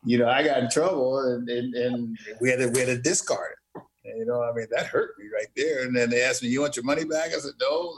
you 0.03 0.17
know, 0.17 0.27
I 0.27 0.43
got 0.43 0.59
in 0.59 0.69
trouble 0.69 1.19
and, 1.19 1.47
and, 1.49 1.73
and, 1.75 2.17
we 2.39 2.49
had 2.49 2.59
to, 2.59 2.67
we 2.69 2.79
had 2.79 2.87
to 2.87 2.97
discard 2.97 3.51
it. 3.51 3.81
And, 4.05 4.19
you 4.19 4.25
know, 4.25 4.43
I 4.43 4.51
mean, 4.53 4.67
that 4.71 4.87
hurt 4.87 5.11
me 5.19 5.25
right 5.33 5.49
there. 5.55 5.83
And 5.83 5.95
then 5.95 6.09
they 6.09 6.23
asked 6.23 6.41
me, 6.41 6.49
you 6.49 6.61
want 6.61 6.75
your 6.75 6.85
money 6.85 7.05
back? 7.05 7.27
I 7.27 7.39
said, 7.39 7.53
no, 7.59 7.93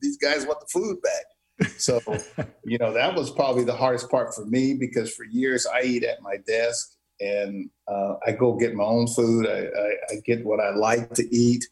these 0.00 0.18
guys 0.18 0.46
want 0.46 0.60
the 0.60 0.66
food 0.66 0.98
back. 1.02 1.70
So, 1.78 2.00
you 2.64 2.78
know, 2.78 2.92
that 2.92 3.14
was 3.14 3.30
probably 3.30 3.64
the 3.64 3.74
hardest 3.74 4.10
part 4.10 4.34
for 4.34 4.44
me 4.44 4.74
because 4.74 5.14
for 5.14 5.24
years 5.24 5.66
I 5.66 5.82
eat 5.82 6.04
at 6.04 6.22
my 6.22 6.36
desk 6.46 6.92
and 7.20 7.70
uh, 7.88 8.16
I 8.26 8.32
go 8.32 8.54
get 8.54 8.74
my 8.74 8.84
own 8.84 9.06
food. 9.06 9.46
I, 9.46 9.60
I, 9.60 9.92
I, 10.10 10.20
get 10.26 10.44
what 10.44 10.60
I 10.60 10.74
like 10.74 11.14
to 11.14 11.34
eat. 11.34 11.64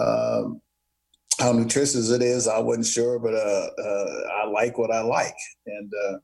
Um, 0.00 0.62
how 1.38 1.52
nutritious 1.52 2.10
it 2.10 2.22
is, 2.22 2.48
I 2.48 2.58
wasn't 2.58 2.86
sure, 2.86 3.18
but 3.18 3.34
uh, 3.34 3.68
uh, 3.82 4.20
I 4.42 4.46
like 4.46 4.78
what 4.78 4.90
I 4.90 5.00
like, 5.00 5.36
and 5.66 5.92
uh, 6.08 6.18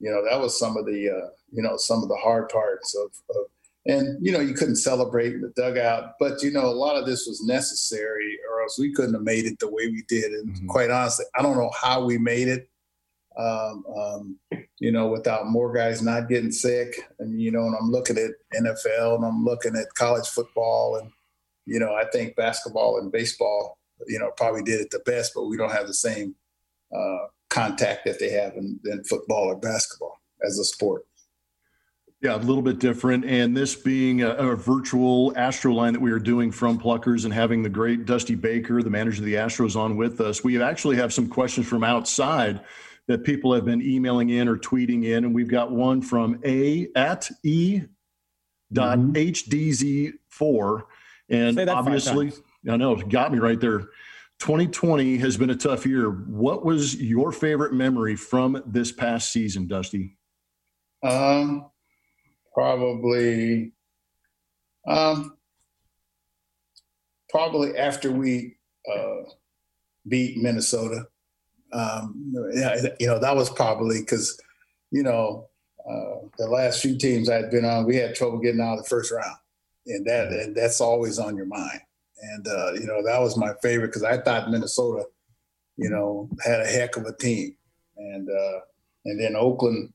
you 0.00 0.10
know 0.10 0.24
that 0.28 0.40
was 0.40 0.58
some 0.58 0.76
of 0.76 0.86
the 0.86 1.10
uh, 1.10 1.28
you 1.52 1.62
know 1.62 1.76
some 1.76 2.02
of 2.02 2.08
the 2.08 2.16
hard 2.16 2.48
parts 2.48 2.94
of, 2.96 3.10
of, 3.36 3.46
and 3.86 4.24
you 4.24 4.32
know 4.32 4.40
you 4.40 4.54
couldn't 4.54 4.76
celebrate 4.76 5.34
in 5.34 5.40
the 5.40 5.52
dugout, 5.56 6.14
but 6.18 6.42
you 6.42 6.50
know 6.50 6.66
a 6.66 6.72
lot 6.72 6.96
of 6.96 7.06
this 7.06 7.26
was 7.26 7.44
necessary, 7.44 8.38
or 8.50 8.62
else 8.62 8.78
we 8.78 8.92
couldn't 8.92 9.14
have 9.14 9.22
made 9.22 9.44
it 9.44 9.58
the 9.58 9.68
way 9.68 9.86
we 9.86 10.02
did. 10.08 10.32
And 10.32 10.50
mm-hmm. 10.50 10.66
quite 10.66 10.90
honestly, 10.90 11.26
I 11.38 11.42
don't 11.42 11.56
know 11.56 11.70
how 11.80 12.04
we 12.04 12.18
made 12.18 12.48
it. 12.48 12.68
Um, 13.38 13.84
um, 13.94 14.38
you 14.78 14.90
know, 14.90 15.08
without 15.08 15.46
more 15.46 15.72
guys 15.72 16.00
not 16.02 16.28
getting 16.28 16.50
sick, 16.50 16.96
and 17.18 17.40
you 17.40 17.52
know, 17.52 17.66
and 17.66 17.76
I'm 17.80 17.90
looking 17.90 18.18
at 18.18 18.30
NFL 18.54 19.16
and 19.16 19.24
I'm 19.24 19.44
looking 19.44 19.76
at 19.76 19.94
college 19.94 20.26
football, 20.26 20.96
and 20.96 21.10
you 21.66 21.78
know, 21.78 21.94
I 21.94 22.04
think 22.10 22.34
basketball 22.34 22.98
and 22.98 23.12
baseball 23.12 23.78
you 24.06 24.18
know, 24.18 24.30
probably 24.36 24.62
did 24.62 24.80
it 24.80 24.90
the 24.90 25.00
best, 25.00 25.32
but 25.34 25.46
we 25.46 25.56
don't 25.56 25.72
have 25.72 25.86
the 25.86 25.94
same 25.94 26.34
uh, 26.94 27.26
contact 27.48 28.04
that 28.04 28.18
they 28.18 28.30
have 28.30 28.54
in, 28.54 28.78
in 28.84 29.04
football 29.04 29.44
or 29.44 29.56
basketball 29.56 30.20
as 30.44 30.58
a 30.58 30.64
sport. 30.64 31.06
Yeah, 32.22 32.34
a 32.34 32.38
little 32.38 32.62
bit 32.62 32.78
different. 32.78 33.26
And 33.26 33.56
this 33.56 33.74
being 33.74 34.22
a, 34.22 34.30
a, 34.30 34.56
virtual 34.56 35.32
Astroline 35.32 35.92
that 35.92 36.00
we 36.00 36.10
are 36.10 36.18
doing 36.18 36.50
from 36.50 36.78
Pluckers 36.78 37.26
and 37.26 37.32
having 37.32 37.62
the 37.62 37.68
great 37.68 38.06
Dusty 38.06 38.34
Baker, 38.34 38.82
the 38.82 38.88
manager 38.88 39.20
of 39.20 39.26
the 39.26 39.34
Astros, 39.34 39.76
on 39.76 39.96
with 39.96 40.20
us, 40.20 40.42
we 40.42 40.60
actually 40.60 40.96
have 40.96 41.12
some 41.12 41.28
questions 41.28 41.66
from 41.66 41.84
outside 41.84 42.60
that 43.06 43.22
people 43.22 43.52
have 43.52 43.66
been 43.66 43.82
emailing 43.82 44.30
in 44.30 44.48
or 44.48 44.56
tweeting 44.56 45.04
in. 45.04 45.24
And 45.24 45.34
we've 45.34 45.48
got 45.48 45.70
one 45.70 46.00
from 46.00 46.40
A 46.44 46.88
at 46.96 47.30
E 47.44 47.82
dot 48.72 48.98
HDZ4. 48.98 50.82
And 51.28 51.68
obviously, 51.68 52.32
I 52.68 52.76
know 52.76 52.92
it 52.92 53.08
got 53.08 53.32
me 53.32 53.38
right 53.38 53.60
there. 53.60 53.88
2020 54.38 55.16
has 55.18 55.36
been 55.36 55.50
a 55.50 55.56
tough 55.56 55.86
year. 55.86 56.10
What 56.10 56.64
was 56.64 57.00
your 57.00 57.32
favorite 57.32 57.72
memory 57.72 58.16
from 58.16 58.62
this 58.66 58.92
past 58.92 59.32
season, 59.32 59.66
Dusty? 59.66 60.16
Um, 61.02 61.70
probably, 62.52 63.72
um, 64.86 65.36
probably 67.30 67.76
after 67.76 68.12
we 68.12 68.56
uh, 68.92 69.30
beat 70.06 70.38
Minnesota. 70.38 71.06
Um, 71.72 72.32
you 73.00 73.06
know, 73.06 73.18
that 73.18 73.34
was 73.34 73.50
probably 73.50 74.00
because, 74.00 74.38
you 74.90 75.02
know, 75.02 75.48
uh, 75.88 76.26
the 76.38 76.46
last 76.46 76.82
few 76.82 76.98
teams 76.98 77.28
I'd 77.28 77.50
been 77.50 77.64
on, 77.64 77.86
we 77.86 77.96
had 77.96 78.14
trouble 78.14 78.38
getting 78.38 78.60
out 78.60 78.78
of 78.78 78.84
the 78.84 78.88
first 78.88 79.12
round, 79.12 79.36
and 79.86 80.04
that 80.06 80.32
and 80.32 80.54
that's 80.54 80.80
always 80.80 81.18
on 81.18 81.36
your 81.36 81.46
mind 81.46 81.80
and 82.20 82.46
uh, 82.48 82.72
you 82.74 82.86
know 82.86 83.02
that 83.04 83.20
was 83.20 83.36
my 83.36 83.52
favorite 83.62 83.88
because 83.88 84.02
I 84.02 84.18
thought 84.18 84.50
Minnesota, 84.50 85.04
you 85.76 85.90
know, 85.90 86.28
had 86.44 86.60
a 86.60 86.66
heck 86.66 86.96
of 86.96 87.04
a 87.04 87.16
team, 87.16 87.56
and 87.96 88.28
uh, 88.28 88.60
and 89.04 89.20
then 89.20 89.36
Oakland, 89.36 89.92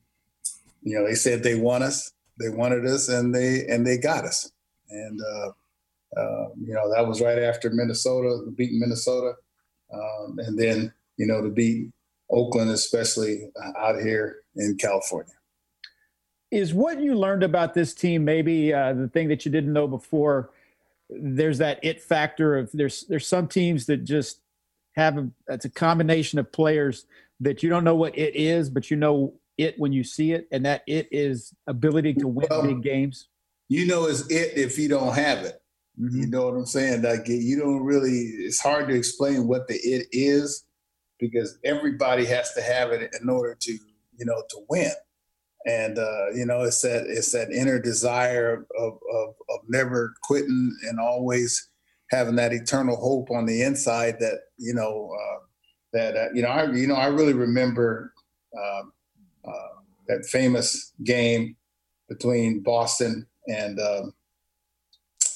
you 0.84 0.98
know, 0.98 1.06
they 1.06 1.16
said 1.16 1.44
they 1.44 1.56
want 1.56 1.84
us, 1.84 2.12
they 2.40 2.50
wanted 2.50 2.86
us, 2.86 3.10
and 3.10 3.34
they 3.34 3.66
and 3.68 3.86
they 3.86 3.98
got 3.98 4.26
us, 4.26 4.52
and 4.90 5.20
uh, 5.22 6.20
uh 6.20 6.48
you 6.60 6.74
know 6.74 6.94
that 6.94 7.08
was 7.08 7.22
right 7.22 7.40
after 7.40 7.70
Minnesota 7.70 8.50
beating 8.56 8.80
Minnesota, 8.80 9.34
um, 9.94 10.40
and 10.40 10.58
then 10.58 10.94
you 11.18 11.26
know 11.26 11.42
to 11.42 11.50
beat 11.50 11.92
Oakland, 12.30 12.72
especially 12.72 13.50
out 13.78 14.00
here 14.00 14.38
in 14.56 14.78
California. 14.78 15.34
Is 16.52 16.74
what 16.74 17.00
you 17.00 17.16
learned 17.16 17.44
about 17.44 17.74
this 17.74 17.94
team 17.94 18.26
maybe 18.26 18.74
uh, 18.74 18.94
the 18.94 19.08
thing 19.08 19.30
that 19.30 19.46
you 19.46 19.52
didn't 19.52 19.72
know 19.72 19.88
before? 19.88 20.50
There's 21.12 21.58
that 21.58 21.80
it 21.84 22.02
factor 22.02 22.58
of 22.58 22.71
there's 22.74 23.06
there's 23.08 23.28
some 23.28 23.47
teams 23.47 23.86
that 23.88 24.04
just 24.04 24.41
have 24.95 25.17
a 25.17 25.30
it's 25.50 25.65
a 25.65 25.69
combination 25.69 26.39
of 26.39 26.52
players 26.52 27.06
that 27.39 27.63
you 27.63 27.69
don't 27.69 27.84
know 27.84 27.95
what 27.95 28.17
it 28.17 28.36
is, 28.36 28.69
but 28.69 28.91
you 28.91 28.97
know 28.97 29.34
it 29.58 29.78
when 29.78 29.91
you 29.91 30.04
see 30.04 30.32
it, 30.32 30.47
and 30.52 30.65
that 30.65 30.84
it 30.88 31.08
is 31.12 31.54
ability 31.67 32.13
to 32.15 32.28
win 32.28 32.47
well, 32.50 32.63
big 32.63 32.82
games. 32.82 33.28
You 33.67 33.88
know, 33.88 34.06
it's 34.06 34.30
it 34.30 34.58
if 34.58 34.78
you 34.78 34.88
don't 34.88 35.13
have 35.13 35.39
it. 35.39 35.62
Mm-hmm. 36.00 36.21
You 36.21 36.28
know 36.28 36.45
what 36.45 36.56
I'm 36.56 36.65
saying? 36.65 37.02
Like 37.02 37.28
you 37.28 37.60
don't 37.60 37.84
really. 37.84 38.19
It's 38.19 38.62
hard 38.62 38.88
to 38.88 38.95
explain 38.95 39.47
what 39.47 39.67
the 39.67 39.76
it 39.76 40.08
is 40.12 40.65
because 41.19 41.58
everybody 41.63 42.26
has 42.26 42.54
to 42.54 42.62
have 42.62 42.91
it 42.91 43.13
in 43.21 43.30
order 43.30 43.56
to 43.60 43.71
you 43.71 44.26
know 44.26 44.41
to 44.50 44.65
win 44.69 44.91
and 45.65 45.97
uh, 46.00 46.30
you 46.34 46.45
know 46.45 46.62
it's 46.62 46.82
that 46.82 47.06
it's 47.08 47.32
that 47.32 47.52
inner 47.52 47.80
desire 47.80 48.65
of, 48.78 48.93
of, 48.93 49.36
of 49.50 49.60
never 49.67 50.13
quitting 50.24 50.76
and 50.88 51.00
always 51.00 51.69
having 52.10 52.36
that 52.36 52.54
eternal 52.54 52.95
hope 52.95 53.30
on 53.32 53.45
the 53.45 53.62
inside 53.62 54.19
that 54.19 54.39
you 54.58 54.74
know 54.74 55.12
uh, 55.19 55.39
that 55.93 56.15
uh, 56.15 56.28
you 56.34 56.41
know 56.41 56.50
I 56.50 56.71
you 56.71 56.88
know 56.88 56.95
I 56.95 57.08
really 57.08 57.34
remember 57.34 58.13
um, 58.58 58.91
uh, 59.45 59.82
that 60.08 60.26
famous 60.26 60.93
game 61.04 61.56
between 62.10 62.62
Boston 62.62 63.28
and 63.47 63.80
um, 63.80 64.13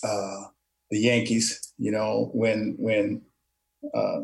uh, 0.03 0.43
the 0.89 0.99
Yankees. 0.99 1.73
You 1.77 1.91
know 1.91 2.31
when 2.33 2.75
when 2.79 3.21
uh, 3.93 4.21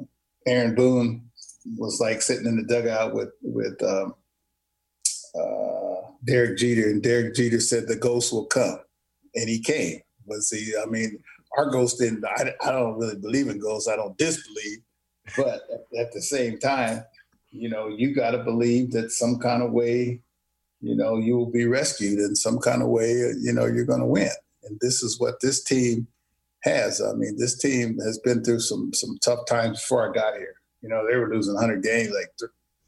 Aaron 0.48 0.74
Boone 0.76 1.30
was 1.78 2.00
like 2.02 2.22
sitting 2.22 2.48
in 2.48 2.58
the 2.58 2.64
dugout 2.64 3.14
with 3.14 3.30
with 3.44 3.82
um, 3.84 4.16
Derek 6.26 6.58
Jeter, 6.58 6.90
and 6.90 7.02
Derek 7.02 7.36
Jeter 7.36 7.60
said 7.60 7.88
the 7.88 7.96
ghost 7.96 8.32
will 8.32 8.46
come, 8.46 8.80
and 9.36 9.50
he 9.50 9.60
came. 9.60 10.00
But 10.28 10.42
see, 10.42 10.74
I 10.82 10.86
mean, 10.86 11.22
our 11.58 11.70
ghost 11.70 12.00
didn't. 12.00 12.24
I, 12.26 12.54
I 12.64 12.72
don't 12.72 12.98
really 12.98 13.18
believe 13.18 13.48
in 13.48 13.60
ghosts. 13.60 13.90
I 13.90 13.96
don't 13.96 14.18
disbelieve, 14.18 14.80
but 15.36 15.62
at 16.00 16.12
the 16.14 16.22
same 16.22 16.60
time, 16.60 17.04
you 17.50 17.70
know, 17.70 17.88
you 17.88 18.14
got 18.14 18.32
to 18.32 18.44
believe 18.44 18.92
that 18.92 19.12
some 19.12 19.40
kind 19.40 19.64
of 19.64 19.72
way, 19.72 20.22
you 20.80 20.96
know, 20.96 21.18
you 21.18 21.38
will 21.38 21.52
be 21.52 21.66
rescued 21.66 22.20
in 22.20 22.36
some 22.36 22.60
kind 22.60 22.82
of 22.82 22.90
way. 22.90 23.12
You 23.12 23.54
know, 23.54 23.66
you're 23.66 23.86
going 23.86 24.00
to 24.00 24.06
win, 24.06 24.30
and 24.64 24.80
this 24.80 25.04
is 25.04 25.20
what 25.20 25.42
this 25.42 25.64
team 25.64 26.08
has. 26.64 27.02
I 27.02 27.14
mean, 27.14 27.38
this 27.38 27.58
team 27.58 27.98
has 28.00 28.20
been 28.20 28.44
through 28.44 28.60
some 28.60 28.94
some 28.94 29.18
tough 29.24 29.46
times 29.48 29.82
before 29.82 30.10
I 30.10 30.14
got 30.14 30.36
here. 30.36 30.56
You 30.82 30.90
know, 30.90 31.06
they 31.08 31.16
were 31.16 31.34
losing 31.34 31.54
100 31.54 31.84
games 31.84 32.12
like 32.12 32.32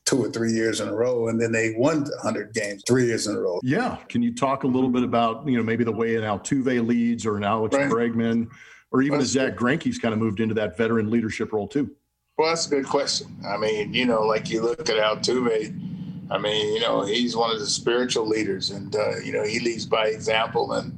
two 0.05 0.23
or 0.23 0.29
three 0.29 0.51
years 0.51 0.81
in 0.81 0.89
a 0.89 0.93
row, 0.93 1.29
and 1.29 1.39
then 1.39 1.51
they 1.51 1.73
won 1.77 2.03
100 2.03 2.53
games 2.53 2.83
three 2.85 3.05
years 3.05 3.27
in 3.27 3.35
a 3.35 3.39
row. 3.39 3.59
Yeah. 3.63 3.97
Can 4.09 4.21
you 4.21 4.33
talk 4.33 4.63
a 4.63 4.67
little 4.67 4.89
bit 4.89 5.03
about, 5.03 5.47
you 5.47 5.57
know, 5.57 5.63
maybe 5.63 5.83
the 5.83 5.91
way 5.91 6.15
an 6.15 6.23
Altuve 6.23 6.85
leads 6.85 7.25
or 7.25 7.37
an 7.37 7.43
Alex 7.43 7.75
right. 7.75 7.89
Bregman, 7.89 8.49
or 8.91 9.01
even 9.01 9.21
as 9.21 9.29
Zach 9.29 9.55
Greinke's 9.55 9.97
kind 9.97 10.13
of 10.13 10.19
moved 10.19 10.39
into 10.39 10.53
that 10.55 10.77
veteran 10.77 11.09
leadership 11.09 11.53
role 11.53 11.67
too? 11.67 11.89
Well, 12.37 12.49
that's 12.49 12.67
a 12.67 12.69
good 12.69 12.85
question. 12.85 13.37
I 13.47 13.57
mean, 13.57 13.93
you 13.93 14.05
know, 14.05 14.21
like 14.21 14.49
you 14.49 14.61
look 14.61 14.89
at 14.89 14.97
Altuve, 14.97 16.29
I 16.31 16.37
mean, 16.37 16.73
you 16.73 16.79
know, 16.79 17.05
he's 17.05 17.35
one 17.35 17.51
of 17.51 17.59
the 17.59 17.67
spiritual 17.67 18.27
leaders, 18.27 18.71
and 18.71 18.95
uh, 18.95 19.17
you 19.17 19.31
know, 19.31 19.43
he 19.43 19.59
leads 19.59 19.85
by 19.85 20.07
example. 20.07 20.73
And 20.73 20.91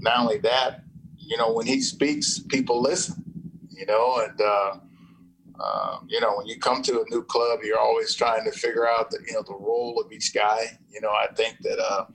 not 0.00 0.20
only 0.20 0.38
that, 0.38 0.82
you 1.16 1.36
know, 1.36 1.52
when 1.52 1.66
he 1.66 1.80
speaks, 1.80 2.38
people 2.38 2.80
listen. 2.82 3.24
You 3.70 3.86
know, 3.86 4.24
and 4.24 4.40
uh, 4.40 4.76
um, 5.62 6.06
you 6.08 6.20
know, 6.20 6.36
when 6.36 6.46
you 6.46 6.58
come 6.58 6.82
to 6.82 7.00
a 7.00 7.10
new 7.10 7.22
club, 7.22 7.60
you're 7.62 7.78
always 7.78 8.14
trying 8.14 8.44
to 8.44 8.50
figure 8.50 8.88
out 8.88 9.10
the 9.10 9.18
you 9.26 9.34
know 9.34 9.42
the 9.42 9.54
role 9.54 10.02
of 10.04 10.10
each 10.12 10.34
guy. 10.34 10.78
You 10.90 11.00
know, 11.00 11.10
I 11.10 11.28
think 11.34 11.58
that 11.60 11.78
uh, 11.78 12.06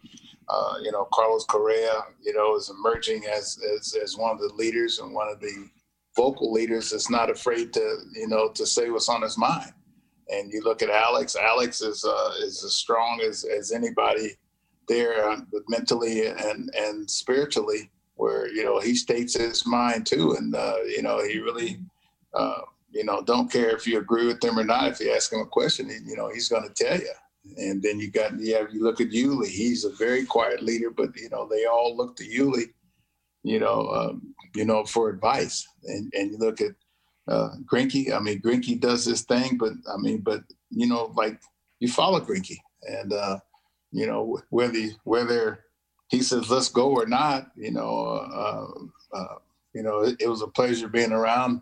uh, 0.50 0.76
you 0.82 0.92
know 0.92 1.08
Carlos 1.14 1.46
Correa, 1.46 2.02
you 2.22 2.34
know, 2.34 2.56
is 2.56 2.70
emerging 2.70 3.26
as, 3.26 3.58
as 3.76 3.96
as 4.04 4.18
one 4.18 4.32
of 4.32 4.40
the 4.40 4.54
leaders 4.56 5.00
and 5.00 5.14
one 5.14 5.30
of 5.30 5.40
the 5.40 5.70
vocal 6.16 6.52
leaders 6.52 6.90
that's 6.90 7.10
not 7.10 7.30
afraid 7.30 7.72
to 7.74 7.98
you 8.14 8.28
know 8.28 8.50
to 8.50 8.66
say 8.66 8.90
what's 8.90 9.10
on 9.10 9.22
his 9.22 9.38
mind. 9.38 9.72
And 10.30 10.52
you 10.52 10.62
look 10.62 10.82
at 10.82 10.90
Alex. 10.90 11.38
Alex 11.38 11.80
is 11.82 12.04
uh, 12.04 12.32
is 12.42 12.64
as 12.66 12.76
strong 12.76 13.22
as 13.22 13.46
as 13.46 13.72
anybody 13.72 14.32
there, 14.90 15.30
uh, 15.30 15.40
mentally 15.70 16.28
and 16.28 16.70
and 16.76 17.10
spiritually, 17.10 17.92
where 18.16 18.50
you 18.50 18.66
know 18.66 18.82
he 18.82 18.94
states 18.94 19.38
his 19.38 19.66
mind 19.66 20.06
too, 20.06 20.34
and 20.34 20.54
uh, 20.54 20.80
you 20.86 21.02
know 21.02 21.24
he 21.24 21.40
really 21.40 21.80
uh, 22.34 22.62
you 22.92 23.04
know, 23.04 23.22
don't 23.22 23.52
care 23.52 23.76
if 23.76 23.86
you 23.86 24.00
agree 24.00 24.26
with 24.26 24.40
them 24.40 24.58
or 24.58 24.64
not. 24.64 24.92
If 24.92 25.00
you 25.00 25.12
ask 25.12 25.32
him 25.32 25.40
a 25.40 25.46
question, 25.46 25.90
you 26.06 26.16
know, 26.16 26.30
he's 26.30 26.50
going 26.50 26.68
to 26.68 26.74
tell 26.74 26.98
you. 26.98 27.12
And 27.58 27.82
then 27.82 28.00
you 28.00 28.12
got, 28.12 28.40
yeah, 28.40 28.64
you 28.72 28.84
look 28.84 29.00
at 29.00 29.10
Yuli. 29.10 29.48
He's 29.48 29.86
a 29.86 29.92
very 29.92 30.26
quiet 30.26 30.62
leader, 30.62 30.90
but 30.90 31.16
you 31.16 31.30
know, 31.30 31.48
they 31.48 31.66
all 31.66 31.96
look 31.96 32.16
to 32.18 32.24
Yuli, 32.24 32.74
you 33.44 33.60
know, 33.60 33.88
um, 33.90 34.34
you 34.56 34.66
know, 34.66 34.84
for 34.84 35.10
advice. 35.10 35.66
And 35.86 36.12
and 36.14 36.32
you 36.32 36.38
look 36.38 36.60
at 36.60 36.72
uh, 37.28 37.52
Greinke. 37.66 38.14
I 38.14 38.20
mean, 38.20 38.42
Greinke 38.42 38.80
does 38.80 39.06
this 39.06 39.22
thing, 39.22 39.58
but 39.58 39.74
I 39.92 39.98
mean, 39.98 40.20
but 40.20 40.44
you 40.70 40.88
know, 40.88 41.14
like 41.16 41.40
you 41.80 41.88
follow 41.88 42.20
Greinke, 42.20 42.58
and 42.84 43.14
uh, 43.14 43.40
you 43.92 44.08
know, 44.08 44.42
whether 44.50 44.80
whether 45.04 45.66
he 46.10 46.22
says 46.22 46.50
let's 46.50 46.70
go 46.70 46.90
or 46.90 47.06
not, 47.06 47.52
you 47.56 47.72
know, 47.72 48.06
uh, 48.34 49.18
uh, 49.18 49.36
you 49.74 49.84
know, 49.84 50.02
it, 50.02 50.18
it 50.20 50.28
was 50.28 50.42
a 50.42 50.48
pleasure 50.48 50.88
being 50.88 51.12
around 51.12 51.62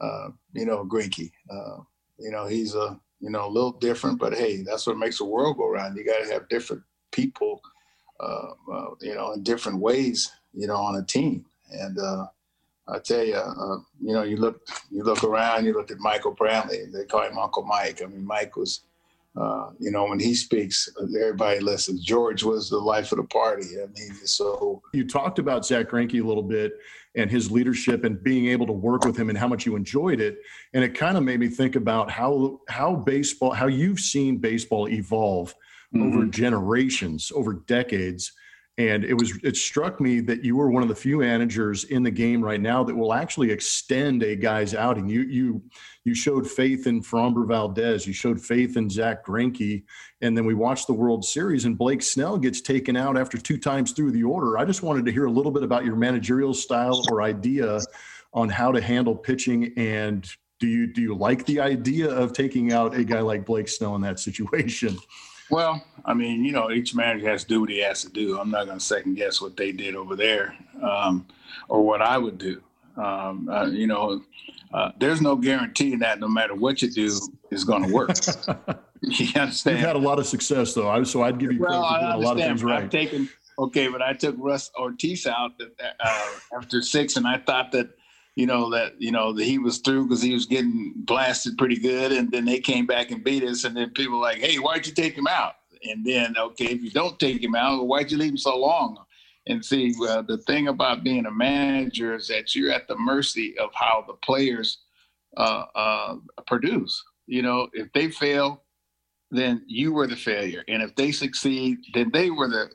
uh, 0.00 0.28
you 0.52 0.66
know, 0.66 0.84
Greinke. 0.84 1.30
Uh, 1.50 1.78
you 2.18 2.30
know, 2.30 2.46
he's 2.46 2.74
a 2.74 2.98
you 3.20 3.30
know 3.30 3.46
a 3.46 3.50
little 3.50 3.72
different, 3.72 4.18
but 4.18 4.34
hey, 4.34 4.62
that's 4.62 4.86
what 4.86 4.98
makes 4.98 5.18
the 5.18 5.24
world 5.24 5.56
go 5.56 5.68
around. 5.68 5.96
You 5.96 6.04
got 6.04 6.24
to 6.24 6.32
have 6.32 6.48
different 6.48 6.82
people, 7.12 7.60
uh, 8.20 8.50
uh, 8.72 8.90
you 9.00 9.14
know, 9.14 9.32
in 9.32 9.42
different 9.42 9.78
ways, 9.78 10.30
you 10.52 10.66
know, 10.66 10.76
on 10.76 10.96
a 10.96 11.04
team. 11.04 11.46
And 11.70 11.98
uh, 11.98 12.26
I 12.88 12.98
tell 12.98 13.24
you, 13.24 13.34
uh, 13.34 13.78
you 14.00 14.12
know, 14.12 14.22
you 14.22 14.36
look 14.36 14.60
you 14.90 15.02
look 15.02 15.24
around, 15.24 15.64
you 15.64 15.72
look 15.72 15.90
at 15.90 15.98
Michael 15.98 16.34
Brantley. 16.34 16.92
They 16.92 17.04
call 17.04 17.22
him 17.22 17.38
Uncle 17.38 17.64
Mike. 17.64 18.02
I 18.02 18.06
mean, 18.06 18.24
Mike 18.24 18.56
was. 18.56 18.80
You 19.78 19.90
know, 19.90 20.04
when 20.04 20.18
he 20.18 20.34
speaks, 20.34 20.88
everybody 20.98 21.60
listens. 21.60 22.02
George 22.02 22.42
was 22.42 22.70
the 22.70 22.78
life 22.78 23.12
of 23.12 23.18
the 23.18 23.24
party. 23.24 23.66
I 23.82 23.86
mean, 23.86 24.14
so 24.24 24.80
you 24.94 25.06
talked 25.06 25.38
about 25.38 25.66
Zach 25.66 25.90
Greinke 25.90 26.22
a 26.22 26.26
little 26.26 26.42
bit, 26.42 26.72
and 27.16 27.30
his 27.30 27.50
leadership 27.50 28.04
and 28.04 28.22
being 28.22 28.46
able 28.46 28.66
to 28.66 28.72
work 28.72 29.04
with 29.04 29.16
him 29.16 29.28
and 29.28 29.38
how 29.38 29.48
much 29.48 29.66
you 29.66 29.74
enjoyed 29.74 30.20
it. 30.20 30.38
And 30.74 30.84
it 30.84 30.94
kind 30.94 31.16
of 31.16 31.22
made 31.22 31.40
me 31.40 31.48
think 31.48 31.76
about 31.76 32.10
how 32.10 32.60
how 32.68 32.94
baseball, 32.96 33.52
how 33.52 33.66
you've 33.66 34.00
seen 34.00 34.38
baseball 34.38 34.88
evolve 34.88 35.54
mm-hmm. 35.94 36.02
over 36.02 36.26
generations, 36.26 37.32
over 37.34 37.54
decades 37.54 38.32
and 38.78 39.04
it 39.04 39.14
was 39.14 39.38
it 39.42 39.56
struck 39.56 40.00
me 40.00 40.20
that 40.20 40.44
you 40.44 40.56
were 40.56 40.70
one 40.70 40.82
of 40.82 40.88
the 40.88 40.94
few 40.94 41.18
managers 41.18 41.84
in 41.84 42.02
the 42.02 42.10
game 42.10 42.42
right 42.42 42.60
now 42.60 42.84
that 42.84 42.94
will 42.94 43.14
actually 43.14 43.50
extend 43.50 44.22
a 44.22 44.36
guy's 44.36 44.74
outing. 44.74 45.08
You 45.08 45.22
you 45.22 45.62
you 46.06 46.14
showed 46.14 46.48
faith 46.48 46.86
in 46.86 47.02
Framber 47.02 47.46
Valdez, 47.46 48.06
you 48.06 48.12
showed 48.12 48.40
faith 48.40 48.76
in 48.76 48.88
Zach 48.88 49.26
Greinke, 49.26 49.82
and 50.20 50.38
then 50.38 50.46
we 50.46 50.54
watched 50.54 50.86
the 50.86 50.92
World 50.92 51.24
Series 51.24 51.64
and 51.64 51.76
Blake 51.76 52.00
Snell 52.00 52.38
gets 52.38 52.60
taken 52.60 52.96
out 52.96 53.18
after 53.18 53.36
two 53.36 53.58
times 53.58 53.90
through 53.90 54.12
the 54.12 54.22
order. 54.22 54.56
I 54.56 54.64
just 54.64 54.84
wanted 54.84 55.04
to 55.06 55.12
hear 55.12 55.24
a 55.24 55.30
little 55.30 55.50
bit 55.50 55.64
about 55.64 55.84
your 55.84 55.96
managerial 55.96 56.54
style 56.54 57.04
or 57.10 57.22
idea 57.22 57.80
on 58.32 58.48
how 58.48 58.70
to 58.70 58.80
handle 58.80 59.16
pitching 59.16 59.72
and 59.76 60.30
do 60.60 60.68
you 60.68 60.86
do 60.86 61.02
you 61.02 61.14
like 61.14 61.44
the 61.44 61.60
idea 61.60 62.08
of 62.08 62.32
taking 62.32 62.72
out 62.72 62.94
a 62.94 63.04
guy 63.04 63.20
like 63.20 63.44
Blake 63.44 63.68
Snell 63.68 63.96
in 63.96 64.00
that 64.02 64.20
situation? 64.20 64.96
Well, 65.50 65.84
I 66.04 66.14
mean, 66.14 66.44
you 66.44 66.52
know, 66.52 66.70
each 66.70 66.94
manager 66.94 67.28
has 67.28 67.42
to 67.42 67.48
do 67.48 67.60
what 67.60 67.70
he 67.70 67.78
has 67.82 68.02
to 68.02 68.10
do. 68.10 68.38
I'm 68.38 68.50
not 68.50 68.66
going 68.66 68.78
to 68.78 68.84
second 68.84 69.14
guess 69.14 69.40
what 69.40 69.56
they 69.56 69.70
did 69.70 69.94
over 69.94 70.16
there 70.16 70.56
um, 70.82 71.26
or 71.68 71.82
what 71.82 72.00
I 72.00 72.16
would 72.18 72.38
do. 72.38 72.62
Um, 72.96 73.48
uh, 73.48 73.66
you 73.66 73.86
know, 73.86 74.22
uh, 74.72 74.92
there's 74.98 75.20
no 75.20 75.36
guarantee 75.36 75.96
that 75.96 76.20
no 76.20 76.28
matter 76.28 76.54
what 76.54 76.82
you 76.82 76.90
do, 76.90 77.06
is 77.50 77.64
going 77.64 77.86
to 77.86 77.92
work. 77.92 78.10
you 79.00 79.28
understand? 79.40 79.78
You've 79.78 79.86
had 79.86 79.96
a 79.96 80.00
lot 80.00 80.18
of 80.18 80.26
success, 80.26 80.74
though. 80.74 80.88
I, 80.88 81.02
so 81.02 81.22
I'd 81.22 81.38
give 81.38 81.52
you 81.52 81.60
well, 81.60 81.82
credit 81.82 81.94
for 81.94 82.12
doing 82.12 82.22
a 82.22 82.26
lot 82.26 82.36
of 82.36 82.42
things 82.42 82.64
right. 82.64 82.84
I've 82.84 82.90
taken, 82.90 83.28
okay, 83.58 83.88
but 83.88 84.02
I 84.02 84.12
took 84.12 84.34
Russ 84.38 84.70
Ortiz 84.78 85.26
out 85.26 85.52
uh, 85.60 86.28
after 86.56 86.82
six, 86.82 87.16
and 87.16 87.26
I 87.26 87.38
thought 87.38 87.72
that 87.72 87.90
you 88.34 88.46
know 88.46 88.70
that 88.70 89.00
you 89.00 89.12
know 89.12 89.32
that 89.32 89.44
he 89.44 89.58
was 89.58 89.78
through 89.78 90.04
because 90.04 90.22
he 90.22 90.34
was 90.34 90.46
getting 90.46 90.92
blasted 90.96 91.56
pretty 91.56 91.78
good, 91.78 92.12
and 92.12 92.30
then 92.30 92.44
they 92.44 92.60
came 92.60 92.86
back 92.86 93.10
and 93.10 93.22
beat 93.24 93.42
us, 93.42 93.64
and 93.64 93.76
then 93.76 93.90
people 93.90 94.18
were 94.18 94.24
like, 94.24 94.38
"Hey, 94.38 94.56
why'd 94.56 94.86
you 94.86 94.92
take 94.92 95.16
him 95.16 95.26
out?" 95.26 95.54
And 95.88 96.04
then, 96.04 96.36
okay, 96.36 96.66
if 96.66 96.82
you 96.82 96.90
don't 96.90 97.18
take 97.18 97.42
him 97.42 97.54
out, 97.54 97.86
why'd 97.86 98.10
you 98.10 98.18
leave 98.18 98.32
him 98.32 98.36
so 98.36 98.56
long? 98.58 98.98
And 99.46 99.64
see, 99.64 99.94
uh, 100.08 100.22
the 100.22 100.38
thing 100.38 100.68
about 100.68 101.04
being 101.04 101.26
a 101.26 101.30
manager 101.30 102.14
is 102.14 102.28
that 102.28 102.54
you're 102.54 102.72
at 102.72 102.88
the 102.88 102.96
mercy 102.96 103.56
of 103.58 103.70
how 103.74 104.04
the 104.06 104.14
players 104.14 104.78
uh, 105.36 105.64
uh, 105.74 106.16
produce. 106.46 107.02
You 107.26 107.42
know, 107.42 107.68
if 107.72 107.92
they 107.92 108.10
fail, 108.10 108.64
then 109.30 109.62
you 109.66 109.92
were 109.92 110.06
the 110.06 110.16
failure, 110.16 110.64
and 110.68 110.82
if 110.82 110.94
they 110.94 111.10
succeed, 111.10 111.78
then 111.94 112.10
they 112.12 112.30
were 112.30 112.48
the 112.48 112.70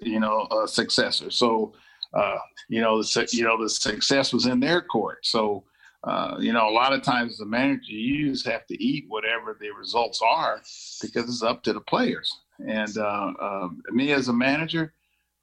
you 0.00 0.20
know 0.20 0.42
uh, 0.50 0.66
successor. 0.66 1.30
So 1.30 1.74
uh, 2.14 2.38
you 2.68 2.80
know, 2.80 3.02
the, 3.02 3.28
you 3.32 3.44
know, 3.44 3.62
the 3.62 3.68
success 3.68 4.32
was 4.32 4.46
in 4.46 4.60
their 4.60 4.82
court. 4.82 5.24
So, 5.24 5.64
uh, 6.04 6.36
you 6.38 6.52
know, 6.52 6.68
a 6.68 6.70
lot 6.70 6.92
of 6.92 7.02
times 7.02 7.38
the 7.38 7.46
manager 7.46 7.92
you 7.92 8.26
use 8.26 8.44
have 8.44 8.66
to 8.66 8.82
eat 8.82 9.06
whatever 9.08 9.56
the 9.58 9.70
results 9.70 10.20
are 10.22 10.60
because 11.00 11.24
it's 11.24 11.42
up 11.42 11.62
to 11.62 11.72
the 11.72 11.80
players. 11.80 12.40
And 12.66 12.96
uh, 12.98 13.32
uh 13.40 13.68
me 13.90 14.12
as 14.12 14.28
a 14.28 14.32
manager, 14.32 14.92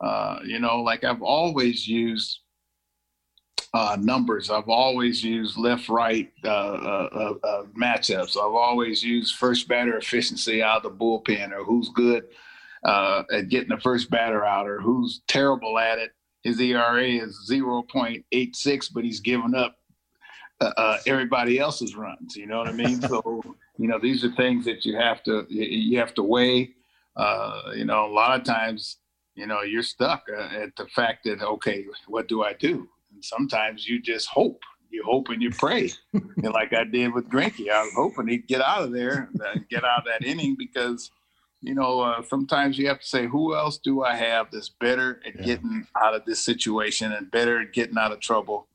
uh, 0.02 0.40
you 0.46 0.60
know, 0.60 0.82
like 0.82 1.04
I've 1.04 1.22
always 1.22 1.88
used 1.88 2.40
uh, 3.74 3.98
numbers. 4.00 4.50
I've 4.50 4.70
always 4.70 5.24
used 5.24 5.58
left 5.58 5.90
right 5.90 6.32
matchups. 6.44 8.38
I've 8.38 8.56
always 8.56 9.04
used 9.04 9.36
first 9.36 9.68
batter 9.68 9.98
efficiency 9.98 10.64
out 10.64 10.84
of 10.84 10.84
the 10.84 10.92
bullpen 10.92 11.52
or 11.52 11.64
who's 11.64 11.90
good 11.90 12.24
at 12.86 13.50
getting 13.50 13.70
the 13.70 13.80
first 13.82 14.10
batter 14.10 14.46
out 14.46 14.68
or 14.68 14.80
who's 14.82 15.22
terrible 15.28 15.78
at 15.78 16.00
it 16.00 16.12
his 16.44 16.60
ERA 16.60 17.06
is 17.06 17.48
0.86, 17.50 18.94
but 18.94 19.04
he's 19.04 19.20
given 19.20 19.56
up 19.56 19.76
uh, 20.62 20.72
uh, 20.78 20.98
everybody 21.06 21.60
else's 21.60 21.96
runs. 21.96 22.36
You 22.36 22.48
know 22.48 22.60
what 22.60 22.70
I 22.70 22.74
mean? 22.74 23.02
so 23.08 23.44
you 23.78 23.88
know 23.88 24.00
these 24.00 24.24
are 24.24 24.32
things 24.32 24.66
that 24.66 24.86
you 24.86 24.98
have 24.98 25.24
to 25.24 25.46
you 25.50 25.98
have 26.00 26.14
to 26.16 26.24
weigh. 26.24 26.72
Uh, 27.16 27.72
you 27.76 27.86
know, 27.86 28.06
a 28.06 28.14
lot 28.14 28.40
of 28.40 28.46
times, 28.46 28.98
you 29.40 29.48
know, 29.48 29.62
you're 29.62 29.84
stuck 29.84 30.26
uh, 30.30 30.50
at 30.56 30.76
the 30.76 30.86
fact 30.88 31.24
that 31.24 31.42
okay, 31.42 31.86
what 32.08 32.28
do 32.28 32.44
I 32.44 32.54
do? 32.54 32.90
And 33.14 33.24
sometimes 33.24 33.88
you 33.88 34.02
just 34.02 34.28
hope. 34.28 34.62
You 34.92 35.04
hope 35.04 35.30
and 35.30 35.40
you 35.40 35.52
pray, 35.52 35.92
and 36.14 36.52
like 36.52 36.74
I 36.74 36.84
did 36.84 37.14
with 37.14 37.30
Greinke, 37.30 37.70
I 37.70 37.84
was 37.84 37.94
hoping 37.96 38.28
he'd 38.28 38.48
get 38.48 38.62
out 38.62 38.82
of 38.82 38.92
there, 38.92 39.30
get 39.70 39.86
out 39.86 40.00
of 40.00 40.06
that 40.06 40.26
inning 40.26 40.56
because 40.58 41.12
you 41.62 41.76
know, 41.76 42.00
uh, 42.00 42.22
sometimes 42.24 42.78
you 42.78 42.88
have 42.88 43.02
to 43.02 43.06
say, 43.06 43.28
who 43.28 43.56
else 43.56 43.78
do 43.78 44.04
I 44.04 44.16
have 44.16 44.48
that's 44.52 44.70
better 44.70 45.20
at 45.26 45.36
yeah. 45.36 45.46
getting 45.46 45.86
out 46.02 46.16
of 46.16 46.24
this 46.26 46.44
situation 46.44 47.12
and 47.12 47.30
better 47.30 47.62
at 47.62 47.74
getting 47.74 47.98
out 47.98 48.12
of 48.12 48.20
trouble 48.20 48.68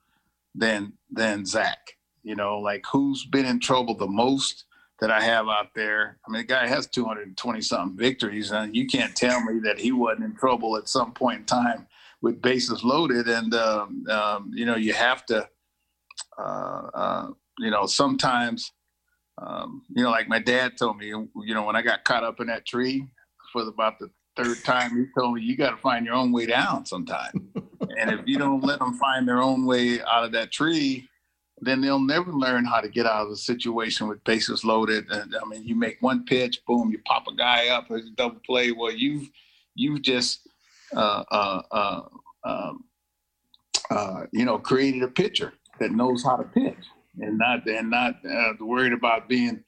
than 0.54 0.92
than 1.10 1.46
Zach? 1.46 1.96
You 2.22 2.36
know, 2.36 2.58
like 2.58 2.84
who's 2.90 3.24
been 3.24 3.46
in 3.46 3.60
trouble 3.60 3.96
the 3.96 4.06
most 4.06 4.64
that 5.00 5.10
I 5.10 5.20
have 5.20 5.48
out 5.48 5.68
there? 5.74 6.18
I 6.26 6.30
mean, 6.30 6.42
the 6.42 6.46
guy 6.46 6.66
has 6.66 6.86
220 6.86 7.60
something 7.60 7.96
victories, 7.96 8.50
and 8.50 8.74
you 8.74 8.86
can't 8.86 9.14
tell 9.14 9.42
me 9.42 9.60
that 9.60 9.78
he 9.78 9.92
wasn't 9.92 10.24
in 10.24 10.34
trouble 10.34 10.76
at 10.76 10.88
some 10.88 11.12
point 11.12 11.40
in 11.40 11.44
time 11.46 11.86
with 12.22 12.40
bases 12.40 12.84
loaded. 12.84 13.28
And 13.28 13.54
um, 13.54 14.04
um, 14.10 14.50
you 14.54 14.66
know, 14.66 14.76
you 14.76 14.92
have 14.92 15.26
to, 15.26 15.48
uh, 16.38 16.90
uh, 16.94 17.30
you 17.58 17.70
know, 17.70 17.86
sometimes 17.86 18.72
um, 19.38 19.82
you 19.94 20.02
know, 20.02 20.10
like 20.10 20.28
my 20.28 20.38
dad 20.38 20.76
told 20.76 20.98
me, 20.98 21.06
you 21.08 21.54
know, 21.54 21.64
when 21.64 21.76
I 21.76 21.82
got 21.82 22.04
caught 22.04 22.24
up 22.24 22.40
in 22.40 22.46
that 22.46 22.66
tree 22.66 23.06
for 23.52 23.62
about 23.62 23.98
the 23.98 24.10
third 24.36 24.62
time, 24.64 24.96
he 24.96 25.06
told 25.18 25.34
me, 25.34 25.42
you 25.42 25.56
got 25.56 25.70
to 25.70 25.76
find 25.76 26.06
your 26.06 26.14
own 26.14 26.32
way 26.32 26.46
down 26.46 26.86
sometime. 26.86 27.48
and 27.98 28.10
if 28.10 28.20
you 28.26 28.38
don't 28.38 28.62
let 28.62 28.78
them 28.78 28.94
find 28.94 29.26
their 29.26 29.42
own 29.42 29.66
way 29.66 30.00
out 30.02 30.24
of 30.24 30.32
that 30.32 30.52
tree, 30.52 31.08
then 31.64 31.80
they'll 31.80 32.00
never 32.00 32.32
learn 32.32 32.64
how 32.64 32.80
to 32.80 32.88
get 32.88 33.06
out 33.06 33.22
of 33.22 33.30
the 33.30 33.36
situation 33.36 34.08
with 34.08 34.22
bases 34.24 34.64
loaded. 34.64 35.06
And 35.10 35.34
I 35.34 35.48
mean, 35.48 35.64
you 35.64 35.74
make 35.74 35.98
one 36.00 36.24
pitch, 36.24 36.60
boom, 36.66 36.90
you 36.90 36.98
pop 37.04 37.26
a 37.28 37.34
guy 37.34 37.68
up, 37.68 37.90
a 37.90 38.00
double 38.16 38.40
play. 38.46 38.72
Well, 38.72 38.92
you've 38.92 39.28
you've 39.74 40.02
just 40.02 40.48
uh, 40.94 41.24
uh, 41.30 41.62
uh, 41.70 42.00
um, 42.44 42.84
uh, 43.90 44.24
you 44.32 44.44
know 44.44 44.58
created 44.58 45.02
a 45.02 45.08
pitcher 45.08 45.52
that 45.80 45.92
knows 45.92 46.24
how 46.24 46.36
to 46.36 46.44
pitch 46.44 46.86
and 47.20 47.38
not 47.38 47.66
and 47.66 47.90
not 47.90 48.14
uh, 48.24 48.52
worried 48.60 48.92
about 48.92 49.28
being 49.28 49.62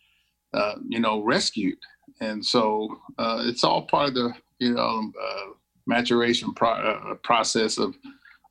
uh, 0.54 0.74
you 0.88 1.00
know 1.00 1.22
rescued. 1.22 1.78
And 2.20 2.44
so 2.44 3.00
it's 3.18 3.64
all 3.64 3.82
part 3.82 4.08
of 4.08 4.14
the 4.14 4.32
you 4.58 4.74
know 4.74 5.12
uh, 5.20 5.50
maturation 5.86 6.52
pro- 6.54 7.16
process 7.22 7.78
of 7.78 7.94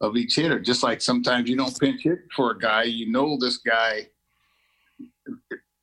of 0.02 0.18
each 0.18 0.36
hitter. 0.36 0.60
Just 0.60 0.84
like 0.84 1.02
sometimes 1.02 1.50
you 1.50 1.56
don't 1.56 1.80
pinch 1.80 2.04
hit 2.04 2.20
for 2.36 2.52
a 2.52 2.60
guy, 2.60 2.84
you 2.84 3.12
know 3.12 3.38
this 3.40 3.58
guy 3.58 4.08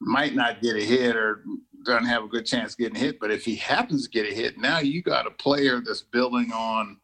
might 0.00 0.34
not 0.34 0.60
get 0.60 0.76
a 0.76 0.80
hit 0.80 1.16
or 1.16 1.44
doesn't 1.84 2.06
have 2.06 2.24
a 2.24 2.28
good 2.28 2.46
chance 2.46 2.74
getting 2.74 2.98
hit. 2.98 3.18
But 3.20 3.30
if 3.30 3.44
he 3.44 3.56
happens 3.56 4.04
to 4.04 4.10
get 4.10 4.30
a 4.30 4.34
hit, 4.34 4.58
now 4.58 4.78
you 4.78 5.02
got 5.02 5.26
a 5.26 5.30
player 5.30 5.80
that's 5.84 6.02
building 6.02 6.52
on 6.52 6.98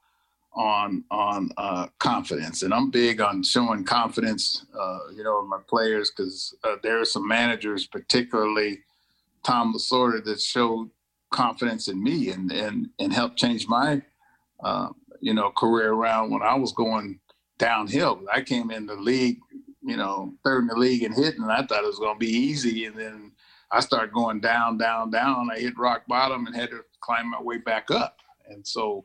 on 0.54 1.04
on 1.10 1.50
uh, 1.56 1.86
confidence, 1.98 2.62
and 2.62 2.74
I'm 2.74 2.90
big 2.90 3.20
on 3.20 3.42
showing 3.42 3.84
confidence, 3.84 4.66
uh, 4.78 4.98
you 5.14 5.22
know, 5.22 5.40
in 5.40 5.48
my 5.48 5.60
players 5.68 6.10
because 6.10 6.54
uh, 6.64 6.76
there 6.82 7.00
are 7.00 7.04
some 7.04 7.28
managers, 7.28 7.86
particularly 7.86 8.80
Tom 9.44 9.72
Lasorda, 9.72 10.24
that 10.24 10.40
showed 10.40 10.90
confidence 11.30 11.88
in 11.88 12.02
me 12.02 12.30
and 12.30 12.50
and 12.50 12.88
and 12.98 13.12
helped 13.12 13.36
change 13.36 13.68
my 13.68 14.02
uh, 14.64 14.88
you 15.20 15.34
know 15.34 15.50
career 15.50 15.92
around 15.92 16.30
when 16.30 16.42
I 16.42 16.54
was 16.54 16.72
going 16.72 17.20
downhill. 17.58 18.22
I 18.32 18.40
came 18.42 18.70
in 18.70 18.86
the 18.86 18.94
league, 18.94 19.38
you 19.82 19.96
know, 19.96 20.34
third 20.44 20.60
in 20.62 20.66
the 20.68 20.76
league 20.76 21.02
and 21.02 21.14
hitting, 21.14 21.42
and 21.42 21.52
I 21.52 21.62
thought 21.62 21.84
it 21.84 21.88
was 21.88 21.98
going 21.98 22.14
to 22.14 22.26
be 22.26 22.32
easy, 22.32 22.86
and 22.86 22.96
then 22.96 23.32
I 23.70 23.80
started 23.80 24.12
going 24.12 24.40
down, 24.40 24.78
down, 24.78 25.10
down. 25.10 25.50
I 25.52 25.58
hit 25.58 25.78
rock 25.78 26.02
bottom 26.08 26.46
and 26.46 26.56
had 26.56 26.70
to 26.70 26.84
climb 27.00 27.30
my 27.30 27.42
way 27.42 27.58
back 27.58 27.90
up. 27.90 28.16
And 28.48 28.66
so, 28.66 29.04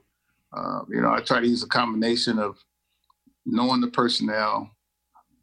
uh, 0.55 0.82
you 0.89 1.01
know, 1.01 1.11
I 1.11 1.20
try 1.20 1.41
to 1.41 1.47
use 1.47 1.64
a 1.64 1.68
combination 1.68 2.39
of 2.39 2.57
knowing 3.45 3.82
the 3.82 3.88
personnel, 3.88 4.72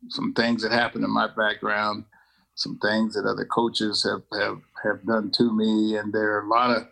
some 0.09 0.33
things 0.33 0.63
that 0.63 0.73
happened 0.73 1.05
in 1.05 1.11
my 1.11 1.29
background, 1.37 2.05
some 2.55 2.79
things 2.79 3.15
that 3.15 3.27
other 3.27 3.45
coaches 3.45 4.03
have 4.03 4.23
have 4.39 4.61
have 4.83 5.05
done 5.07 5.31
to 5.33 5.55
me, 5.55 5.97
and 5.97 6.13
there 6.13 6.37
are 6.37 6.47
a 6.47 6.49
lot 6.49 6.71
of 6.71 6.87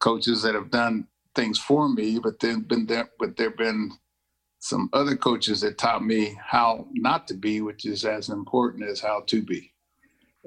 coaches 0.00 0.42
that 0.42 0.54
have 0.54 0.70
done 0.70 1.06
things 1.34 1.58
for 1.58 1.88
me, 1.88 2.18
but 2.18 2.40
then 2.40 2.60
been 2.60 2.86
there, 2.86 3.10
but 3.18 3.36
there've 3.36 3.56
been 3.56 3.90
some 4.58 4.88
other 4.92 5.16
coaches 5.16 5.60
that 5.60 5.76
taught 5.76 6.04
me 6.04 6.38
how 6.40 6.86
not 6.92 7.26
to 7.28 7.34
be, 7.34 7.60
which 7.60 7.84
is 7.84 8.04
as 8.04 8.28
important 8.28 8.88
as 8.88 9.00
how 9.00 9.22
to 9.26 9.42
be. 9.42 9.72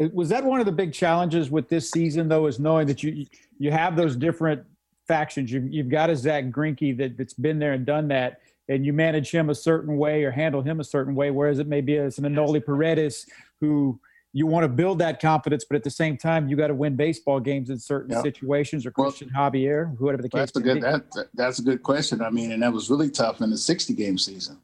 Uh, 0.01 0.07
was 0.13 0.29
that 0.29 0.43
one 0.43 0.59
of 0.59 0.65
the 0.65 0.71
big 0.71 0.93
challenges 0.93 1.51
with 1.51 1.67
this 1.69 1.91
season, 1.91 2.29
though, 2.29 2.47
is 2.47 2.59
knowing 2.59 2.87
that 2.87 3.03
you 3.03 3.25
you 3.57 3.71
have 3.71 3.95
those 3.95 4.15
different 4.15 4.63
factions. 5.07 5.51
You've, 5.51 5.71
you've 5.71 5.89
got 5.89 6.09
a 6.09 6.15
Zach 6.15 6.45
Greinke 6.45 6.97
that, 6.97 7.17
that's 7.17 7.33
been 7.33 7.59
there 7.59 7.73
and 7.73 7.85
done 7.85 8.07
that, 8.09 8.41
and 8.67 8.85
you 8.85 8.93
manage 8.93 9.31
him 9.31 9.49
a 9.49 9.55
certain 9.55 9.97
way 9.97 10.23
or 10.23 10.31
handle 10.31 10.61
him 10.61 10.79
a 10.79 10.83
certain 10.83 11.15
way, 11.15 11.31
whereas 11.31 11.59
it 11.59 11.67
may 11.67 11.81
be 11.81 11.97
a, 11.97 12.05
an 12.05 12.11
Enoli 12.11 12.63
Paredes 12.63 13.25
who 13.61 13.99
you 14.35 14.45
want 14.45 14.65
to 14.65 14.67
build 14.67 14.99
that 14.99 15.21
confidence, 15.21 15.63
but 15.63 15.77
at 15.77 15.83
the 15.85 15.89
same 15.89 16.17
time, 16.17 16.49
you 16.49 16.57
got 16.57 16.67
to 16.67 16.75
win 16.75 16.97
baseball 16.97 17.39
games 17.39 17.69
in 17.69 17.79
certain 17.79 18.11
yep. 18.11 18.21
situations, 18.21 18.85
or 18.85 18.91
Christian 18.91 19.31
well, 19.33 19.49
Javier, 19.49 19.97
whatever 19.97 20.21
the 20.21 20.27
case. 20.27 20.51
That's 20.51 20.57
a 20.57 20.59
good 20.59 20.81
that, 20.81 21.29
that's 21.33 21.59
a 21.59 21.61
good 21.61 21.81
question. 21.83 22.21
I 22.21 22.29
mean, 22.29 22.51
and 22.51 22.61
that 22.61 22.73
was 22.73 22.89
really 22.89 23.09
tough 23.09 23.39
in 23.39 23.49
the 23.49 23.57
sixty 23.57 23.93
game 23.93 24.17
season. 24.17 24.57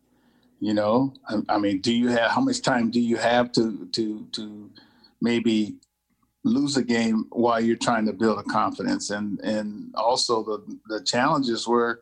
You 0.59 0.73
know, 0.73 1.13
I, 1.29 1.37
I 1.47 1.57
mean, 1.57 1.79
do 1.79 1.93
you 1.93 2.09
have 2.09 2.31
how 2.31 2.41
much 2.41 2.61
time 2.61 2.91
do 2.91 2.99
you 2.99 3.15
have 3.15 3.53
to 3.53 3.87
to 3.93 4.27
to 4.33 4.69
maybe 5.21 5.77
lose 6.43 6.75
a 6.75 6.83
game 6.83 7.27
while 7.29 7.61
you're 7.61 7.77
trying 7.77 8.05
to 8.07 8.13
build 8.13 8.39
a 8.39 8.43
confidence 8.43 9.09
and 9.09 9.39
and 9.39 9.95
also 9.95 10.43
the 10.43 10.79
the 10.89 11.01
challenges 11.05 11.65
were 11.65 12.01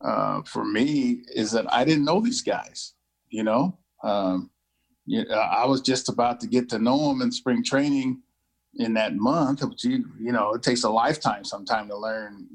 uh, 0.00 0.42
for 0.42 0.64
me 0.64 1.22
is 1.32 1.52
that 1.52 1.72
I 1.72 1.84
didn't 1.84 2.04
know 2.04 2.20
these 2.20 2.42
guys. 2.42 2.94
You 3.28 3.44
know. 3.44 3.78
Um, 4.02 4.50
you 5.08 5.22
uh, 5.22 5.24
know, 5.24 5.40
I 5.40 5.64
was 5.66 5.80
just 5.80 6.08
about 6.08 6.38
to 6.40 6.46
get 6.46 6.68
to 6.68 6.78
know 6.78 7.10
him 7.10 7.22
in 7.22 7.32
spring 7.32 7.64
training 7.64 8.20
in 8.76 8.94
that 8.94 9.16
month. 9.16 9.60
But 9.60 9.82
you, 9.82 10.04
you 10.20 10.32
know, 10.32 10.52
it 10.52 10.62
takes 10.62 10.84
a 10.84 10.90
lifetime 10.90 11.44
sometime 11.44 11.88
to 11.88 11.96
learn 11.96 12.46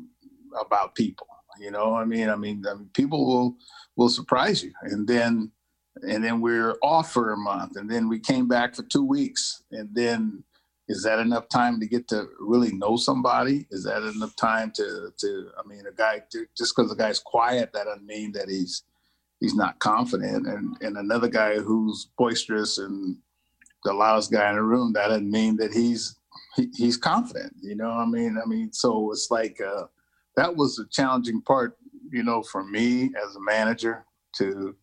about 0.60 0.95
people. 0.95 1.28
You 1.60 1.72
know, 1.72 1.95
I 1.95 2.06
mean, 2.06 2.30
I 2.30 2.36
mean, 2.36 2.64
I 2.70 2.76
mean, 2.76 2.89
people 2.93 3.26
will 3.26 3.58
will 3.95 4.10
surprise 4.10 4.64
you, 4.64 4.72
and 4.84 5.08
then 5.08 5.51
and 6.08 6.24
then 6.24 6.41
we're 6.41 6.76
off 6.82 7.12
for 7.12 7.32
a 7.32 7.38
month, 7.38 7.76
and 7.76 7.89
then 7.89 8.08
we 8.08 8.20
came 8.20 8.47
back 8.47 8.76
for 8.76 8.84
two 8.84 9.06
weeks, 9.06 9.64
and 9.72 9.89
then 9.93 10.43
is 10.88 11.04
that 11.04 11.20
enough 11.20 11.47
time 11.49 11.80
to 11.80 11.88
get 11.88 12.08
to 12.10 12.28
really 12.39 12.72
know 12.74 12.97
somebody? 12.97 13.68
Is 13.72 13.84
that 13.86 14.04
enough 14.04 14.36
time 14.36 14.72
to 14.76 15.12
to? 15.18 15.49
I 15.58 15.68
mean, 15.68 15.86
a 15.88 15.91
guy 15.91 16.22
just 16.58 16.76
because 16.76 16.91
a 16.91 16.95
guy's 16.95 17.20
quiet, 17.20 17.72
that 17.74 17.86
doesn't 17.86 18.06
mean 18.06 18.32
that 18.34 18.49
he's 18.49 18.84
he's 19.44 19.56
not 19.56 19.78
confident. 19.80 20.48
And 20.48 20.78
and 20.82 20.98
another 20.98 21.28
guy 21.28 21.58
who's 21.60 22.08
boisterous 22.18 22.78
and 22.78 23.18
the 23.84 23.94
loudest 23.94 24.32
guy 24.32 24.50
in 24.50 24.56
the 24.56 24.64
room, 24.64 24.94
that 24.94 25.08
doesn't 25.08 25.30
mean 25.30 25.58
that 25.58 25.74
he's 25.74 26.16
he, 26.56 26.70
he's 26.74 26.96
confident. 26.96 27.54
You 27.62 27.76
know, 27.76 27.91
I 27.91 28.06
mean, 28.06 28.39
I 28.41 28.48
mean, 28.48 28.72
so 28.72 29.12
it's 29.12 29.30
like 29.30 29.60
uh, 29.62 29.88
that 30.38 30.56
was 30.56 30.80
a 30.80 30.88
challenging 30.88 31.41
part, 31.41 31.78
you 32.10 32.24
know, 32.24 32.41
for 32.41 32.64
me 32.64 33.12
as 33.22 33.36
a 33.36 33.41
manager 33.41 34.06
to 34.38 34.76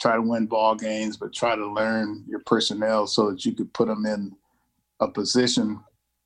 try 0.00 0.16
to 0.16 0.22
win 0.22 0.46
ball 0.46 0.74
games, 0.74 1.18
but 1.18 1.34
try 1.34 1.54
to 1.54 1.72
learn 1.72 2.24
your 2.26 2.40
personnel 2.40 3.06
so 3.06 3.30
that 3.30 3.44
you 3.44 3.52
could 3.52 3.72
put 3.74 3.88
them 3.88 4.06
in 4.06 4.34
a 5.00 5.08
position, 5.08 5.78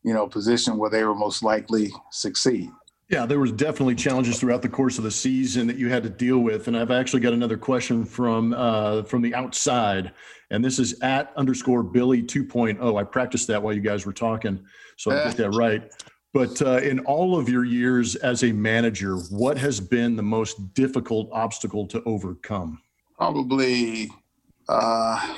you 0.04 0.14
know, 0.14 0.28
position 0.28 0.78
where 0.78 0.90
they 0.90 1.02
were 1.02 1.14
most 1.14 1.42
likely 1.42 1.90
succeed. 2.12 2.70
Yeah, 3.10 3.26
there 3.26 3.40
was 3.40 3.50
definitely 3.50 3.96
challenges 3.96 4.38
throughout 4.38 4.62
the 4.62 4.68
course 4.68 4.96
of 4.96 5.02
the 5.02 5.10
season 5.10 5.66
that 5.66 5.76
you 5.76 5.88
had 5.88 6.04
to 6.04 6.08
deal 6.08 6.38
with, 6.38 6.68
and 6.68 6.76
I've 6.76 6.92
actually 6.92 7.18
got 7.18 7.32
another 7.32 7.56
question 7.56 8.04
from 8.04 8.54
uh, 8.54 9.02
from 9.02 9.20
the 9.20 9.34
outside, 9.34 10.12
and 10.50 10.64
this 10.64 10.78
is 10.78 10.94
at 11.00 11.32
underscore 11.36 11.82
Billy 11.82 12.22
2.0. 12.22 13.00
I 13.00 13.02
practiced 13.02 13.48
that 13.48 13.60
while 13.60 13.74
you 13.74 13.80
guys 13.80 14.06
were 14.06 14.12
talking, 14.12 14.64
so 14.96 15.10
I 15.10 15.24
get 15.24 15.36
that 15.38 15.50
right. 15.50 15.90
But 16.32 16.62
uh, 16.62 16.76
in 16.76 17.00
all 17.00 17.36
of 17.36 17.48
your 17.48 17.64
years 17.64 18.14
as 18.14 18.44
a 18.44 18.52
manager, 18.52 19.16
what 19.16 19.58
has 19.58 19.80
been 19.80 20.14
the 20.14 20.22
most 20.22 20.72
difficult 20.74 21.28
obstacle 21.32 21.88
to 21.88 22.00
overcome? 22.04 22.80
Probably, 23.18 24.08
uh, 24.68 25.34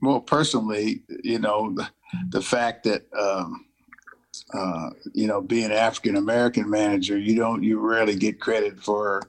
well, 0.00 0.20
personally, 0.20 1.04
you 1.22 1.38
know, 1.38 1.72
the, 1.72 1.88
the 2.30 2.42
fact 2.42 2.82
that. 2.82 3.02
Um, 3.16 3.66
uh, 4.52 4.90
you 5.14 5.26
know, 5.26 5.40
being 5.40 5.66
an 5.66 5.72
African 5.72 6.16
American 6.16 6.68
manager, 6.68 7.18
you 7.18 7.36
don't, 7.36 7.62
you 7.62 7.80
rarely 7.80 8.16
get 8.16 8.40
credit 8.40 8.78
for 8.82 9.22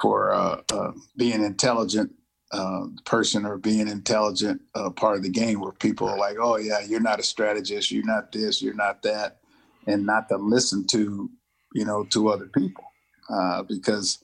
for 0.00 0.32
uh, 0.32 0.60
uh, 0.72 0.92
being 1.16 1.42
intelligent 1.42 2.12
uh, 2.52 2.84
person 3.04 3.44
or 3.44 3.58
being 3.58 3.88
intelligent 3.88 4.60
uh, 4.74 4.90
part 4.90 5.16
of 5.16 5.22
the 5.22 5.30
game, 5.30 5.60
where 5.60 5.72
people 5.72 6.08
are 6.08 6.18
like, 6.18 6.36
"Oh 6.40 6.56
yeah, 6.56 6.80
you're 6.80 7.00
not 7.00 7.20
a 7.20 7.22
strategist, 7.22 7.90
you're 7.90 8.04
not 8.04 8.32
this, 8.32 8.62
you're 8.62 8.74
not 8.74 9.02
that," 9.02 9.38
and 9.86 10.06
not 10.06 10.28
to 10.30 10.36
listen 10.36 10.86
to, 10.88 11.30
you 11.74 11.84
know, 11.84 12.04
to 12.04 12.28
other 12.28 12.46
people, 12.46 12.84
uh, 13.30 13.62
because. 13.62 14.18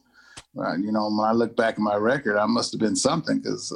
you 0.55 0.93
know, 0.93 1.09
when 1.09 1.27
I 1.27 1.33
look 1.33 1.57
back 1.57 1.75
at 1.75 1.81
my 1.81 1.97
record, 1.97 2.37
I 2.37 2.47
must 2.47 2.73
have 2.73 2.81
been 2.81 2.97
something 2.97 3.39
because 3.41 3.73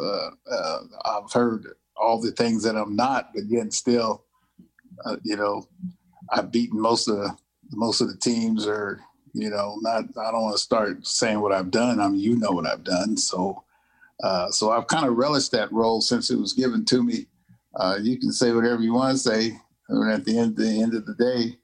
I've 1.04 1.32
heard 1.32 1.68
all 1.96 2.20
the 2.20 2.32
things 2.32 2.62
that 2.64 2.76
I'm 2.76 2.94
not, 2.94 3.32
but 3.34 3.44
yet 3.48 3.72
still, 3.72 4.24
you 5.22 5.36
know, 5.36 5.66
I've 6.30 6.50
beaten 6.50 6.80
most 6.80 7.08
of 7.08 7.16
the 7.16 7.36
most 7.72 8.00
of 8.00 8.08
the 8.08 8.16
teams 8.16 8.66
or 8.66 9.00
you 9.32 9.50
know 9.50 9.76
not 9.80 10.04
I 10.18 10.30
don't 10.30 10.42
want 10.42 10.56
to 10.56 10.62
start 10.62 11.06
saying 11.06 11.40
what 11.40 11.52
I've 11.52 11.70
done. 11.70 12.00
I 12.00 12.08
mean 12.08 12.20
you 12.20 12.36
know 12.36 12.50
what 12.50 12.66
I've 12.66 12.84
done. 12.84 13.16
So 13.16 13.62
uh, 14.22 14.50
so 14.50 14.70
I've 14.70 14.86
kind 14.86 15.06
of 15.06 15.16
relished 15.16 15.52
that 15.52 15.72
role 15.72 16.00
since 16.00 16.30
it 16.30 16.38
was 16.38 16.52
given 16.52 16.84
to 16.86 17.02
me. 17.02 17.26
Uh, 17.74 17.98
you 18.00 18.18
can 18.18 18.32
say 18.32 18.52
whatever 18.52 18.82
you 18.82 18.94
want 18.94 19.12
to 19.12 19.18
say, 19.18 19.58
and 19.88 20.10
at 20.10 20.24
the 20.24 20.38
end 20.38 20.56
the 20.56 20.82
end 20.82 20.94
of 20.94 21.04
the 21.04 21.14
day, 21.14 21.58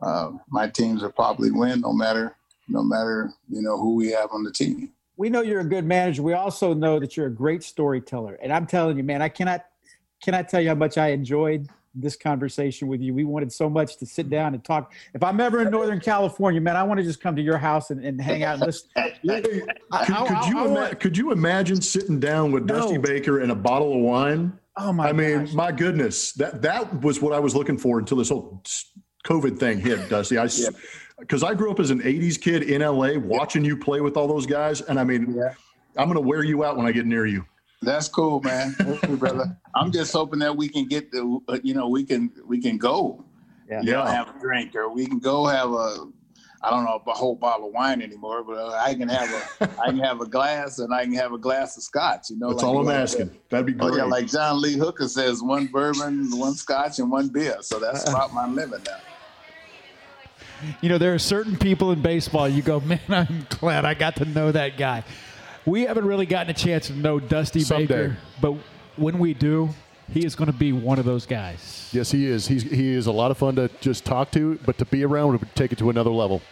uh, 0.00 0.32
my 0.48 0.68
teams 0.68 1.02
will 1.02 1.12
probably 1.12 1.50
win 1.50 1.80
no 1.80 1.92
matter 1.92 2.36
no 2.68 2.82
matter 2.82 3.32
you 3.48 3.60
know 3.60 3.76
who 3.76 3.94
we 3.94 4.10
have 4.10 4.30
on 4.32 4.42
the 4.42 4.52
team. 4.52 4.92
We 5.16 5.28
know 5.28 5.42
you're 5.42 5.60
a 5.60 5.64
good 5.64 5.84
manager. 5.84 6.22
We 6.22 6.32
also 6.32 6.72
know 6.72 6.98
that 6.98 7.16
you're 7.16 7.26
a 7.26 7.34
great 7.34 7.62
storyteller, 7.62 8.38
and 8.42 8.52
I'm 8.52 8.66
telling 8.66 8.96
you, 8.96 9.04
man, 9.04 9.20
I 9.20 9.28
cannot 9.28 9.66
cannot 10.22 10.48
tell 10.48 10.60
you 10.60 10.68
how 10.68 10.74
much 10.74 10.96
I 10.96 11.08
enjoyed 11.08 11.68
this 11.94 12.16
conversation 12.16 12.88
with 12.88 13.00
you. 13.00 13.14
We 13.14 13.24
wanted 13.24 13.52
so 13.52 13.68
much 13.68 13.96
to 13.98 14.06
sit 14.06 14.26
mm-hmm. 14.26 14.34
down 14.34 14.54
and 14.54 14.64
talk. 14.64 14.92
If 15.14 15.22
I'm 15.22 15.40
ever 15.40 15.62
in 15.62 15.70
Northern 15.70 16.00
California, 16.00 16.60
man, 16.60 16.76
I 16.76 16.82
want 16.82 16.98
to 16.98 17.04
just 17.04 17.20
come 17.20 17.36
to 17.36 17.42
your 17.42 17.58
house 17.58 17.90
and, 17.90 18.04
and 18.04 18.20
hang 18.20 18.44
out 18.44 18.54
and 18.54 18.66
listen. 18.66 18.88
could, 18.96 19.72
I, 19.90 20.04
could 20.06 20.48
you 20.48 20.66
ima- 20.66 20.94
could 20.94 21.16
you 21.16 21.32
imagine 21.32 21.80
sitting 21.80 22.20
down 22.20 22.52
with 22.52 22.64
no. 22.64 22.74
Dusty 22.74 22.98
Baker 22.98 23.40
and 23.40 23.52
a 23.52 23.56
bottle 23.56 23.94
of 23.94 24.00
wine? 24.00 24.58
Oh 24.76 24.92
my! 24.92 25.08
I 25.08 25.12
mean, 25.12 25.44
gosh. 25.44 25.52
my 25.52 25.70
goodness, 25.70 26.32
that 26.32 26.62
that 26.62 27.02
was 27.02 27.20
what 27.20 27.34
I 27.34 27.38
was 27.38 27.54
looking 27.54 27.76
for 27.76 27.98
until 27.98 28.16
this 28.16 28.30
whole 28.30 28.62
COVID 29.26 29.58
thing 29.58 29.78
hit, 29.78 30.08
Dusty. 30.08 30.38
I 30.38 30.48
because 31.18 31.42
I 31.42 31.54
grew 31.54 31.70
up 31.70 31.78
as 31.78 31.90
an 31.90 32.00
'80s 32.00 32.40
kid 32.40 32.62
in 32.62 32.80
LA, 32.80 33.18
watching 33.18 33.64
you 33.64 33.76
play 33.76 34.00
with 34.00 34.16
all 34.16 34.26
those 34.26 34.46
guys, 34.46 34.80
and 34.80 34.98
I 34.98 35.04
mean, 35.04 35.34
yeah. 35.36 35.54
I'm 35.96 36.06
going 36.06 36.14
to 36.14 36.26
wear 36.26 36.42
you 36.42 36.64
out 36.64 36.78
when 36.78 36.86
I 36.86 36.92
get 36.92 37.04
near 37.04 37.26
you. 37.26 37.44
That's 37.82 38.08
cool, 38.08 38.40
man. 38.40 38.74
brother. 39.18 39.56
I'm 39.74 39.90
just 39.90 40.12
hoping 40.12 40.38
that 40.38 40.56
we 40.56 40.68
can 40.68 40.86
get 40.86 41.10
the, 41.10 41.40
uh, 41.48 41.58
you 41.62 41.74
know, 41.74 41.88
we 41.88 42.04
can 42.04 42.30
we 42.46 42.60
can 42.60 42.78
go. 42.78 43.24
Yeah. 43.68 43.82
You 43.82 43.92
know, 43.92 44.04
have 44.04 44.34
a 44.34 44.38
drink, 44.38 44.74
or 44.76 44.88
we 44.88 45.06
can 45.06 45.18
go 45.18 45.46
have 45.46 45.72
a, 45.72 46.06
I 46.62 46.70
don't 46.70 46.84
know, 46.84 47.02
a 47.06 47.12
whole 47.12 47.34
bottle 47.34 47.68
of 47.68 47.72
wine 47.72 48.02
anymore, 48.02 48.44
but 48.44 48.58
uh, 48.58 48.78
I 48.78 48.94
can 48.94 49.08
have 49.08 49.30
a, 49.60 49.80
I 49.80 49.86
can 49.86 49.98
have 49.98 50.20
a 50.20 50.26
glass, 50.26 50.78
and 50.78 50.92
I 50.92 51.04
can 51.04 51.14
have 51.14 51.32
a 51.32 51.38
glass 51.38 51.76
of 51.76 51.82
scotch. 51.82 52.30
You 52.30 52.38
know, 52.38 52.50
that's 52.50 52.62
like, 52.62 52.68
all 52.70 52.80
I'm 52.80 52.86
like 52.86 52.96
asking. 52.96 53.28
That. 53.28 53.50
That'd 53.50 53.66
be 53.66 53.72
great. 53.72 53.92
Oh, 53.92 53.96
yeah, 53.96 54.04
like 54.04 54.26
John 54.26 54.60
Lee 54.60 54.76
Hooker 54.76 55.08
says, 55.08 55.42
one 55.42 55.66
bourbon, 55.66 56.36
one 56.38 56.54
scotch, 56.54 56.98
and 56.98 57.10
one 57.10 57.28
beer. 57.28 57.56
So 57.62 57.78
that's 57.78 58.08
about 58.08 58.34
my 58.34 58.46
limit 58.46 58.84
now 58.84 58.98
you 60.80 60.88
know, 60.88 60.98
there 60.98 61.14
are 61.14 61.18
certain 61.18 61.56
people 61.56 61.92
in 61.92 62.02
baseball 62.02 62.48
you 62.48 62.62
go, 62.62 62.80
man, 62.80 63.00
I'm 63.08 63.46
glad 63.48 63.84
I 63.84 63.94
got 63.94 64.16
to 64.16 64.24
know 64.24 64.52
that 64.52 64.76
guy. 64.76 65.04
We 65.64 65.82
haven't 65.82 66.04
really 66.06 66.26
gotten 66.26 66.50
a 66.50 66.54
chance 66.54 66.88
to 66.88 66.94
know 66.94 67.20
Dusty 67.20 67.60
Someday. 67.60 67.86
Baker, 67.86 68.16
but 68.40 68.54
when 68.96 69.18
we 69.18 69.32
do, 69.34 69.70
he 70.12 70.24
is 70.24 70.34
going 70.34 70.50
to 70.50 70.56
be 70.56 70.72
one 70.72 70.98
of 70.98 71.04
those 71.04 71.24
guys. 71.24 71.88
Yes, 71.92 72.10
he 72.10 72.26
is. 72.26 72.46
He's, 72.46 72.62
he 72.62 72.92
is 72.92 73.06
a 73.06 73.12
lot 73.12 73.30
of 73.30 73.38
fun 73.38 73.56
to 73.56 73.70
just 73.80 74.04
talk 74.04 74.30
to, 74.32 74.58
but 74.66 74.76
to 74.78 74.84
be 74.84 75.04
around 75.04 75.32
would 75.32 75.54
take 75.54 75.72
it 75.72 75.78
to 75.78 75.90
another 75.90 76.10
level. 76.10 76.42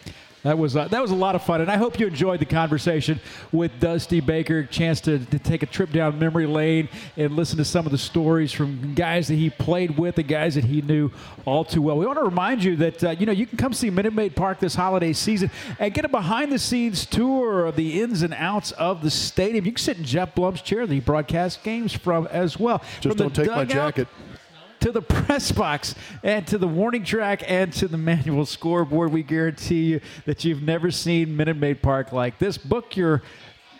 That 0.42 0.56
was 0.56 0.74
uh, 0.74 0.88
that 0.88 1.02
was 1.02 1.10
a 1.10 1.16
lot 1.16 1.34
of 1.34 1.42
fun, 1.42 1.60
and 1.60 1.70
I 1.70 1.76
hope 1.76 2.00
you 2.00 2.06
enjoyed 2.06 2.40
the 2.40 2.46
conversation 2.46 3.20
with 3.52 3.78
Dusty 3.78 4.20
Baker. 4.20 4.64
Chance 4.64 5.02
to, 5.02 5.18
to 5.18 5.38
take 5.38 5.62
a 5.62 5.66
trip 5.66 5.92
down 5.92 6.18
memory 6.18 6.46
lane 6.46 6.88
and 7.18 7.36
listen 7.36 7.58
to 7.58 7.64
some 7.64 7.84
of 7.84 7.92
the 7.92 7.98
stories 7.98 8.50
from 8.50 8.94
guys 8.94 9.28
that 9.28 9.34
he 9.34 9.50
played 9.50 9.98
with, 9.98 10.14
the 10.14 10.22
guys 10.22 10.54
that 10.54 10.64
he 10.64 10.80
knew 10.80 11.10
all 11.44 11.62
too 11.62 11.82
well. 11.82 11.98
We 11.98 12.06
want 12.06 12.18
to 12.18 12.24
remind 12.24 12.64
you 12.64 12.74
that 12.76 13.04
uh, 13.04 13.10
you 13.10 13.26
know 13.26 13.32
you 13.32 13.46
can 13.46 13.58
come 13.58 13.74
see 13.74 13.90
Minute 13.90 14.14
Maid 14.14 14.34
Park 14.34 14.60
this 14.60 14.74
holiday 14.74 15.12
season 15.12 15.50
and 15.78 15.92
get 15.92 16.06
a 16.06 16.08
behind-the-scenes 16.08 17.04
tour 17.04 17.66
of 17.66 17.76
the 17.76 18.00
ins 18.00 18.22
and 18.22 18.32
outs 18.32 18.72
of 18.72 19.02
the 19.02 19.10
stadium. 19.10 19.66
You 19.66 19.72
can 19.72 19.78
sit 19.78 19.98
in 19.98 20.04
Geoff 20.04 20.34
Blum's 20.34 20.62
chair 20.62 20.86
that 20.86 20.94
he 20.94 21.00
broadcasts 21.00 21.62
games 21.62 21.92
from 21.92 22.26
as 22.28 22.58
well. 22.58 22.82
Just 23.00 23.18
from 23.18 23.28
don't 23.28 23.34
take 23.34 23.48
my 23.48 23.66
jacket 23.66 24.08
to 24.80 24.92
the 24.92 25.02
press 25.02 25.52
box 25.52 25.94
and 26.22 26.46
to 26.48 26.58
the 26.58 26.68
warning 26.68 27.04
track 27.04 27.42
and 27.46 27.72
to 27.74 27.88
the 27.88 27.98
manual 27.98 28.46
scoreboard. 28.46 29.12
We 29.12 29.22
guarantee 29.22 29.84
you 29.84 30.00
that 30.26 30.44
you've 30.44 30.62
never 30.62 30.90
seen 30.90 31.36
Minute 31.36 31.56
Maid 31.56 31.82
Park 31.82 32.12
like 32.12 32.38
this. 32.38 32.58
Book 32.58 32.96
your 32.96 33.22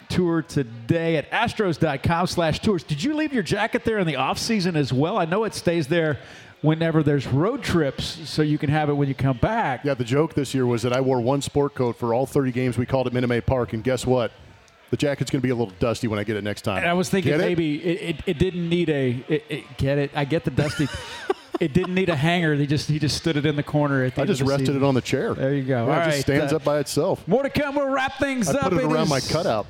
tour 0.09 0.43
today 0.43 1.17
at 1.17 1.31
astros.com 1.31 2.27
slash 2.27 2.61
tours. 2.61 2.83
Did 2.83 3.03
you 3.03 3.15
leave 3.15 3.33
your 3.33 3.43
jacket 3.43 3.85
there 3.85 3.99
in 3.99 4.07
the 4.07 4.17
off 4.17 4.39
season 4.39 4.77
as 4.77 4.93
well? 4.93 5.17
I 5.17 5.25
know 5.25 5.45
it 5.45 5.55
stays 5.55 5.87
there 5.89 6.19
whenever 6.63 7.03
there's 7.03 7.27
road 7.27 7.63
trips 7.63 8.05
so 8.29 8.43
you 8.43 8.59
can 8.59 8.69
have 8.69 8.91
it 8.91 8.93
when 8.93 9.09
you 9.09 9.15
come 9.15 9.39
back. 9.39 9.85
Yeah, 9.85 9.95
the 9.95 10.05
joke 10.05 10.35
this 10.35 10.53
year 10.53 10.67
was 10.67 10.83
that 10.83 10.93
I 10.93 11.01
wore 11.01 11.21
one 11.21 11.41
sport 11.41 11.75
coat 11.75 11.97
for 11.97 12.13
all 12.13 12.27
30 12.27 12.53
games 12.53 12.77
we 12.77 12.87
called 12.87 13.07
at 13.07 13.13
Minute 13.13 13.29
Maid 13.29 13.47
Park, 13.47 13.73
and 13.73 13.83
guess 13.83 14.07
what? 14.07 14.33
The 14.91 14.97
jacket's 14.97 15.31
going 15.31 15.41
to 15.41 15.43
be 15.43 15.51
a 15.51 15.55
little 15.55 15.73
dusty 15.79 16.09
when 16.09 16.19
I 16.19 16.25
get 16.25 16.37
it 16.37 16.45
next 16.45 16.63
time. 16.63 16.79
And 16.79 16.89
I 16.89 16.93
was 16.93 17.09
thinking 17.09 17.33
get 17.33 17.41
maybe 17.41 17.77
it? 17.77 18.03
It, 18.03 18.23
it? 18.27 18.39
didn't 18.39 18.69
need 18.69 18.91
a 18.91 19.25
it, 19.29 19.45
it, 19.49 19.77
get 19.77 19.99
it. 19.99 20.11
I 20.15 20.25
get 20.25 20.45
the 20.45 20.51
dusty. 20.51 20.89
it 21.61 21.73
didn't 21.73 21.95
need 21.95 22.09
a 22.09 22.17
hanger. 22.17 22.57
They 22.57 22.67
just 22.67 22.89
he 22.89 22.99
just 22.99 23.17
stood 23.17 23.37
it 23.37 23.47
in 23.47 23.57
the 23.57 23.63
corner. 23.63 24.05
At 24.05 24.17
the 24.17 24.23
I 24.23 24.25
just 24.27 24.43
rested 24.43 24.67
season. 24.67 24.83
it 24.83 24.87
on 24.87 24.95
the 24.95 25.01
chair. 25.01 25.35
There 25.35 25.55
you 25.55 25.63
go. 25.63 25.87
Yeah, 25.87 25.93
All 25.93 26.01
it 26.01 26.05
just 26.05 26.17
right, 26.17 26.23
stands 26.23 26.53
uh, 26.53 26.57
up 26.57 26.65
by 26.65 26.79
itself. 26.81 27.27
More 27.29 27.43
to 27.43 27.51
come. 27.51 27.77
We'll 27.77 27.89
wrap 27.89 28.19
things 28.19 28.49
I 28.49 28.59
up. 28.59 28.65
Put 28.65 28.73
it, 28.75 28.81
it 28.81 28.85
around 28.85 29.05
is, 29.05 29.11
my 29.11 29.21
cutout. 29.21 29.67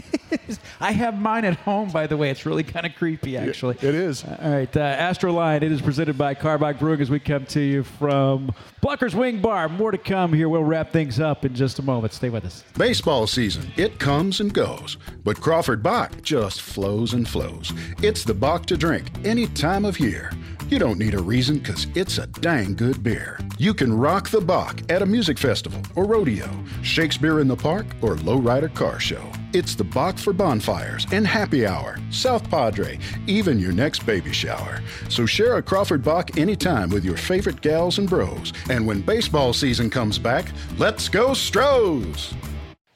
I 0.80 0.92
have 0.92 1.20
mine 1.20 1.44
at 1.44 1.56
home, 1.56 1.90
by 1.90 2.06
the 2.06 2.16
way. 2.16 2.30
It's 2.30 2.44
really 2.46 2.62
kind 2.62 2.86
of 2.86 2.94
creepy, 2.94 3.36
actually. 3.36 3.76
It 3.76 3.94
is. 3.94 4.24
All 4.24 4.50
right. 4.50 4.76
Uh, 4.76 4.96
Astroline, 4.96 5.62
it 5.62 5.72
is 5.72 5.80
presented 5.80 6.18
by 6.18 6.34
Karbach 6.34 6.78
Brewing 6.78 7.00
as 7.00 7.10
we 7.10 7.20
come 7.20 7.46
to 7.46 7.60
you 7.60 7.82
from 7.82 8.52
Plucker's 8.80 9.14
Wing 9.14 9.40
Bar. 9.40 9.68
More 9.68 9.90
to 9.90 9.98
come 9.98 10.32
here. 10.32 10.48
We'll 10.48 10.64
wrap 10.64 10.92
things 10.92 11.20
up 11.20 11.44
in 11.44 11.54
just 11.54 11.78
a 11.78 11.82
moment. 11.82 12.12
Stay 12.12 12.30
with 12.30 12.44
us. 12.44 12.64
Baseball 12.76 13.26
season, 13.26 13.70
it 13.76 13.98
comes 13.98 14.40
and 14.40 14.52
goes, 14.52 14.96
but 15.24 15.40
Crawford 15.40 15.82
Bock 15.82 16.22
just 16.22 16.60
flows 16.62 17.12
and 17.12 17.28
flows. 17.28 17.72
It's 18.02 18.24
the 18.24 18.34
Bock 18.34 18.66
to 18.66 18.76
drink 18.76 19.10
any 19.24 19.46
time 19.48 19.84
of 19.84 20.00
year. 20.00 20.32
You 20.72 20.78
don't 20.78 20.98
need 20.98 21.12
a 21.12 21.22
reason 21.22 21.58
because 21.58 21.86
it's 21.94 22.16
a 22.16 22.26
dang 22.26 22.74
good 22.74 23.02
beer. 23.02 23.38
You 23.58 23.74
can 23.74 23.92
rock 23.92 24.30
the 24.30 24.40
Bock 24.40 24.80
at 24.90 25.02
a 25.02 25.06
music 25.06 25.36
festival 25.36 25.82
or 25.96 26.06
rodeo, 26.06 26.48
Shakespeare 26.80 27.40
in 27.40 27.48
the 27.48 27.54
Park, 27.54 27.84
or 28.00 28.14
lowrider 28.14 28.74
car 28.74 28.98
show. 28.98 29.22
It's 29.52 29.74
the 29.74 29.84
Bock 29.84 30.16
for 30.16 30.32
bonfires 30.32 31.06
and 31.12 31.26
happy 31.26 31.66
hour, 31.66 31.98
South 32.08 32.48
Padre, 32.48 32.98
even 33.26 33.58
your 33.58 33.72
next 33.72 34.06
baby 34.06 34.32
shower. 34.32 34.80
So 35.10 35.26
share 35.26 35.58
a 35.58 35.62
Crawford 35.62 36.02
Bock 36.02 36.38
anytime 36.38 36.88
with 36.88 37.04
your 37.04 37.18
favorite 37.18 37.60
gals 37.60 37.98
and 37.98 38.08
bros. 38.08 38.54
And 38.70 38.86
when 38.86 39.02
baseball 39.02 39.52
season 39.52 39.90
comes 39.90 40.18
back, 40.18 40.46
let's 40.78 41.06
go 41.06 41.34
Stros! 41.34 42.32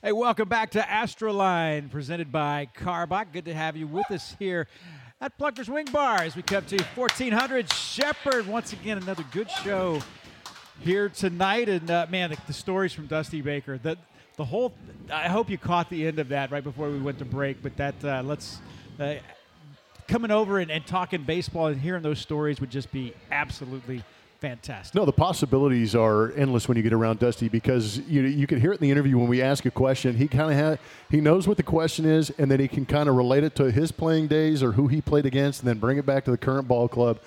Hey, 0.02 0.12
welcome 0.12 0.48
back 0.48 0.70
to 0.70 0.80
Astroline, 0.80 1.90
presented 1.90 2.32
by 2.32 2.68
Karbach. 2.78 3.32
Good 3.34 3.44
to 3.44 3.52
have 3.52 3.76
you 3.76 3.86
with 3.86 4.10
us 4.10 4.34
here 4.38 4.66
at 5.26 5.36
Plucker's 5.38 5.68
Wing 5.68 5.86
Bar 5.86 6.22
as 6.22 6.36
we 6.36 6.42
come 6.42 6.64
to 6.66 6.80
1400 6.94 7.72
Shepherd. 7.72 8.46
Once 8.46 8.72
again, 8.72 8.96
another 8.96 9.24
good 9.32 9.50
show 9.50 10.00
here 10.78 11.08
tonight. 11.08 11.68
And 11.68 11.90
uh, 11.90 12.06
man, 12.08 12.30
the, 12.30 12.36
the, 12.46 12.52
stories 12.52 12.92
from 12.92 13.08
Dusty 13.08 13.40
Baker, 13.40 13.76
the, 13.76 13.98
the 14.36 14.44
whole, 14.44 14.72
I 15.12 15.26
hope 15.26 15.50
you 15.50 15.58
caught 15.58 15.90
the 15.90 16.06
end 16.06 16.20
of 16.20 16.28
that 16.28 16.52
right 16.52 16.62
before 16.62 16.90
we 16.90 17.00
went 17.00 17.18
to 17.18 17.24
break, 17.24 17.60
but 17.60 17.76
that, 17.76 17.96
uh, 18.04 18.22
let's, 18.24 18.60
uh, 19.00 19.14
coming 20.06 20.30
over 20.30 20.60
and, 20.60 20.70
and 20.70 20.86
talking 20.86 21.24
baseball 21.24 21.66
and 21.66 21.80
hearing 21.80 22.04
those 22.04 22.20
stories 22.20 22.60
would 22.60 22.70
just 22.70 22.92
be 22.92 23.12
absolutely 23.32 24.04
fantastic. 24.40 24.94
No, 24.94 25.04
the 25.04 25.12
possibilities 25.12 25.94
are 25.94 26.32
endless 26.32 26.68
when 26.68 26.76
you 26.76 26.82
get 26.82 26.92
around 26.92 27.18
Dusty 27.18 27.48
because 27.48 27.98
you 28.00 28.22
you 28.22 28.46
can 28.46 28.60
hear 28.60 28.72
it 28.72 28.80
in 28.80 28.82
the 28.82 28.90
interview 28.90 29.18
when 29.18 29.28
we 29.28 29.42
ask 29.42 29.64
a 29.64 29.70
question. 29.70 30.16
He 30.16 30.28
kind 30.28 30.52
of 30.52 30.58
ha- 30.58 30.82
he 31.10 31.20
knows 31.20 31.48
what 31.48 31.56
the 31.56 31.62
question 31.62 32.04
is, 32.04 32.30
and 32.38 32.50
then 32.50 32.60
he 32.60 32.68
can 32.68 32.86
kind 32.86 33.08
of 33.08 33.16
relate 33.16 33.44
it 33.44 33.54
to 33.56 33.70
his 33.70 33.92
playing 33.92 34.28
days 34.28 34.62
or 34.62 34.72
who 34.72 34.88
he 34.88 35.00
played 35.00 35.26
against, 35.26 35.60
and 35.60 35.68
then 35.68 35.78
bring 35.78 35.98
it 35.98 36.06
back 36.06 36.24
to 36.24 36.30
the 36.30 36.38
current 36.38 36.68
ball 36.68 36.88
club. 36.88 37.20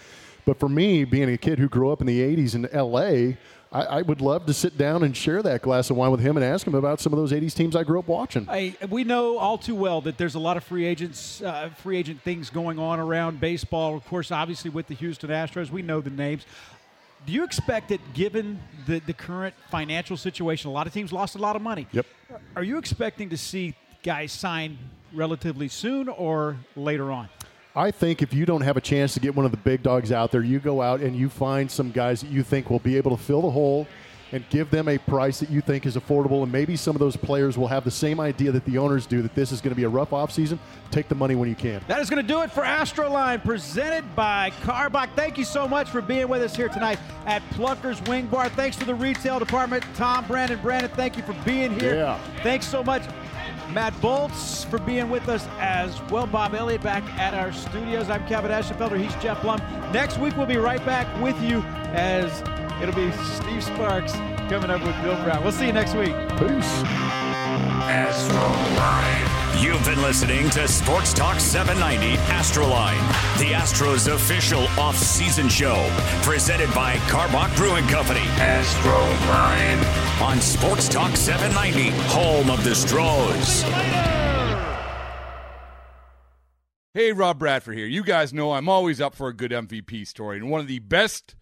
But 0.46 0.60
for 0.60 0.70
me, 0.70 1.04
being 1.04 1.30
a 1.30 1.38
kid 1.38 1.60
who 1.60 1.70
grew 1.70 1.92
up 1.92 2.02
in 2.02 2.08
the 2.08 2.20
'80s 2.20 2.56
in 2.56 2.68
LA. 2.74 3.38
I, 3.72 4.00
I, 4.00 4.02
would 4.02 4.20
love 4.20 4.48
to 4.48 4.54
sit 4.54 4.80
down 4.80 5.04
and 5.04 5.16
share 5.16 5.44
that 5.44 5.62
glass 5.62 5.92
of 5.92 5.96
wine 5.96 6.10
with 6.10 6.22
him 6.22 6.38
and 6.38 6.44
ask 6.44 6.66
him 6.66 6.74
about 6.74 7.00
some 7.00 7.14
of 7.14 7.20
those 7.20 7.32
'80s 7.32 7.54
teams 7.54 7.76
I 7.76 7.84
grew 7.84 8.00
up 8.00 8.08
watching. 8.08 8.50
I, 8.50 8.76
we 8.90 9.04
know 9.04 9.38
all 9.38 9.60
too 9.60 9.76
well 9.76 10.02
that 10.02 10.18
there's 10.18 10.34
a 10.34 10.40
lot 10.40 10.58
of 10.58 10.64
free 10.64 10.86
agents, 10.86 11.44
uh, 11.44 11.70
free 11.78 11.98
agent 11.98 12.22
things 12.24 12.50
going 12.50 12.80
on 12.80 13.00
around 13.00 13.40
baseball. 13.40 13.96
Of 13.96 14.08
course, 14.08 14.32
obviously 14.32 14.72
with 14.72 14.88
the 14.88 14.96
Houston 14.96 15.30
Astros, 15.30 15.70
we 15.70 15.84
know 15.84 16.02
the 16.02 16.10
names. 16.10 16.48
Do 17.26 17.34
you 17.34 17.44
expect 17.44 17.90
that, 17.90 18.14
given 18.14 18.60
the, 18.88 19.00
the 19.00 19.14
current 19.14 19.54
financial 19.70 20.18
situation, 20.18 20.70
a 20.70 20.74
lot 20.74 20.88
of 20.88 20.94
teams 20.94 21.12
lost 21.12 21.36
a 21.36 21.40
lot 21.40 21.56
of 21.56 21.62
money? 21.62 21.88
Yep. 21.92 22.06
Are 22.56 22.64
you 22.64 22.78
expecting 22.78 23.30
to 23.30 23.38
see 23.38 23.76
guys 24.04 24.32
sign 24.32 24.78
relatively 25.14 25.68
soon 25.68 26.10
or 26.10 26.58
later 26.76 27.12
on? 27.12 27.30
I 27.76 27.92
think 27.92 28.22
if 28.22 28.34
you 28.34 28.46
don't 28.46 28.62
have 28.62 28.78
a 28.78 28.82
chance 28.82 29.14
to 29.14 29.20
get 29.20 29.36
one 29.36 29.46
of 29.46 29.52
the 29.52 29.58
big 29.58 29.84
dogs 29.84 30.12
out 30.12 30.32
there, 30.32 30.42
you 30.42 30.60
go 30.60 30.82
out 30.82 31.02
and 31.02 31.16
you 31.16 31.30
find 31.30 31.70
some 31.70 31.92
guys 31.92 32.22
that 32.22 32.32
you 32.32 32.44
think 32.44 32.70
will 32.70 32.80
be 32.80 32.98
able 32.98 33.16
to 33.16 33.24
fill 33.24 33.42
the 33.42 33.52
hole 33.52 33.88
and 34.32 34.48
give 34.50 34.70
them 34.70 34.88
a 34.88 34.98
price 34.98 35.40
that 35.40 35.50
you 35.50 35.62
think 35.62 35.86
is 35.86 35.96
affordable. 35.96 36.44
And 36.44 36.52
maybe 36.52 36.76
some 36.76 36.96
of 36.96 37.00
those 37.00 37.16
players 37.16 37.58
will 37.58 37.68
have 37.68 37.84
the 37.84 37.92
same 37.92 38.20
idea 38.20 38.52
that 38.52 38.66
the 38.66 38.78
owners 38.78 39.06
do 39.06 39.22
that 39.22 39.36
this 39.36 39.52
is 39.52 39.62
going 39.62 39.72
to 39.72 39.76
be 39.76 39.84
a 39.84 39.90
rough 39.90 40.12
offseason. 40.12 40.60
Take 40.92 41.08
the 41.08 41.16
money 41.16 41.36
when 41.36 41.50
you 41.50 41.56
can. 41.56 41.82
That 41.88 42.00
is 42.00 42.10
going 42.10 42.22
to 42.22 42.28
do 42.28 42.42
it 42.42 42.52
for 42.52 42.64
Astroline, 42.64 43.44
presented 43.44 44.16
by 44.16 44.52
Karbach. 44.62 45.10
Thank 45.16 45.38
you 45.38 45.46
so 45.46 45.68
much 45.68 45.90
for 45.90 46.02
being 46.02 46.28
with 46.28 46.42
us 46.42 46.56
here 46.56 46.70
tonight 46.70 47.00
at 47.26 47.42
Plucker's 47.52 48.02
Wing 48.04 48.28
Bar. 48.28 48.50
Thanks 48.50 48.78
to 48.78 48.86
the 48.86 48.96
retail 48.96 49.40
department, 49.40 49.84
Tom, 49.96 50.26
Brandon, 50.28 50.60
Brandon. 50.62 50.92
Thank 50.92 51.18
you 51.18 51.24
for 51.24 51.34
being 51.46 51.80
here. 51.80 51.96
Yeah. 51.96 52.20
Thanks 52.44 52.68
so 52.68 52.84
much. 52.84 53.04
Matt 53.74 54.00
Bolts 54.02 54.64
for 54.64 54.80
being 54.80 55.10
with 55.10 55.30
us 55.30 55.48
as 55.60 56.02
well. 56.10 56.28
Bob 56.28 56.54
Elliott 56.54 56.82
back 56.82 57.04
at 57.20 57.34
our 57.34 57.52
studios. 57.52 58.10
I'm 58.10 58.26
Kevin 58.28 58.52
Eschenfelder. 58.52 59.00
He's 59.00 59.16
Geoff 59.22 59.42
Blum. 59.42 59.60
Next 59.92 60.18
week, 60.18 60.36
we'll 60.38 60.46
be 60.46 60.58
right 60.58 60.84
back 60.86 61.08
with 61.22 61.40
you 61.42 61.62
as 61.94 62.44
It'll 62.82 62.96
be 62.96 63.12
Steve 63.12 63.62
Sparks 63.62 64.14
coming 64.48 64.70
up 64.70 64.82
with 64.82 64.96
Bill 65.02 65.22
Brown. 65.24 65.44
We'll 65.44 65.52
see 65.52 65.68
you 65.68 65.74
next 65.74 65.96
week. 65.96 66.16
Peace. 66.38 66.84
Astroline. 67.92 69.29
You've 69.60 69.84
been 69.84 70.02
listening 70.02 70.50
to 70.52 70.70
Sports 70.70 71.12
Talk 71.12 71.38
790 71.38 72.16
Astroline, 72.32 72.98
the 73.40 73.52
Astros 73.52 74.08
official 74.08 74.64
off-season 74.80 75.50
show, 75.50 75.86
presented 76.22 76.74
by 76.74 76.96
Karbach 77.10 77.54
Brewing 77.58 77.86
Company. 77.88 78.22
Astroline 78.38 80.22
on 80.22 80.40
Sports 80.40 80.88
Talk 80.88 81.14
790, 81.14 81.90
home 82.08 82.50
of 82.50 82.64
the 82.64 82.74
Stros. 82.74 83.64
Hey, 86.94 87.12
Rob 87.12 87.38
Bradford 87.38 87.76
here. 87.76 87.86
You 87.86 88.06
guys 88.06 88.34
know 88.34 88.54
I'm 88.54 88.70
always 88.70 89.02
up 89.02 89.14
for 89.14 89.28
a 89.28 89.34
good 89.34 89.52
MVP 89.52 90.08
story, 90.08 90.38
and 90.38 90.50
one 90.50 90.62
of 90.62 90.68
the 90.68 90.80
best 90.80 91.36